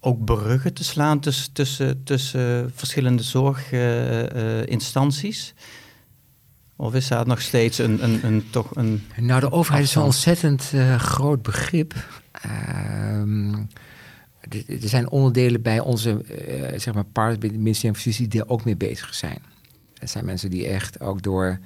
ook 0.00 0.24
bruggen 0.24 0.74
te 0.74 0.84
slaan 0.84 1.20
tussen, 1.20 1.52
tussen, 1.52 2.04
tussen 2.04 2.72
verschillende 2.74 3.22
zorginstanties. 3.22 5.54
Of 6.76 6.94
is 6.94 7.08
dat 7.08 7.26
nog 7.26 7.40
steeds 7.40 7.78
een, 7.78 8.04
een, 8.04 8.24
een 8.24 8.44
toch 8.50 8.76
een. 8.76 9.02
Nou, 9.16 9.40
de 9.40 9.52
overheid 9.52 9.84
is 9.84 9.94
een 9.94 10.02
ontzettend 10.02 10.70
uh, 10.74 10.98
groot 10.98 11.42
begrip. 11.42 11.94
Ehm, 12.32 13.54
er 14.80 14.88
zijn 14.88 15.10
onderdelen 15.10 15.62
bij 15.62 15.80
onze 15.80 16.10
uh, 16.10 16.78
zeg 16.78 16.94
maar 16.94 17.04
part, 17.04 17.40
bij 17.40 17.48
de 17.48 17.58
ministerie 17.58 17.94
van 17.94 18.04
Justitie, 18.04 18.28
die 18.28 18.40
er 18.40 18.48
ook 18.48 18.64
mee 18.64 18.76
bezig 18.76 19.14
zijn. 19.14 19.38
Er 19.98 20.08
zijn 20.08 20.24
mensen 20.24 20.50
die 20.50 20.66
echt 20.66 21.00
ook 21.00 21.22
door 21.22 21.58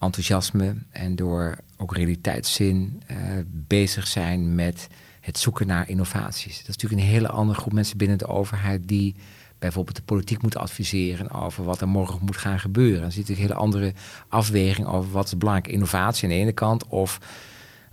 enthousiasme 0.00 0.74
en 0.90 1.16
door 1.16 1.58
ook 1.76 1.96
realiteitszin 1.96 3.02
uh, 3.10 3.16
bezig 3.46 4.06
zijn 4.06 4.54
met 4.54 4.88
het 5.20 5.38
zoeken 5.38 5.66
naar 5.66 5.88
innovaties. 5.88 6.58
Dat 6.58 6.68
is 6.68 6.76
natuurlijk 6.76 7.02
een 7.02 7.08
hele 7.08 7.28
andere 7.28 7.58
groep 7.58 7.72
mensen 7.72 7.96
binnen 7.96 8.18
de 8.18 8.26
overheid 8.26 8.88
die 8.88 9.14
bijvoorbeeld 9.58 9.96
de 9.96 10.02
politiek 10.02 10.42
moet 10.42 10.56
adviseren 10.56 11.30
over 11.30 11.64
wat 11.64 11.80
er 11.80 11.88
morgen 11.88 12.18
moet 12.22 12.36
gaan 12.36 12.60
gebeuren. 12.60 13.00
Dan 13.00 13.12
ziet 13.12 13.28
een 13.28 13.36
hele 13.36 13.54
andere 13.54 13.92
afweging 14.28 14.86
over 14.86 15.10
wat 15.10 15.26
is 15.26 15.36
belangrijke 15.36 15.72
innovatie 15.72 16.24
aan 16.24 16.34
de 16.34 16.40
ene 16.40 16.52
kant 16.52 16.86
of 16.86 17.18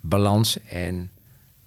balans 0.02 0.64
en 0.64 1.12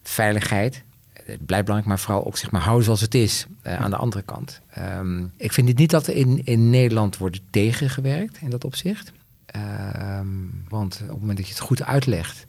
veiligheid. 0.03 0.83
Het 1.12 1.46
belangrijk, 1.46 1.85
maar 1.85 1.98
vooral 1.98 2.26
ook 2.26 2.37
zeg 2.37 2.50
maar 2.50 2.61
houden 2.61 2.85
zoals 2.85 3.00
het 3.00 3.14
is 3.14 3.46
uh, 3.62 3.81
aan 3.81 3.90
de 3.90 3.96
andere 3.96 4.22
kant. 4.22 4.61
Um, 4.79 5.33
ik 5.37 5.53
vind 5.53 5.79
niet 5.79 5.90
dat 5.90 6.07
er 6.07 6.14
in, 6.14 6.44
in 6.44 6.70
Nederland 6.70 7.16
wordt 7.16 7.40
tegengewerkt 7.50 8.38
in 8.40 8.50
dat 8.50 8.64
opzicht. 8.64 9.12
Um, 9.57 10.65
want 10.69 11.01
op 11.03 11.09
het 11.09 11.21
moment 11.21 11.37
dat 11.39 11.47
je 11.47 11.53
het 11.53 11.63
goed 11.63 11.83
uitlegt 11.83 12.47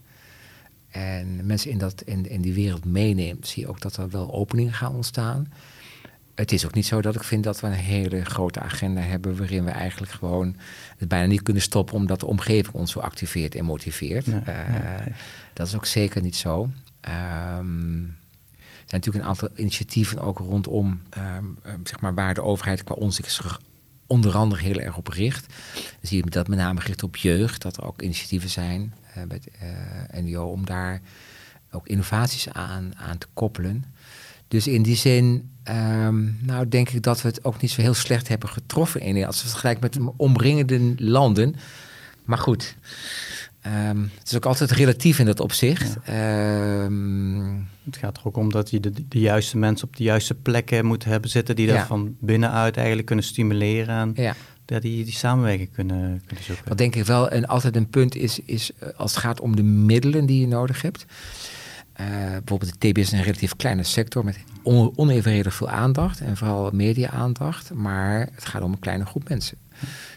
en 0.89 1.45
mensen 1.45 1.71
in, 1.71 1.77
dat, 1.77 2.01
in, 2.01 2.29
in 2.29 2.41
die 2.41 2.53
wereld 2.53 2.85
meeneemt, 2.85 3.47
zie 3.47 3.63
je 3.63 3.69
ook 3.69 3.81
dat 3.81 3.97
er 3.97 4.09
wel 4.09 4.33
openingen 4.33 4.73
gaan 4.73 4.95
ontstaan 4.95 5.47
het 6.35 6.51
is 6.51 6.65
ook 6.65 6.73
niet 6.73 6.85
zo 6.85 7.01
dat 7.01 7.15
ik 7.15 7.23
vind 7.23 7.43
dat 7.43 7.59
we 7.59 7.67
een 7.67 7.73
hele 7.73 8.25
grote 8.25 8.59
agenda 8.59 9.01
hebben 9.01 9.37
waarin 9.37 9.63
we 9.63 9.71
eigenlijk 9.71 10.11
gewoon 10.11 10.55
het 10.97 11.07
bijna 11.07 11.25
niet 11.25 11.41
kunnen 11.41 11.61
stoppen 11.61 11.95
omdat 11.95 12.19
de 12.19 12.25
omgeving 12.25 12.75
ons 12.75 12.91
zo 12.91 12.99
activeert 12.99 13.55
en 13.55 13.65
motiveert. 13.65 14.27
uh, 14.27 14.35
Dat 15.53 15.67
is 15.67 15.75
ook 15.75 15.85
zeker 15.85 16.21
niet 16.21 16.35
zo. 16.35 16.61
Um, 16.61 18.15
er 18.61 18.97
zijn 18.97 19.01
natuurlijk 19.01 19.23
een 19.23 19.29
aantal 19.29 19.49
initiatieven 19.55 20.19
ook 20.19 20.37
rondom 20.37 21.01
um, 21.37 21.57
zeg 21.83 21.99
maar 21.99 22.13
waar 22.13 22.33
de 22.33 22.43
overheid 22.43 22.83
qua 22.83 22.95
onder 24.11 24.35
andere 24.35 24.61
heel 24.61 24.79
erg 24.79 24.97
op. 24.97 25.15
Dan 25.15 25.31
zie 26.01 26.23
je 26.23 26.29
dat 26.29 26.47
met 26.47 26.57
name 26.57 26.81
gericht 26.81 27.03
op 27.03 27.15
jeugd, 27.15 27.61
dat 27.61 27.77
er 27.77 27.85
ook 27.85 28.01
initiatieven 28.01 28.49
zijn 28.49 28.93
uh, 29.17 29.23
uh, 29.61 30.23
NGO 30.23 30.43
om 30.43 30.65
daar 30.65 31.01
ook 31.71 31.87
innovaties 31.87 32.49
aan, 32.49 32.91
aan 32.97 33.17
te 33.17 33.27
koppelen. 33.33 33.85
Dus 34.47 34.67
in 34.67 34.83
die 34.83 34.95
zin, 34.95 35.51
um, 35.69 36.37
nou 36.41 36.67
denk 36.67 36.89
ik 36.89 37.03
dat 37.03 37.21
we 37.21 37.27
het 37.27 37.43
ook 37.43 37.61
niet 37.61 37.71
zo 37.71 37.81
heel 37.81 37.93
slecht 37.93 38.27
hebben 38.27 38.49
getroffen 38.49 39.01
in 39.01 39.25
als 39.25 39.43
we 39.43 39.49
vergelijken 39.49 39.83
met 39.83 39.93
de 39.93 40.11
omringende 40.17 40.93
landen. 40.97 41.55
Maar 42.23 42.37
goed, 42.37 42.75
um, 43.65 44.11
het 44.17 44.27
is 44.27 44.35
ook 44.35 44.45
altijd 44.45 44.71
relatief 44.71 45.19
in 45.19 45.25
dat 45.25 45.39
opzicht. 45.39 45.97
Ja. 46.05 46.83
Um, 46.83 47.67
het 47.85 47.97
gaat 47.97 48.17
er 48.17 48.25
ook 48.25 48.37
om 48.37 48.51
dat 48.51 48.69
je 48.69 48.79
de, 48.79 49.07
de, 49.07 49.19
juiste 49.19 49.57
mensen 49.57 49.87
op 49.87 49.95
de 49.95 50.03
juiste 50.03 50.35
plekken 50.35 50.85
moet 50.85 51.03
hebben 51.03 51.29
zitten, 51.29 51.55
die 51.55 51.67
dat 51.67 51.75
ja. 51.75 51.85
van 51.85 52.15
binnenuit 52.19 52.77
eigenlijk 52.77 53.07
kunnen 53.07 53.25
stimuleren. 53.25 53.95
En 53.95 54.23
ja. 54.23 54.35
Dat 54.65 54.81
die, 54.81 55.03
die 55.03 55.13
samenwerking 55.13 55.71
kunnen, 55.71 56.21
kunnen 56.25 56.45
zoeken. 56.45 56.67
Wat 56.67 56.77
denk 56.77 56.95
ik 56.95 57.05
wel 57.05 57.29
en 57.29 57.45
altijd 57.45 57.75
een 57.75 57.89
punt 57.89 58.15
is, 58.15 58.39
is 58.39 58.71
als 58.95 59.11
het 59.11 59.23
gaat 59.23 59.39
om 59.39 59.55
de 59.55 59.63
middelen 59.63 60.25
die 60.25 60.39
je 60.39 60.47
nodig 60.47 60.81
hebt. 60.81 61.05
Uh, 62.01 62.07
bijvoorbeeld 62.07 62.81
de 62.81 62.91
TBS 62.91 63.01
is 63.01 63.11
een 63.11 63.23
relatief 63.23 63.55
kleine 63.55 63.83
sector 63.83 64.23
met 64.23 64.37
on 64.63 64.91
onevenredig 64.95 65.53
veel 65.53 65.69
aandacht 65.69 66.21
en 66.21 66.37
vooral 66.37 66.69
media-aandacht, 66.73 67.73
maar 67.73 68.19
het 68.19 68.45
gaat 68.45 68.61
om 68.61 68.71
een 68.71 68.79
kleine 68.79 69.05
groep 69.05 69.29
mensen. 69.29 69.57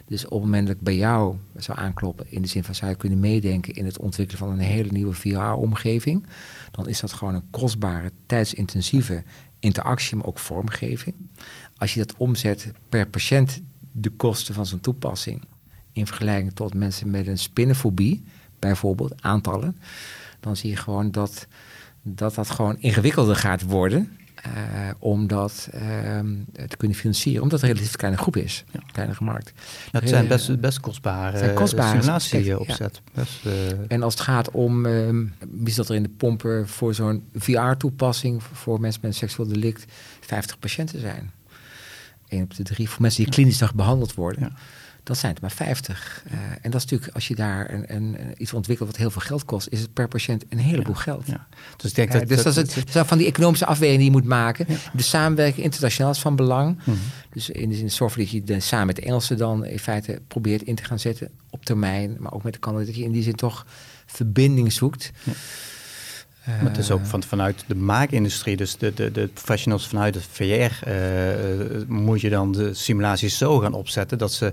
Dus 0.06 0.24
op 0.24 0.30
het 0.30 0.40
moment 0.40 0.66
dat 0.66 0.76
ik 0.76 0.82
bij 0.82 0.96
jou 0.96 1.36
zou 1.56 1.78
aankloppen, 1.78 2.26
in 2.28 2.42
de 2.42 2.48
zin 2.48 2.64
van 2.64 2.74
zou 2.74 2.90
je 2.90 2.96
kunnen 2.96 3.20
meedenken 3.20 3.74
in 3.74 3.84
het 3.84 3.98
ontwikkelen 3.98 4.40
van 4.40 4.50
een 4.50 4.64
hele 4.64 4.90
nieuwe 4.90 5.14
VR-omgeving, 5.14 6.26
dan 6.70 6.88
is 6.88 7.00
dat 7.00 7.12
gewoon 7.12 7.34
een 7.34 7.50
kostbare, 7.50 8.12
tijdsintensieve 8.26 9.22
interactie, 9.58 10.16
maar 10.16 10.26
ook 10.26 10.38
vormgeving. 10.38 11.14
Als 11.76 11.94
je 11.94 12.00
dat 12.00 12.16
omzet 12.16 12.72
per 12.88 13.06
patiënt, 13.08 13.60
de 13.92 14.10
kosten 14.10 14.54
van 14.54 14.66
zo'n 14.66 14.80
toepassing, 14.80 15.42
in 15.92 16.06
vergelijking 16.06 16.52
tot 16.52 16.74
mensen 16.74 17.10
met 17.10 17.26
een 17.26 17.38
spinnenfobie, 17.38 18.24
bijvoorbeeld, 18.58 19.22
aantallen, 19.22 19.76
dan 20.40 20.56
zie 20.56 20.70
je 20.70 20.76
gewoon 20.76 21.10
dat 21.10 21.46
dat, 22.04 22.34
dat 22.34 22.50
gewoon 22.50 22.76
ingewikkelder 22.78 23.36
gaat 23.36 23.62
worden. 23.62 24.16
Uh, 24.46 24.90
om 24.98 25.26
dat 25.26 25.68
uh, 25.74 25.80
te 26.68 26.76
kunnen 26.76 26.96
financieren, 26.96 27.42
omdat 27.42 27.60
het 27.60 27.68
een 27.68 27.76
relatief 27.76 27.96
kleine 27.96 28.18
groep 28.18 28.36
is, 28.36 28.64
ja. 28.70 28.80
kleinere 28.92 29.24
markt. 29.24 29.52
Dat 29.90 30.08
zijn 30.08 30.28
best, 30.28 30.60
best 30.60 30.80
kostbare, 30.80 31.38
zijn 31.38 31.54
kostbare 31.54 32.00
simulatieopzet. 32.00 33.00
Ja. 33.14 33.22
Uh... 33.46 33.52
En 33.88 34.02
als 34.02 34.14
het 34.14 34.22
gaat 34.22 34.50
om, 34.50 34.86
um, 34.86 35.34
wie 35.50 35.74
dat 35.74 35.88
er 35.88 35.94
in 35.94 36.02
de 36.02 36.08
pompen 36.08 36.68
voor 36.68 36.94
zo'n 36.94 37.24
VR-toepassing 37.34 38.42
voor 38.52 38.80
mensen 38.80 39.00
met 39.02 39.10
een 39.10 39.16
seksueel 39.16 39.48
delict 39.48 39.84
50 40.20 40.58
patiënten 40.58 41.00
zijn. 41.00 41.30
Eén 42.28 42.42
op 42.42 42.56
de 42.56 42.62
drie 42.62 42.88
voor 42.88 43.02
mensen 43.02 43.24
die 43.24 43.32
klinisch 43.32 43.58
dag 43.58 43.74
behandeld 43.74 44.14
worden. 44.14 44.42
Ja 44.42 44.52
dat 45.04 45.18
zijn 45.18 45.34
er 45.34 45.40
maar 45.40 45.50
50. 45.50 46.22
Uh, 46.26 46.32
en 46.62 46.70
dat 46.70 46.74
is 46.74 46.90
natuurlijk, 46.90 47.14
als 47.14 47.28
je 47.28 47.34
daar 47.34 47.70
een, 47.70 47.94
een, 47.94 48.16
iets 48.36 48.52
ontwikkelt 48.52 48.88
wat 48.88 48.98
heel 48.98 49.10
veel 49.10 49.20
geld 49.20 49.44
kost, 49.44 49.68
is 49.70 49.80
het 49.80 49.92
per 49.92 50.08
patiënt 50.08 50.44
een 50.48 50.58
heleboel 50.58 50.94
ja, 50.94 51.00
geld. 51.00 51.26
Ja. 51.26 51.46
Dus, 51.76 51.90
ik 51.90 51.96
denk 51.96 52.12
dat, 52.12 52.22
uh, 52.22 52.28
dus 52.28 52.42
dat, 52.42 52.54
dat, 52.54 52.66
is 52.66 52.74
het, 52.74 52.92
dat 52.92 53.06
van 53.06 53.18
die 53.18 53.26
economische 53.26 53.66
afweging 53.66 53.96
die 53.96 54.06
je 54.06 54.12
moet 54.16 54.24
maken. 54.24 54.66
Ja. 54.68 54.76
De 54.92 55.02
samenwerking 55.02 55.64
internationaal 55.64 56.10
is 56.10 56.18
van 56.18 56.36
belang. 56.36 56.76
Mm 56.76 56.82
-hmm. 56.84 56.98
Dus 57.30 57.50
in 57.50 57.68
de 57.68 57.74
zin 57.74 57.90
zorg 57.90 58.14
dat 58.14 58.30
je 58.30 58.44
de, 58.44 58.60
samen 58.60 58.86
met 58.86 58.96
de 58.96 59.02
Engelsen 59.02 59.36
dan 59.36 59.64
in 59.64 59.78
feite 59.78 60.20
probeert 60.28 60.62
in 60.62 60.74
te 60.74 60.84
gaan 60.84 60.98
zetten 60.98 61.30
op 61.50 61.64
termijn, 61.64 62.16
maar 62.18 62.32
ook 62.32 62.42
met 62.42 62.52
de 62.52 62.58
Canada, 62.58 62.84
dat 62.84 62.96
je 62.96 63.04
in 63.04 63.12
die 63.12 63.22
zin 63.22 63.34
toch 63.34 63.66
verbinding 64.06 64.72
zoekt. 64.72 65.12
Maar 66.44 66.70
het 66.70 66.78
is 66.78 66.90
ook 66.90 67.06
van, 67.06 67.22
vanuit 67.22 67.64
de 67.66 67.74
maakindustrie, 67.74 68.56
dus 68.56 68.76
de, 68.76 68.94
de, 68.94 69.10
de 69.10 69.26
professionals 69.26 69.88
vanuit 69.88 70.14
het 70.14 70.24
VR, 70.30 70.42
uh, 70.44 70.92
moet 71.86 72.20
je 72.20 72.30
dan 72.30 72.52
de 72.52 72.74
simulaties 72.74 73.38
zo 73.38 73.58
gaan 73.58 73.72
opzetten 73.72 74.18
dat 74.18 74.32
ze 74.32 74.52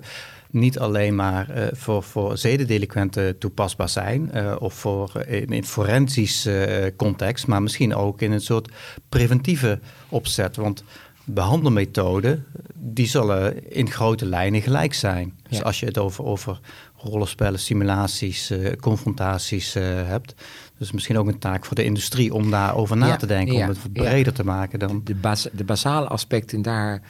niet 0.51 0.79
alleen 0.79 1.15
maar 1.15 1.57
uh, 1.57 1.67
voor, 1.71 2.03
voor 2.03 2.37
zedendelinquenten 2.37 3.37
toepasbaar 3.37 3.89
zijn 3.89 4.31
uh, 4.35 4.55
of 4.59 4.73
voor, 4.73 5.11
uh, 5.27 5.41
in, 5.41 5.47
in 5.47 5.63
forensisch 5.63 6.47
context, 6.95 7.47
maar 7.47 7.61
misschien 7.61 7.95
ook 7.95 8.21
in 8.21 8.31
een 8.31 8.41
soort 8.41 8.71
preventieve 9.09 9.79
opzet. 10.09 10.55
Want 10.55 10.83
behandelmethoden, 11.23 12.45
die 12.75 13.07
zullen 13.07 13.71
in 13.71 13.91
grote 13.91 14.25
lijnen 14.25 14.61
gelijk 14.61 14.93
zijn. 14.93 15.39
Dus 15.49 15.63
als 15.63 15.79
je 15.79 15.85
het 15.85 15.97
over, 15.97 16.23
over 16.23 16.59
rollenspellen, 16.97 17.59
simulaties, 17.59 18.53
confrontaties 18.79 19.73
hebt, 19.73 20.35
dus 20.77 20.91
misschien 20.91 21.17
ook 21.17 21.27
een 21.27 21.39
taak 21.39 21.65
voor 21.65 21.75
de 21.75 21.83
industrie 21.83 22.33
om 22.33 22.51
daarover 22.51 22.97
na 22.97 23.07
ja, 23.07 23.15
te 23.15 23.25
denken, 23.25 23.55
ja, 23.55 23.63
om 23.63 23.69
het 23.69 23.93
breder 23.93 24.33
te 24.33 24.45
maken 24.45 24.79
dan. 24.79 25.01
De, 25.03 25.15
bas, 25.15 25.47
de 25.51 25.63
basale 25.63 26.07
aspecten 26.07 26.61
daar 26.61 27.01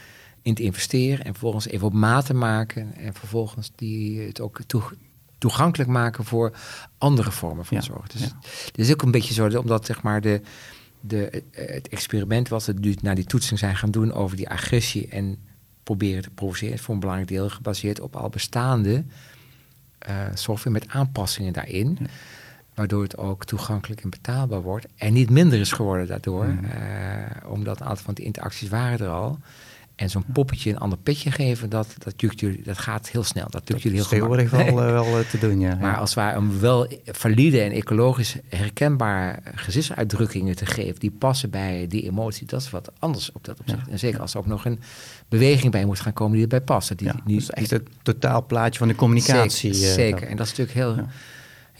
in 0.42 0.54
te 0.54 0.64
investeren 0.64 1.26
en 1.26 1.32
vervolgens 1.32 1.68
even 1.68 1.88
op 1.88 1.94
maat 1.94 2.26
te 2.26 2.34
maken 2.34 2.96
en 2.96 3.14
vervolgens 3.14 3.72
die 3.76 4.22
het 4.22 4.42
ook 4.42 4.62
toe, 4.68 4.84
toegankelijk 5.38 5.90
maken 5.90 6.26
voor 6.26 6.52
andere 6.98 7.32
vormen 7.32 7.66
van 7.66 7.78
ja, 7.78 7.84
zorg. 7.84 8.08
Dus 8.08 8.22
ja. 8.22 8.38
het 8.66 8.78
is 8.78 8.92
ook 8.92 9.02
een 9.02 9.12
beetje 9.12 9.34
zo, 9.34 9.58
omdat 9.58 9.86
zeg 9.86 10.02
maar 10.02 10.22
de, 10.22 10.42
de, 11.00 11.44
het 11.52 11.88
experiment 11.88 12.48
wat 12.48 12.66
we 12.66 12.74
nu 12.74 12.96
naar 13.02 13.16
die 13.16 13.26
toetsing 13.26 13.60
zijn 13.60 13.76
gaan 13.76 13.92
doen 13.92 14.14
over 14.14 14.38
die 14.38 14.50
agressie 14.50 15.08
en 15.08 15.38
proberen 15.84 16.22
te 16.22 16.30
provoceren, 16.30 16.80
voor 16.80 16.94
een 16.94 17.00
belangrijk 17.00 17.32
deel 17.32 17.50
gebaseerd 17.50 18.00
op 18.00 18.16
al 18.16 18.30
bestaande 18.30 19.04
uh, 20.10 20.16
software 20.34 20.80
met 20.80 20.88
aanpassingen 20.88 21.54
daarin. 21.54 21.98
Ja. 22.00 22.06
Waardoor 22.74 23.04
het 23.04 23.18
ook 23.18 23.46
toegankelijk 23.46 24.02
en 24.02 24.10
betaalbaar 24.10 24.62
wordt. 24.62 24.88
En 24.96 25.14
niet 25.14 25.30
minder 25.30 25.60
is 25.60 25.72
geworden 25.72 26.08
daardoor. 26.08 26.46
Mm. 26.46 26.64
Uh, 26.64 27.52
omdat 27.52 27.80
een 27.80 27.86
aantal 27.86 28.06
van 28.06 28.14
die 28.14 28.26
interacties 28.26 28.70
waren 28.70 29.00
er 29.00 29.12
al. 29.12 29.40
En 30.02 30.10
zo'n 30.10 30.26
poppetje 30.34 30.70
een 30.70 30.78
ander 30.78 30.98
petje 30.98 31.32
geven, 31.32 31.70
dat, 31.70 31.96
dat, 31.98 32.14
jullie, 32.18 32.64
dat 32.64 32.78
gaat 32.78 33.10
heel 33.10 33.24
snel. 33.24 33.50
Dat 33.50 33.70
lukt 33.70 33.82
jullie 33.82 33.98
heel 33.98 34.08
gemakkelijk. 34.08 34.50
wel, 34.50 34.68
uh, 34.68 34.92
wel 35.02 35.20
uh, 35.20 35.26
te 35.26 35.38
doen, 35.38 35.60
ja. 35.60 35.76
Maar 35.76 35.98
als 35.98 36.14
wij 36.14 36.36
om 36.36 36.60
wel 36.60 36.88
valide 37.06 37.62
en 37.62 37.72
ecologisch 37.72 38.36
herkenbaar 38.50 39.40
gezichtsuitdrukkingen 39.56 40.56
te 40.56 40.66
geven... 40.66 41.00
die 41.00 41.12
passen 41.12 41.50
bij 41.50 41.86
die 41.88 42.04
emotie, 42.04 42.48
dat 42.48 42.62
is 42.62 42.70
wat 42.70 42.92
anders 43.00 43.32
op 43.32 43.46
dat 43.46 43.60
opzicht. 43.60 43.86
Ja. 43.86 43.92
En 43.92 44.00
zeker 44.00 44.20
als 44.20 44.34
er 44.34 44.40
ook 44.40 44.46
nog 44.46 44.66
een 44.66 44.80
beweging 45.30 45.72
bij 45.72 45.86
moet 45.86 46.00
gaan 46.00 46.14
komen 46.14 46.34
die 46.34 46.42
erbij 46.42 46.62
past. 46.62 46.98
Die, 46.98 47.08
ja, 47.08 47.16
die, 47.26 47.36
dus 47.36 47.50
echt 47.50 47.70
het 47.70 47.88
totaalplaatje 48.02 48.80
van 48.80 48.88
de 48.88 48.96
communicatie. 48.96 49.74
Zeker, 49.74 49.94
zeker. 49.94 50.28
en 50.28 50.38
dat 50.38 50.46
is 50.46 50.58
natuurlijk 50.58 50.78
heel... 50.78 50.96
Ja 50.96 51.08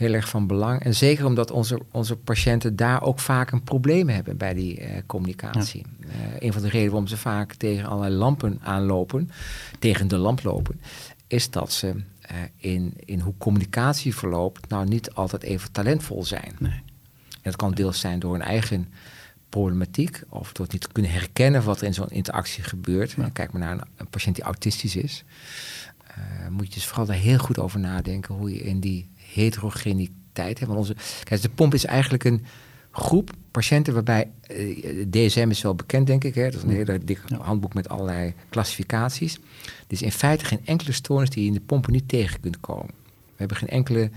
heel 0.02 0.14
erg 0.14 0.28
van 0.28 0.46
belang. 0.46 0.80
En 0.80 0.94
zeker 0.94 1.24
omdat 1.24 1.50
onze, 1.50 1.80
onze 1.90 2.16
patiënten 2.16 2.76
daar 2.76 3.02
ook 3.02 3.18
vaak 3.18 3.50
een 3.50 3.62
probleem 3.62 4.08
hebben 4.08 4.36
bij 4.36 4.54
die 4.54 4.80
uh, 4.80 4.88
communicatie. 5.06 5.84
Ja. 6.00 6.06
Uh, 6.06 6.12
een 6.38 6.52
van 6.52 6.62
de 6.62 6.68
redenen 6.68 6.90
waarom 6.90 7.08
ze 7.08 7.16
vaak 7.16 7.54
tegen 7.54 7.86
allerlei 7.86 8.14
lampen 8.14 8.58
aanlopen, 8.62 9.30
tegen 9.78 10.08
de 10.08 10.16
lamp 10.16 10.42
lopen, 10.42 10.80
is 11.26 11.50
dat 11.50 11.72
ze 11.72 11.86
uh, 11.86 12.36
in, 12.56 12.94
in 13.04 13.20
hoe 13.20 13.34
communicatie 13.38 14.14
verloopt, 14.14 14.68
nou 14.68 14.88
niet 14.88 15.12
altijd 15.12 15.42
even 15.42 15.72
talentvol 15.72 16.24
zijn. 16.24 16.56
Nee. 16.58 16.82
En 17.32 17.50
dat 17.50 17.56
kan 17.56 17.72
deels 17.72 18.00
zijn 18.00 18.18
door 18.18 18.34
een 18.34 18.42
eigen 18.42 18.88
problematiek 19.48 20.22
of 20.28 20.52
door 20.52 20.64
het 20.64 20.74
niet 20.74 20.82
te 20.82 20.92
kunnen 20.92 21.12
herkennen 21.12 21.64
wat 21.64 21.80
er 21.80 21.86
in 21.86 21.94
zo'n 21.94 22.10
interactie 22.10 22.62
gebeurt. 22.62 23.10
Ja. 23.10 23.28
Kijk 23.28 23.52
maar 23.52 23.60
naar 23.60 23.72
een, 23.72 23.84
een 23.96 24.08
patiënt 24.08 24.34
die 24.34 24.44
autistisch 24.44 24.96
is. 24.96 25.24
moet 26.50 26.66
je 26.66 26.74
dus 26.74 26.86
vooral 26.86 27.06
daar 27.06 27.16
heel 27.16 27.38
goed 27.38 27.58
over 27.58 27.80
nadenken 27.80 28.34
hoe 28.34 28.52
je 28.52 28.60
in 28.60 28.80
die 28.80 29.10
heterogeniteit 29.34 30.58
hebt. 30.58 30.70
Want 30.70 30.78
onze, 30.78 30.96
kijk, 31.24 31.42
de 31.42 31.48
pomp 31.48 31.74
is 31.74 31.84
eigenlijk 31.84 32.24
een 32.24 32.44
groep 32.90 33.30
patiënten 33.50 33.94
waarbij 33.94 34.30
uh, 34.50 35.06
DSM 35.10 35.46
is 35.50 35.62
wel 35.62 35.74
bekend, 35.74 36.06
denk 36.06 36.24
ik. 36.24 36.34
Hè? 36.34 36.44
Dat 36.44 36.54
is 36.54 36.62
een 36.62 36.70
hele 36.70 37.04
dikke 37.04 37.34
handboek 37.34 37.74
met 37.74 37.88
allerlei 37.88 38.34
klassificaties. 38.48 39.34
Er 39.34 39.40
is 39.86 40.02
in 40.02 40.12
feite 40.12 40.44
geen 40.44 40.60
enkele 40.64 40.92
stoornis 40.92 41.30
die 41.30 41.42
je 41.42 41.48
in 41.48 41.54
de 41.54 41.60
pompen 41.60 41.92
niet 41.92 42.08
tegen 42.08 42.40
kunt 42.40 42.60
komen. 42.60 42.94
We 43.06 43.36
hebben 43.36 43.56
geen 43.56 43.68
enkele, 43.68 44.10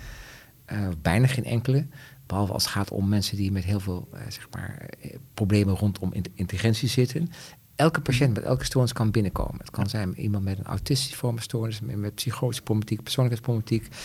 uh, 0.72 0.88
bijna 1.02 1.28
geen 1.28 1.46
enkele, 1.46 1.86
behalve 2.26 2.54
als 2.54 2.64
het 2.64 2.72
gaat 2.72 2.92
om 2.92 3.10
mensen 3.10 3.38
die 3.38 3.52
met 3.52 3.64
heel 3.64 3.80
veel 3.80 4.08
uh, 4.14 4.20
zeg 4.30 4.48
maar, 4.52 4.90
problemen 5.34 5.76
rondom 5.76 6.14
intelligentie 6.34 6.90
zitten. 6.90 7.30
Elke 7.76 8.02
patiënt 8.02 8.34
met 8.34 8.44
elke 8.44 8.66
stoornis 8.66 8.94
kan 8.94 9.12
binnenkomen. 9.12 9.58
Het 9.58 9.70
kan 9.70 9.90
zijn 9.90 10.20
iemand 10.20 10.44
met 10.44 10.58
een 10.58 10.66
autistische 10.66 11.18
vorm 11.18 11.40
stoornis, 11.40 11.80
met, 11.82 12.16
psychotische 12.16 12.64
problematiek, 12.64 13.04
persoonlijkheidsproblematiek, 13.04 13.96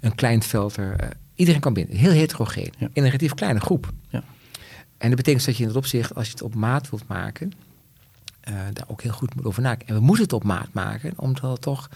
een 0.00 0.14
klein 0.14 0.42
filter. 0.42 1.12
iedereen 1.34 1.60
kan 1.60 1.72
binnen, 1.72 1.96
heel 1.96 2.10
heterogeen, 2.10 2.72
in 2.78 2.88
een 2.92 3.04
relatief 3.04 3.34
kleine 3.34 3.60
groep. 3.60 3.92
Ja. 4.08 4.22
En 4.98 5.08
dat 5.08 5.16
betekent 5.16 5.44
dat 5.44 5.56
je 5.56 5.62
in 5.62 5.68
dat 5.68 5.76
opzicht, 5.76 6.14
als 6.14 6.26
je 6.26 6.32
het 6.32 6.42
op 6.42 6.54
maat 6.54 6.90
wilt 6.90 7.08
maken, 7.08 7.52
uh, 8.48 8.54
daar 8.72 8.84
ook 8.86 9.02
heel 9.02 9.12
goed 9.12 9.34
moet 9.34 9.44
over 9.44 9.62
nadenken. 9.62 9.88
En 9.88 9.94
we 9.94 10.00
moeten 10.00 10.24
het 10.24 10.32
op 10.32 10.44
maat 10.44 10.72
maken, 10.72 11.12
omdat 11.16 11.50
het 11.50 11.60
toch 11.60 11.88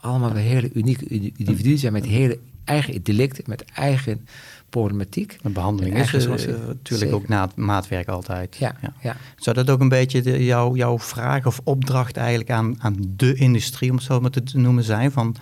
allemaal 0.00 0.32
weer 0.32 0.42
hele 0.42 0.70
unieke 0.72 1.32
individuen 1.36 1.78
zijn 1.78 1.92
met 1.92 2.04
hele 2.04 2.38
eigen 2.64 3.02
delicten, 3.02 3.44
met 3.46 3.64
eigen 3.64 4.26
problematiek. 4.68 5.38
Een 5.42 5.52
behandeling 5.52 5.98
is 5.98 6.26
uh, 6.26 6.54
natuurlijk 6.66 7.12
ook 7.12 7.28
na 7.28 7.48
maatwerk 7.54 8.08
altijd. 8.08 8.56
Ja, 8.56 8.74
ja. 9.02 9.16
Zou 9.36 9.56
dat 9.56 9.70
ook 9.70 9.80
een 9.80 9.88
beetje 9.88 10.22
de, 10.22 10.44
jouw, 10.44 10.76
jouw 10.76 10.98
vraag 10.98 11.46
of 11.46 11.60
opdracht 11.64 12.16
eigenlijk 12.16 12.50
aan, 12.50 12.74
aan 12.78 12.96
de 13.16 13.34
industrie, 13.34 13.90
om 13.90 13.96
het 13.96 14.04
zo 14.04 14.20
maar 14.20 14.30
te 14.30 14.42
noemen, 14.52 14.84
zijn? 14.84 15.12
Van 15.12 15.36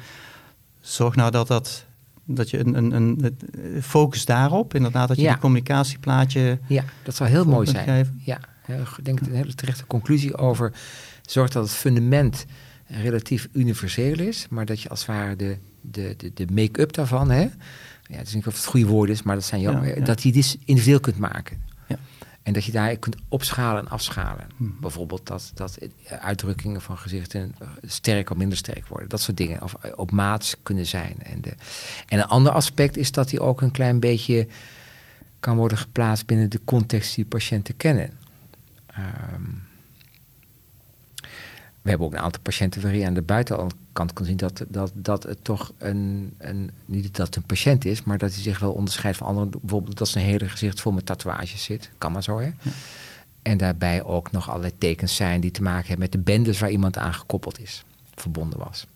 zorg 0.80 1.16
nou 1.16 1.30
dat 1.30 1.48
dat 1.48 1.84
dat 2.28 2.50
je 2.50 2.58
een, 2.58 2.74
een, 2.74 2.92
een, 2.92 3.38
focus 3.82 4.24
daarop, 4.24 4.74
inderdaad, 4.74 5.08
dat 5.08 5.16
je 5.16 5.28
die 5.28 5.38
communicatieplaatje. 5.38 6.58
Ja, 6.66 6.84
dat 7.02 7.14
zou 7.14 7.30
heel 7.30 7.44
mooi 7.44 7.66
zijn. 7.66 7.84
Geven. 7.84 8.20
Ja, 8.24 8.38
ik 8.96 9.04
denk 9.04 9.20
een 9.20 9.34
hele 9.34 9.54
terechte 9.54 9.86
conclusie 9.86 10.36
over. 10.36 10.72
Zorg 11.22 11.50
dat 11.50 11.62
het 11.62 11.72
fundament 11.72 12.46
relatief 12.86 13.48
universeel 13.52 14.18
is, 14.18 14.46
maar 14.50 14.66
dat 14.66 14.80
je 14.80 14.88
als 14.88 15.06
het 15.06 15.08
ware 15.08 15.36
de, 15.36 15.56
de, 15.80 16.14
de, 16.16 16.30
de 16.34 16.46
make-up 16.52 16.92
daarvan, 16.92 17.30
hè, 17.30 17.40
ja, 18.06 18.16
het 18.16 18.26
is 18.26 18.34
niet 18.34 18.46
of 18.46 18.54
het 18.54 18.64
goede 18.64 18.86
woord 18.86 19.10
is, 19.10 19.22
maar 19.22 19.34
dat 19.34 19.44
zijn 19.44 19.60
jouw, 19.60 20.02
dat 20.02 20.22
je 20.22 20.32
die 20.32 20.60
individueel 20.64 21.00
kunt 21.00 21.18
maken. 21.18 21.64
En 22.46 22.52
dat 22.52 22.64
je 22.64 22.72
daar 22.72 22.96
kunt 22.96 23.16
opschalen 23.28 23.82
en 23.82 23.88
afschalen. 23.88 24.46
Hmm. 24.56 24.76
Bijvoorbeeld 24.80 25.26
dat, 25.26 25.50
dat 25.54 25.78
uitdrukkingen 26.08 26.80
van 26.80 26.98
gezichten 26.98 27.54
eh, 27.58 27.68
sterk 27.82 28.30
of 28.30 28.36
minder 28.36 28.58
sterk 28.58 28.86
worden. 28.86 29.08
Dat 29.08 29.20
soort 29.20 29.36
dingen. 29.36 29.62
Of 29.62 29.74
eh, 29.74 29.92
op 29.96 30.10
maat 30.10 30.56
kunnen 30.62 30.86
zijn. 30.86 31.16
En, 31.22 31.40
de, 31.40 31.54
en 32.06 32.18
een 32.18 32.26
ander 32.26 32.52
aspect 32.52 32.96
is 32.96 33.12
dat 33.12 33.28
die 33.28 33.40
ook 33.40 33.60
een 33.60 33.70
klein 33.70 34.00
beetje 34.00 34.46
kan 35.40 35.56
worden 35.56 35.78
geplaatst 35.78 36.26
binnen 36.26 36.50
de 36.50 36.60
context 36.64 37.14
die 37.14 37.24
patiënten 37.24 37.76
kennen. 37.76 38.10
Um, 39.34 39.62
we 41.86 41.92
hebben 41.92 42.10
ook 42.10 42.14
een 42.14 42.24
aantal 42.24 42.42
patiënten 42.42 42.82
waar 42.82 42.94
je 42.94 43.06
aan 43.06 43.14
de 43.14 43.22
buitenkant 43.22 44.12
kan 44.12 44.24
zien 44.24 44.36
dat, 44.36 44.64
dat, 44.68 44.92
dat 44.94 45.22
het 45.22 45.44
toch 45.44 45.72
een, 45.78 46.34
een, 46.38 46.70
niet 46.84 47.16
dat 47.16 47.26
het 47.26 47.36
een 47.36 47.42
patiënt 47.42 47.84
is, 47.84 48.02
maar 48.02 48.18
dat 48.18 48.32
hij 48.32 48.42
zich 48.42 48.58
wel 48.58 48.72
onderscheidt 48.72 49.16
van 49.16 49.26
anderen. 49.26 49.50
Bijvoorbeeld 49.50 49.98
dat 49.98 50.08
zijn 50.08 50.24
hele 50.24 50.48
gezicht 50.48 50.80
vol 50.80 50.92
met 50.92 51.06
tatoeages 51.06 51.64
zit. 51.64 51.90
Kan 51.98 52.12
maar 52.12 52.22
zo, 52.22 52.38
hè? 52.38 52.50
En 53.42 53.56
daarbij 53.56 54.02
ook 54.02 54.32
nog 54.32 54.48
allerlei 54.48 54.72
tekens 54.78 55.16
zijn 55.16 55.40
die 55.40 55.50
te 55.50 55.62
maken 55.62 55.86
hebben 55.88 55.98
met 55.98 56.12
de 56.12 56.32
bendes 56.32 56.58
waar 56.58 56.70
iemand 56.70 56.98
aan 56.98 57.14
gekoppeld 57.14 57.60
is, 57.60 57.84
verbonden 58.14 58.58
was. 58.58 58.86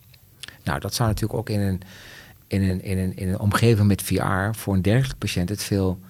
Nou, 0.64 0.80
dat 0.80 0.94
zou 0.94 1.08
natuurlijk 1.08 1.38
ook 1.38 1.48
in 1.48 1.60
een, 1.60 1.80
in 2.46 2.62
een, 2.62 2.82
in 2.82 2.98
een, 2.98 3.16
in 3.16 3.28
een 3.28 3.38
omgeving 3.38 3.86
met 3.86 4.02
VR 4.02 4.52
voor 4.52 4.74
een 4.74 4.82
dergelijke 4.82 5.16
patiënt 5.16 5.48
het 5.48 5.62
veel 5.62 6.00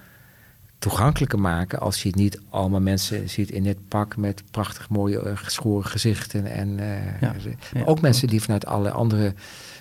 toegankelijker 0.81 1.39
maken 1.39 1.79
als 1.79 2.01
je 2.01 2.07
het 2.07 2.17
niet 2.17 2.39
allemaal 2.49 2.81
mensen 2.81 3.29
ziet 3.29 3.51
in 3.51 3.65
het 3.65 3.87
pak 3.87 4.17
met 4.17 4.43
prachtig 4.51 4.89
mooie 4.89 5.23
uh, 5.23 5.31
geschoren 5.33 5.89
gezichten. 5.89 6.45
En 6.45 6.79
uh, 7.73 7.87
ook 7.87 8.01
mensen 8.01 8.27
die 8.27 8.41
vanuit 8.41 8.65
alle 8.65 8.91
andere 8.91 9.33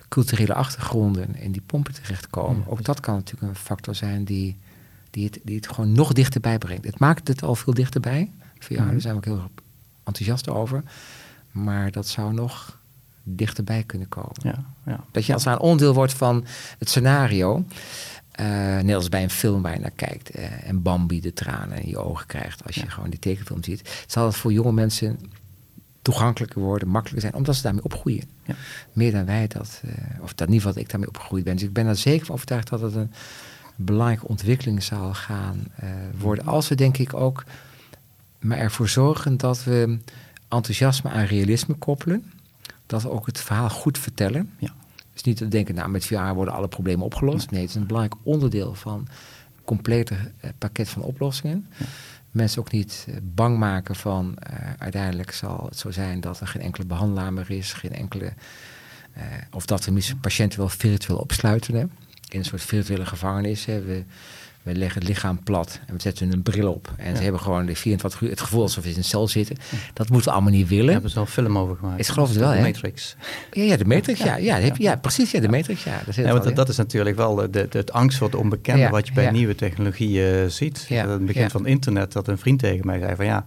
culturele 0.08 0.54
achtergronden 0.54 1.36
in 1.36 1.52
die 1.52 1.62
pompen 1.66 1.94
terechtkomen. 1.94 2.64
Ook 2.66 2.84
dat 2.84 3.00
kan 3.00 3.14
natuurlijk 3.14 3.52
een 3.52 3.60
factor 3.60 3.94
zijn 3.94 4.24
die, 4.24 4.58
die, 5.10 5.24
het, 5.24 5.40
die 5.42 5.56
het 5.56 5.68
gewoon 5.68 5.92
nog 5.92 6.12
dichterbij 6.12 6.58
brengt. 6.58 6.84
Het 6.84 6.98
maakt 6.98 7.28
het 7.28 7.42
al 7.42 7.54
veel 7.54 7.74
dichterbij. 7.74 8.30
VR, 8.58 8.80
mm 8.80 8.90
daar 8.90 9.00
zijn 9.00 9.12
we 9.14 9.18
ook 9.18 9.24
heel 9.24 9.50
enthousiast 10.04 10.48
over. 10.48 10.82
Maar 11.50 11.90
dat 11.90 12.06
zou 12.06 12.32
nog 12.32 12.78
dichterbij 13.22 13.82
kunnen 13.82 14.08
komen. 14.08 14.36
Ja, 14.42 14.64
ja. 14.86 15.04
Dat 15.12 15.24
je 15.24 15.32
als 15.32 15.44
een 15.44 15.58
onderdeel 15.58 15.94
wordt 15.94 16.12
van 16.12 16.44
het 16.78 16.88
scenario. 16.88 17.64
Uh, 18.40 18.78
net 18.78 18.94
als 18.94 19.08
bij 19.08 19.22
een 19.22 19.30
film 19.30 19.62
waar 19.62 19.72
je 19.72 19.80
naar 19.80 19.90
kijkt 19.90 20.36
uh, 20.36 20.68
en 20.68 20.82
Bambi 20.82 21.20
de 21.20 21.32
tranen 21.32 21.82
in 21.82 21.88
je 21.88 21.98
ogen 21.98 22.26
krijgt 22.26 22.66
als 22.66 22.74
je 22.74 22.90
gewoon 22.90 23.10
die 23.10 23.18
tekenfilm 23.18 23.64
ziet, 23.64 24.04
zal 24.06 24.26
het 24.26 24.36
voor 24.36 24.52
jonge 24.52 24.72
mensen 24.72 25.18
toegankelijker 26.02 26.60
worden, 26.60 26.88
makkelijker 26.88 27.22
zijn, 27.22 27.34
omdat 27.34 27.56
ze 27.56 27.62
daarmee 27.62 27.84
opgroeien. 27.84 28.24
Ja. 28.44 28.54
Meer 28.92 29.12
dan 29.12 29.24
wij 29.24 29.46
dat, 29.46 29.82
uh, 29.84 29.92
of 30.20 30.34
dat 30.34 30.48
in 30.48 30.52
ieder 30.52 30.68
geval 30.68 30.82
ik 30.82 30.90
daarmee 30.90 31.08
opgegroeid 31.08 31.44
ben. 31.44 31.54
Dus 31.54 31.64
ik 31.64 31.72
ben 31.72 31.86
er 31.86 31.96
zeker 31.96 32.26
van 32.26 32.34
overtuigd 32.34 32.68
dat 32.68 32.80
het 32.80 32.94
een 32.94 33.12
belangrijke 33.76 34.28
ontwikkeling 34.28 34.82
zal 34.82 35.14
gaan 35.14 35.66
worden. 36.18 36.46
Als 36.46 36.68
we 36.68 36.74
denk 36.74 36.98
ik 36.98 37.14
ook 37.14 37.44
maar 38.40 38.58
ervoor 38.58 38.88
zorgen 38.88 39.36
dat 39.36 39.64
we 39.64 39.98
enthousiasme 40.48 41.10
aan 41.10 41.24
realisme 41.24 41.74
koppelen. 41.74 42.32
Dat 42.86 43.02
we 43.02 43.10
ook 43.10 43.26
het 43.26 43.40
verhaal 43.40 43.70
goed 43.70 43.98
vertellen. 43.98 44.50
Ja 44.58 44.74
is 45.20 45.26
niet 45.26 45.36
te 45.36 45.48
denken, 45.48 45.74
nou 45.74 45.90
met 45.90 46.06
VR 46.06 46.32
worden 46.34 46.54
alle 46.54 46.68
problemen 46.68 47.04
opgelost. 47.04 47.50
Nee, 47.50 47.60
het 47.60 47.70
is 47.70 47.76
een 47.76 47.86
belangrijk 47.86 48.20
onderdeel 48.22 48.74
van 48.74 48.98
een 48.98 49.64
complete 49.64 50.14
eh, 50.40 50.50
pakket 50.58 50.88
van 50.88 51.02
oplossingen. 51.02 51.66
Mensen 52.30 52.60
ook 52.60 52.72
niet 52.72 53.06
eh, 53.08 53.16
bang 53.22 53.58
maken 53.58 53.94
van 53.94 54.36
uh, 54.52 54.58
uiteindelijk 54.78 55.32
zal 55.32 55.66
het 55.68 55.78
zo 55.78 55.90
zijn 55.90 56.20
dat 56.20 56.40
er 56.40 56.46
geen 56.46 56.62
enkele 56.62 56.86
behandelaar 56.86 57.32
meer 57.32 57.50
is, 57.50 57.72
geen 57.72 57.92
enkele. 57.92 58.32
of 59.50 59.66
dat 59.66 59.84
we 59.84 60.14
patiënten 60.20 60.58
wel 60.58 60.68
virtueel 60.68 61.18
opsluiten. 61.18 61.74
Hè? 61.74 61.80
In 62.28 62.38
een 62.38 62.44
soort 62.44 62.62
virtuele 62.62 63.06
gevangenis. 63.06 63.64
Hè? 63.64 63.82
We, 63.82 64.04
we 64.62 64.74
leggen 64.74 65.00
het 65.00 65.08
lichaam 65.08 65.42
plat 65.42 65.80
en 65.86 65.94
we 65.94 66.00
zetten 66.00 66.32
een 66.32 66.42
bril 66.42 66.72
op. 66.72 66.92
En 66.96 67.16
ze 67.16 67.22
hebben 67.22 67.40
gewoon 67.40 67.66
de 67.66 67.76
24 67.76 68.20
uur 68.20 68.30
het 68.30 68.40
gevoel 68.40 68.62
alsof 68.62 68.84
ze 68.84 68.90
in 68.90 68.96
een 68.96 69.04
cel 69.04 69.28
zitten. 69.28 69.56
Dat 69.92 70.08
moeten 70.08 70.28
we 70.28 70.34
allemaal 70.34 70.52
niet 70.52 70.68
willen. 70.68 70.84
Daar 70.84 70.92
hebben 70.92 71.10
ze 71.10 71.16
al 71.16 71.22
een 71.22 71.30
film 71.30 71.58
over 71.58 71.76
gemaakt. 71.76 72.00
Ik 72.00 72.06
geloof 72.06 72.28
het 72.28 72.38
wel, 72.38 72.48
hè? 72.48 72.56
De 72.56 72.62
Matrix. 72.62 73.16
Ja, 73.52 73.62
ja, 73.62 73.76
de 73.76 73.84
Matrix, 73.84 74.22
ja. 74.22 74.36
Ja, 74.36 74.56
ja, 74.56 74.74
ja 74.78 74.96
precies, 74.96 75.30
ja, 75.30 75.40
de 75.40 75.48
Matrix, 75.48 75.84
ja. 75.84 76.02
Dat, 76.06 76.14
ja, 76.14 76.32
want 76.32 76.56
dat 76.56 76.68
is 76.68 76.76
natuurlijk 76.76 77.16
wel 77.16 77.34
de, 77.34 77.50
de, 77.50 77.68
het 77.70 77.92
angst 77.92 78.18
voor 78.18 78.26
het 78.26 78.36
onbekende 78.36 78.88
wat 78.88 79.06
je 79.06 79.12
bij 79.12 79.30
nieuwe 79.30 79.54
technologieën 79.54 80.34
uh, 80.34 80.46
ziet. 80.46 80.86
Het 80.88 81.26
begin 81.26 81.50
van 81.50 81.66
internet, 81.66 82.12
dat 82.12 82.28
een 82.28 82.38
vriend 82.38 82.58
tegen 82.58 82.86
mij 82.86 82.98
zei 82.98 83.16
van 83.16 83.24
ja 83.24 83.44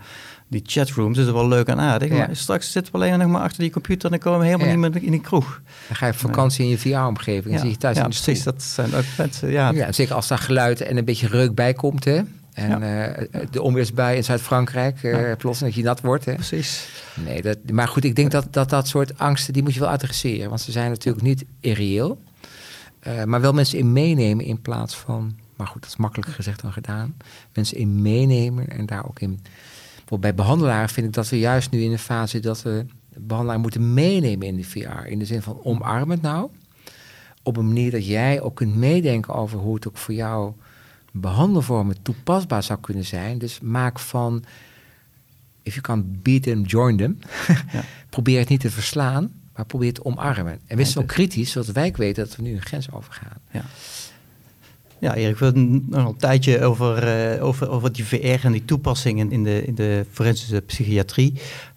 die 0.54 0.64
chatrooms 0.66 1.18
is 1.18 1.26
er 1.26 1.34
wel 1.34 1.48
leuk 1.48 1.68
en 1.68 1.80
aardig. 1.80 2.10
Maar 2.10 2.30
straks 2.32 2.72
zitten 2.72 2.94
we 2.94 2.98
alleen 3.00 3.20
nog 3.20 3.28
maar 3.28 3.42
achter 3.42 3.60
die 3.60 3.72
computer 3.72 4.06
en 4.06 4.12
dan 4.12 4.20
komen 4.20 4.40
we 4.40 4.46
helemaal 4.46 4.68
niet 4.68 4.94
meer 4.94 5.04
in 5.04 5.12
die 5.12 5.22
kroeg. 5.22 5.62
Dan 5.88 5.96
ga 5.96 6.06
je 6.06 6.12
op 6.12 6.18
vakantie 6.18 6.64
in 6.64 6.70
je 6.70 6.78
VR-omgeving 6.78 7.54
en 7.54 7.60
zie 7.60 7.70
je 7.70 7.78
thuis 7.78 7.98
ja, 7.98 8.04
in 8.04 8.10
de 8.10 8.16
precies. 8.16 8.44
Dat 8.44 8.62
zijn 8.62 8.96
ook 8.96 9.04
mensen, 9.18 9.52
ja. 9.52 9.72
ja. 9.72 9.92
Zeker 9.92 10.16
als 10.16 10.28
daar 10.28 10.38
geluid 10.38 10.82
en 10.82 10.98
een 10.98 11.06
beetje 11.06 11.28
reuk 11.28 11.56
bij 11.56 11.74
komt, 11.74 12.04
hè. 12.04 12.22
En 12.54 12.82
uh, 12.82 13.42
de 13.52 13.62
onweersbui 13.62 14.16
in 14.16 14.24
Zuid-Frankrijk, 14.24 15.04
uh, 15.04 15.32
plots 15.38 15.60
dat 15.60 15.74
je 15.74 15.84
nat 15.84 16.02
wordt. 16.02 16.26
Hè? 16.26 16.34
Precies. 16.34 16.88
Nee, 17.26 17.42
dat, 17.42 17.58
maar 17.72 17.88
goed, 17.88 18.04
ik 18.04 18.16
denk 18.16 18.32
dat, 18.32 18.48
dat 18.54 18.70
dat 18.70 18.88
soort 18.88 19.18
angsten, 19.18 19.54
die 19.54 19.64
moet 19.64 19.74
je 19.74 19.80
wel 19.80 19.90
adresseren. 19.90 20.50
Want 20.50 20.62
ze 20.62 20.72
zijn 20.72 20.90
natuurlijk 20.90 21.26
niet 21.26 21.46
irreëel. 21.60 22.22
Uh, 23.08 23.24
maar 23.24 23.42
wel 23.42 23.54
mensen 23.54 23.78
in 23.78 23.94
meenemen 23.94 24.46
in 24.46 24.62
plaats 24.62 24.96
van... 24.96 25.36
Maar 25.56 25.68
goed, 25.68 25.82
dat 25.82 25.90
is 25.90 25.98
makkelijker 25.98 26.34
gezegd 26.34 26.62
dan 26.62 26.72
gedaan. 26.74 27.16
Mensen 27.54 27.78
in 27.78 28.02
meenemen 28.02 28.70
en 28.70 28.86
daar 28.86 29.06
ook 29.06 29.20
in 29.20 29.42
bij 30.20 30.36
behandelaren 30.36 30.90
vind 30.90 31.08
ik 31.08 31.14
dat 31.14 31.30
we 31.30 31.40
juist 31.40 31.72
nu 31.72 31.82
in 31.82 31.92
een 31.92 32.00
fase 32.00 32.40
dat 32.40 32.62
we 32.62 32.86
behandelaar 33.18 33.60
moeten 33.60 33.94
meenemen 33.94 34.48
in 34.48 34.56
de 34.56 34.64
VR. 34.64 35.06
In 35.06 35.20
de 35.20 35.26
zin 35.26 35.42
van 35.42 35.60
omarm 35.64 36.12
het 36.12 36.22
nou. 36.22 36.50
Op 37.44 37.58
een 37.58 37.68
manier 37.68 37.92
dat 37.92 38.06
jij 38.06 38.42
ook 38.42 38.56
kunt 38.56 38.76
meedenken 38.76 39.34
over 39.34 39.60
hoe 39.60 39.76
het 39.76 39.88
ook 39.88 39.98
voor 39.98 40.14
jou 40.14 40.54
behandelvormen 41.12 42.02
toepasbaar 42.02 42.64
zou 42.64 42.80
kunnen 42.80 43.06
zijn. 43.06 43.38
Dus 43.38 43.60
maak 43.60 44.00
van, 44.00 44.44
if 45.62 45.74
you 45.74 45.82
can 45.82 46.20
beat 46.22 46.44
them, 46.44 46.62
join 46.62 46.98
them. 46.98 47.20
ja. 47.72 47.84
probeer 48.10 48.40
het 48.40 48.50
niet 48.50 48.60
te 48.60 48.72
verslaan, 48.72 49.32
maar 49.56 49.66
probeer 49.66 49.90
het 49.90 50.04
omarmen. 50.04 50.60
En 50.66 50.78
wees 50.78 50.98
ook 50.98 51.08
kritisch, 51.08 51.52
zodat 51.52 51.76
wij 51.76 51.94
weten 51.96 52.26
dat 52.26 52.36
we 52.36 52.42
nu 52.42 52.54
een 52.54 52.62
grens 52.62 52.92
overgaan. 52.92 53.38
Ja. 53.52 53.66
Ja, 55.04 55.16
Erik, 55.16 55.38
we 55.38 55.46
hebben 55.46 55.86
nog 55.90 56.08
een 56.08 56.18
tijdje 56.18 56.64
over, 56.64 57.34
uh, 57.36 57.44
over, 57.44 57.70
over 57.70 57.92
die 57.92 58.06
VR 58.06 58.46
en 58.46 58.52
die 58.52 58.66
toepassingen 58.66 59.32
in 59.32 59.44
de, 59.44 59.66
in 59.66 59.76
de 59.76 60.06
forensische 60.12 60.62
psychiatrie. 60.62 61.34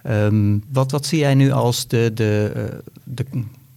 Um, 0.06 0.64
wat, 0.72 0.90
wat 0.90 1.06
zie 1.06 1.18
jij 1.18 1.34
nu 1.34 1.50
als 1.50 1.86
de, 1.86 2.10
de, 2.14 2.52
uh, 2.56 2.78
de 3.04 3.26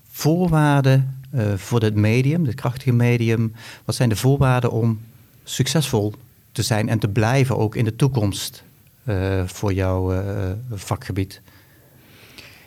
voorwaarden 0.10 1.20
uh, 1.36 1.54
voor 1.56 1.82
het 1.82 1.96
medium, 1.96 2.46
het 2.46 2.56
krachtige 2.56 2.92
medium? 2.92 3.54
Wat 3.86 3.96
zijn 3.96 4.10
de 4.10 4.16
voorwaarden 4.16 4.72
om 4.72 5.00
succesvol 5.44 6.14
te 6.52 6.62
zijn 6.62 6.90
en 6.90 7.00
te 7.00 7.08
blijven 7.08 7.58
ook 7.58 7.76
in 7.76 7.86
de 7.86 7.96
toekomst 7.96 8.64
voor 9.46 9.74
jouw 9.74 10.24
vakgebied? 10.72 11.42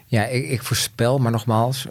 Ja, 0.06 0.24
ik, 0.24 0.48
ik, 0.48 0.62
voorspel, 0.62 1.18
maar 1.18 1.32
nogmaals, 1.32 1.86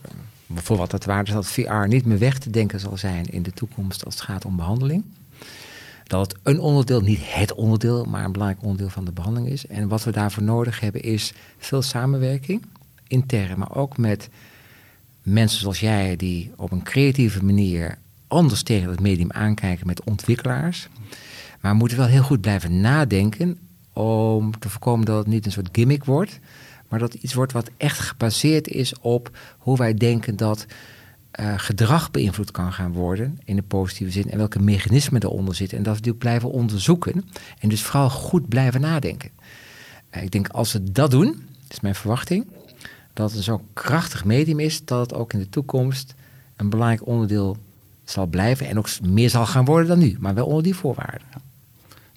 voor 0.55 0.77
wat 0.77 0.91
dat 0.91 1.05
waard 1.05 1.27
is, 1.27 1.33
dat 1.33 1.47
VR 1.47 1.87
niet 1.87 2.05
meer 2.05 2.19
weg 2.19 2.37
te 2.37 2.49
denken 2.49 2.79
zal 2.79 2.97
zijn 2.97 3.25
in 3.25 3.43
de 3.43 3.51
toekomst 3.51 4.05
als 4.05 4.13
het 4.13 4.23
gaat 4.23 4.45
om 4.45 4.55
behandeling. 4.55 5.03
Dat 6.03 6.31
het 6.31 6.39
een 6.43 6.59
onderdeel, 6.59 7.01
niet 7.01 7.19
het 7.21 7.53
onderdeel, 7.53 8.05
maar 8.05 8.25
een 8.25 8.31
belangrijk 8.31 8.63
onderdeel 8.63 8.89
van 8.89 9.05
de 9.05 9.11
behandeling 9.11 9.51
is. 9.51 9.67
En 9.67 9.87
wat 9.87 10.03
we 10.03 10.11
daarvoor 10.11 10.43
nodig 10.43 10.79
hebben 10.79 11.01
is 11.01 11.33
veel 11.57 11.81
samenwerking, 11.81 12.65
intern, 13.07 13.59
maar 13.59 13.75
ook 13.75 13.97
met 13.97 14.29
mensen 15.23 15.59
zoals 15.59 15.79
jij 15.79 16.15
die 16.15 16.51
op 16.55 16.71
een 16.71 16.83
creatieve 16.83 17.43
manier 17.43 17.97
anders 18.27 18.63
tegen 18.63 18.89
het 18.89 18.99
medium 18.99 19.31
aankijken 19.31 19.87
met 19.87 20.03
ontwikkelaars. 20.03 20.87
Maar 21.59 21.71
we 21.71 21.77
moeten 21.77 21.97
wel 21.97 22.07
heel 22.07 22.23
goed 22.23 22.41
blijven 22.41 22.81
nadenken 22.81 23.59
om 23.93 24.59
te 24.59 24.69
voorkomen 24.69 25.05
dat 25.05 25.17
het 25.17 25.27
niet 25.27 25.45
een 25.45 25.51
soort 25.51 25.69
gimmick 25.71 26.05
wordt, 26.05 26.39
maar 26.91 26.99
dat 26.99 27.13
iets 27.13 27.33
wordt 27.33 27.51
wat 27.51 27.69
echt 27.77 27.99
gebaseerd 27.99 28.67
is 28.67 28.99
op 28.99 29.37
hoe 29.57 29.77
wij 29.77 29.93
denken 29.93 30.35
dat 30.35 30.65
uh, 31.39 31.53
gedrag 31.57 32.11
beïnvloed 32.11 32.51
kan 32.51 32.73
gaan 32.73 32.91
worden 32.91 33.39
in 33.45 33.55
de 33.55 33.61
positieve 33.61 34.11
zin 34.11 34.31
en 34.31 34.37
welke 34.37 34.59
mechanismen 34.59 35.23
eronder 35.23 35.55
zitten. 35.55 35.77
En 35.77 35.83
dat 35.83 35.95
we 35.95 36.01
die 36.01 36.13
blijven 36.13 36.51
onderzoeken 36.51 37.25
en 37.59 37.69
dus 37.69 37.83
vooral 37.83 38.09
goed 38.09 38.49
blijven 38.49 38.81
nadenken. 38.81 39.29
Uh, 40.15 40.23
ik 40.23 40.31
denk 40.31 40.47
als 40.49 40.73
we 40.73 40.91
dat 40.91 41.11
doen, 41.11 41.47
is 41.67 41.79
mijn 41.79 41.95
verwachting, 41.95 42.47
dat 43.13 43.31
het 43.31 43.43
zo'n 43.43 43.67
krachtig 43.73 44.25
medium 44.25 44.59
is 44.59 44.85
dat 44.85 44.99
het 44.99 45.13
ook 45.13 45.33
in 45.33 45.39
de 45.39 45.49
toekomst 45.49 46.13
een 46.55 46.69
belangrijk 46.69 47.07
onderdeel 47.07 47.57
zal 48.03 48.25
blijven 48.25 48.67
en 48.67 48.77
ook 48.77 49.01
meer 49.01 49.29
zal 49.29 49.45
gaan 49.45 49.65
worden 49.65 49.87
dan 49.87 49.99
nu, 49.99 50.17
maar 50.19 50.33
wel 50.33 50.45
onder 50.45 50.63
die 50.63 50.75
voorwaarden. 50.75 51.27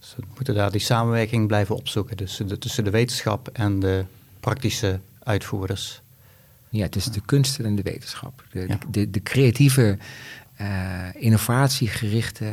Dus 0.00 0.14
moeten 0.36 0.54
daar 0.54 0.70
die 0.70 0.80
samenwerking 0.80 1.46
blijven 1.46 1.76
opzoeken 1.76 2.16
dus 2.16 2.40
tussen 2.58 2.84
de 2.84 2.90
wetenschap 2.90 3.48
en 3.48 3.80
de 3.80 4.04
praktische 4.44 5.00
uitvoerders. 5.22 6.02
Ja, 6.68 6.88
tussen 6.88 7.12
de 7.12 7.20
kunsten 7.24 7.64
en 7.64 7.74
de 7.74 7.82
wetenschap. 7.82 8.44
De, 8.52 8.78
de, 8.90 9.10
de, 9.10 9.22
creatieve, 9.22 9.98
uh, 10.60 10.68
innovatiegerichte 11.14 12.44
uh, 12.44 12.52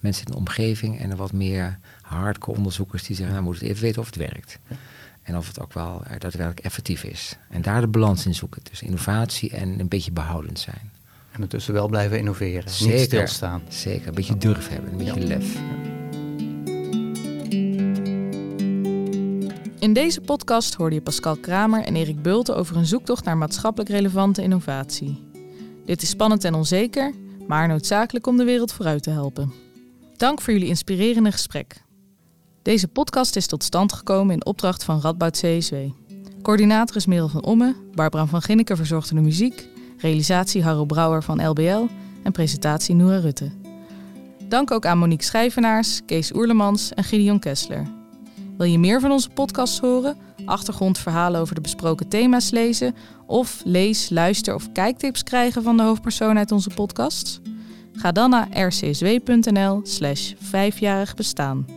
mensen 0.00 0.26
in 0.26 0.32
de 0.32 0.38
omgeving 0.38 1.00
en 1.00 1.10
de 1.10 1.16
wat 1.16 1.32
meer 1.32 1.78
hardcore 2.02 2.56
onderzoekers 2.56 3.02
die 3.02 3.16
zeggen, 3.16 3.34
nou 3.34 3.46
moeten 3.46 3.64
we 3.64 3.70
even 3.70 3.82
weten 3.82 4.00
of 4.00 4.06
het 4.06 4.16
werkt. 4.16 4.58
Ja. 4.68 4.76
En 5.22 5.36
of 5.36 5.46
het 5.46 5.60
ook 5.60 5.72
wel 5.72 6.02
uh, 6.04 6.10
daadwerkelijk 6.18 6.60
effectief 6.60 7.04
is. 7.04 7.36
En 7.50 7.62
daar 7.62 7.80
de 7.80 7.86
balans 7.86 8.26
in 8.26 8.34
zoeken 8.34 8.62
tussen 8.62 8.86
innovatie 8.86 9.50
en 9.50 9.80
een 9.80 9.88
beetje 9.88 10.12
behoudend 10.12 10.58
zijn. 10.58 10.90
En 11.30 11.34
ondertussen 11.34 11.74
wel 11.74 11.88
blijven 11.88 12.18
innoveren, 12.18 12.70
zeker, 12.70 12.96
niet 12.96 13.04
stilstaan. 13.04 13.62
Zeker, 13.68 14.08
een 14.08 14.14
beetje 14.14 14.38
durf 14.38 14.68
hebben, 14.68 14.90
een 14.90 14.98
beetje 14.98 15.26
lef. 15.26 15.58
In 19.86 19.92
deze 19.92 20.20
podcast 20.20 20.74
hoorde 20.74 20.94
je 20.94 21.00
Pascal 21.00 21.36
Kramer 21.36 21.84
en 21.84 21.96
Erik 21.96 22.22
Bulte 22.22 22.54
over 22.54 22.76
een 22.76 22.86
zoektocht 22.86 23.24
naar 23.24 23.36
maatschappelijk 23.36 23.90
relevante 23.90 24.42
innovatie. 24.42 25.28
Dit 25.84 26.02
is 26.02 26.08
spannend 26.08 26.44
en 26.44 26.54
onzeker, 26.54 27.12
maar 27.46 27.68
noodzakelijk 27.68 28.26
om 28.26 28.36
de 28.36 28.44
wereld 28.44 28.72
vooruit 28.72 29.02
te 29.02 29.10
helpen. 29.10 29.52
Dank 30.16 30.40
voor 30.40 30.52
jullie 30.52 30.68
inspirerende 30.68 31.32
gesprek. 31.32 31.82
Deze 32.62 32.88
podcast 32.88 33.36
is 33.36 33.46
tot 33.46 33.64
stand 33.64 33.92
gekomen 33.92 34.34
in 34.34 34.46
opdracht 34.46 34.84
van 34.84 35.00
Radboud 35.00 35.40
CSW. 35.40 35.74
Coördinator 36.42 36.96
is 36.96 37.06
Merel 37.06 37.28
van 37.28 37.44
Omme, 37.44 37.74
Barbara 37.94 38.26
van 38.26 38.42
Ginneken 38.42 38.76
verzorgde 38.76 39.14
de 39.14 39.20
muziek, 39.20 39.68
realisatie 39.98 40.62
Harro 40.62 40.84
Brouwer 40.84 41.22
van 41.22 41.48
LBL 41.48 41.84
en 42.22 42.32
presentatie 42.32 42.94
Noora 42.94 43.18
Rutte. 43.18 43.50
Dank 44.48 44.70
ook 44.70 44.86
aan 44.86 44.98
Monique 44.98 45.24
Schijvenaars, 45.24 46.00
Kees 46.06 46.34
Oerlemans 46.34 46.94
en 46.94 47.04
Gideon 47.04 47.38
Kessler. 47.38 47.95
Wil 48.56 48.66
je 48.66 48.78
meer 48.78 49.00
van 49.00 49.10
onze 49.10 49.30
podcast 49.30 49.78
horen, 49.78 50.16
achtergrondverhalen 50.44 51.40
over 51.40 51.54
de 51.54 51.60
besproken 51.60 52.08
thema's 52.08 52.50
lezen 52.50 52.94
of 53.26 53.60
lees, 53.64 54.10
luister 54.10 54.54
of 54.54 54.72
kijktips 54.72 55.22
krijgen 55.22 55.62
van 55.62 55.76
de 55.76 55.82
hoofdpersoon 55.82 56.38
uit 56.38 56.52
onze 56.52 56.70
podcast? 56.74 57.40
Ga 57.92 58.12
dan 58.12 58.30
naar 58.30 58.66
rcsw.nl 58.66 59.80
slash 59.82 60.32
vijfjarig 60.38 61.14
bestaan. 61.14 61.75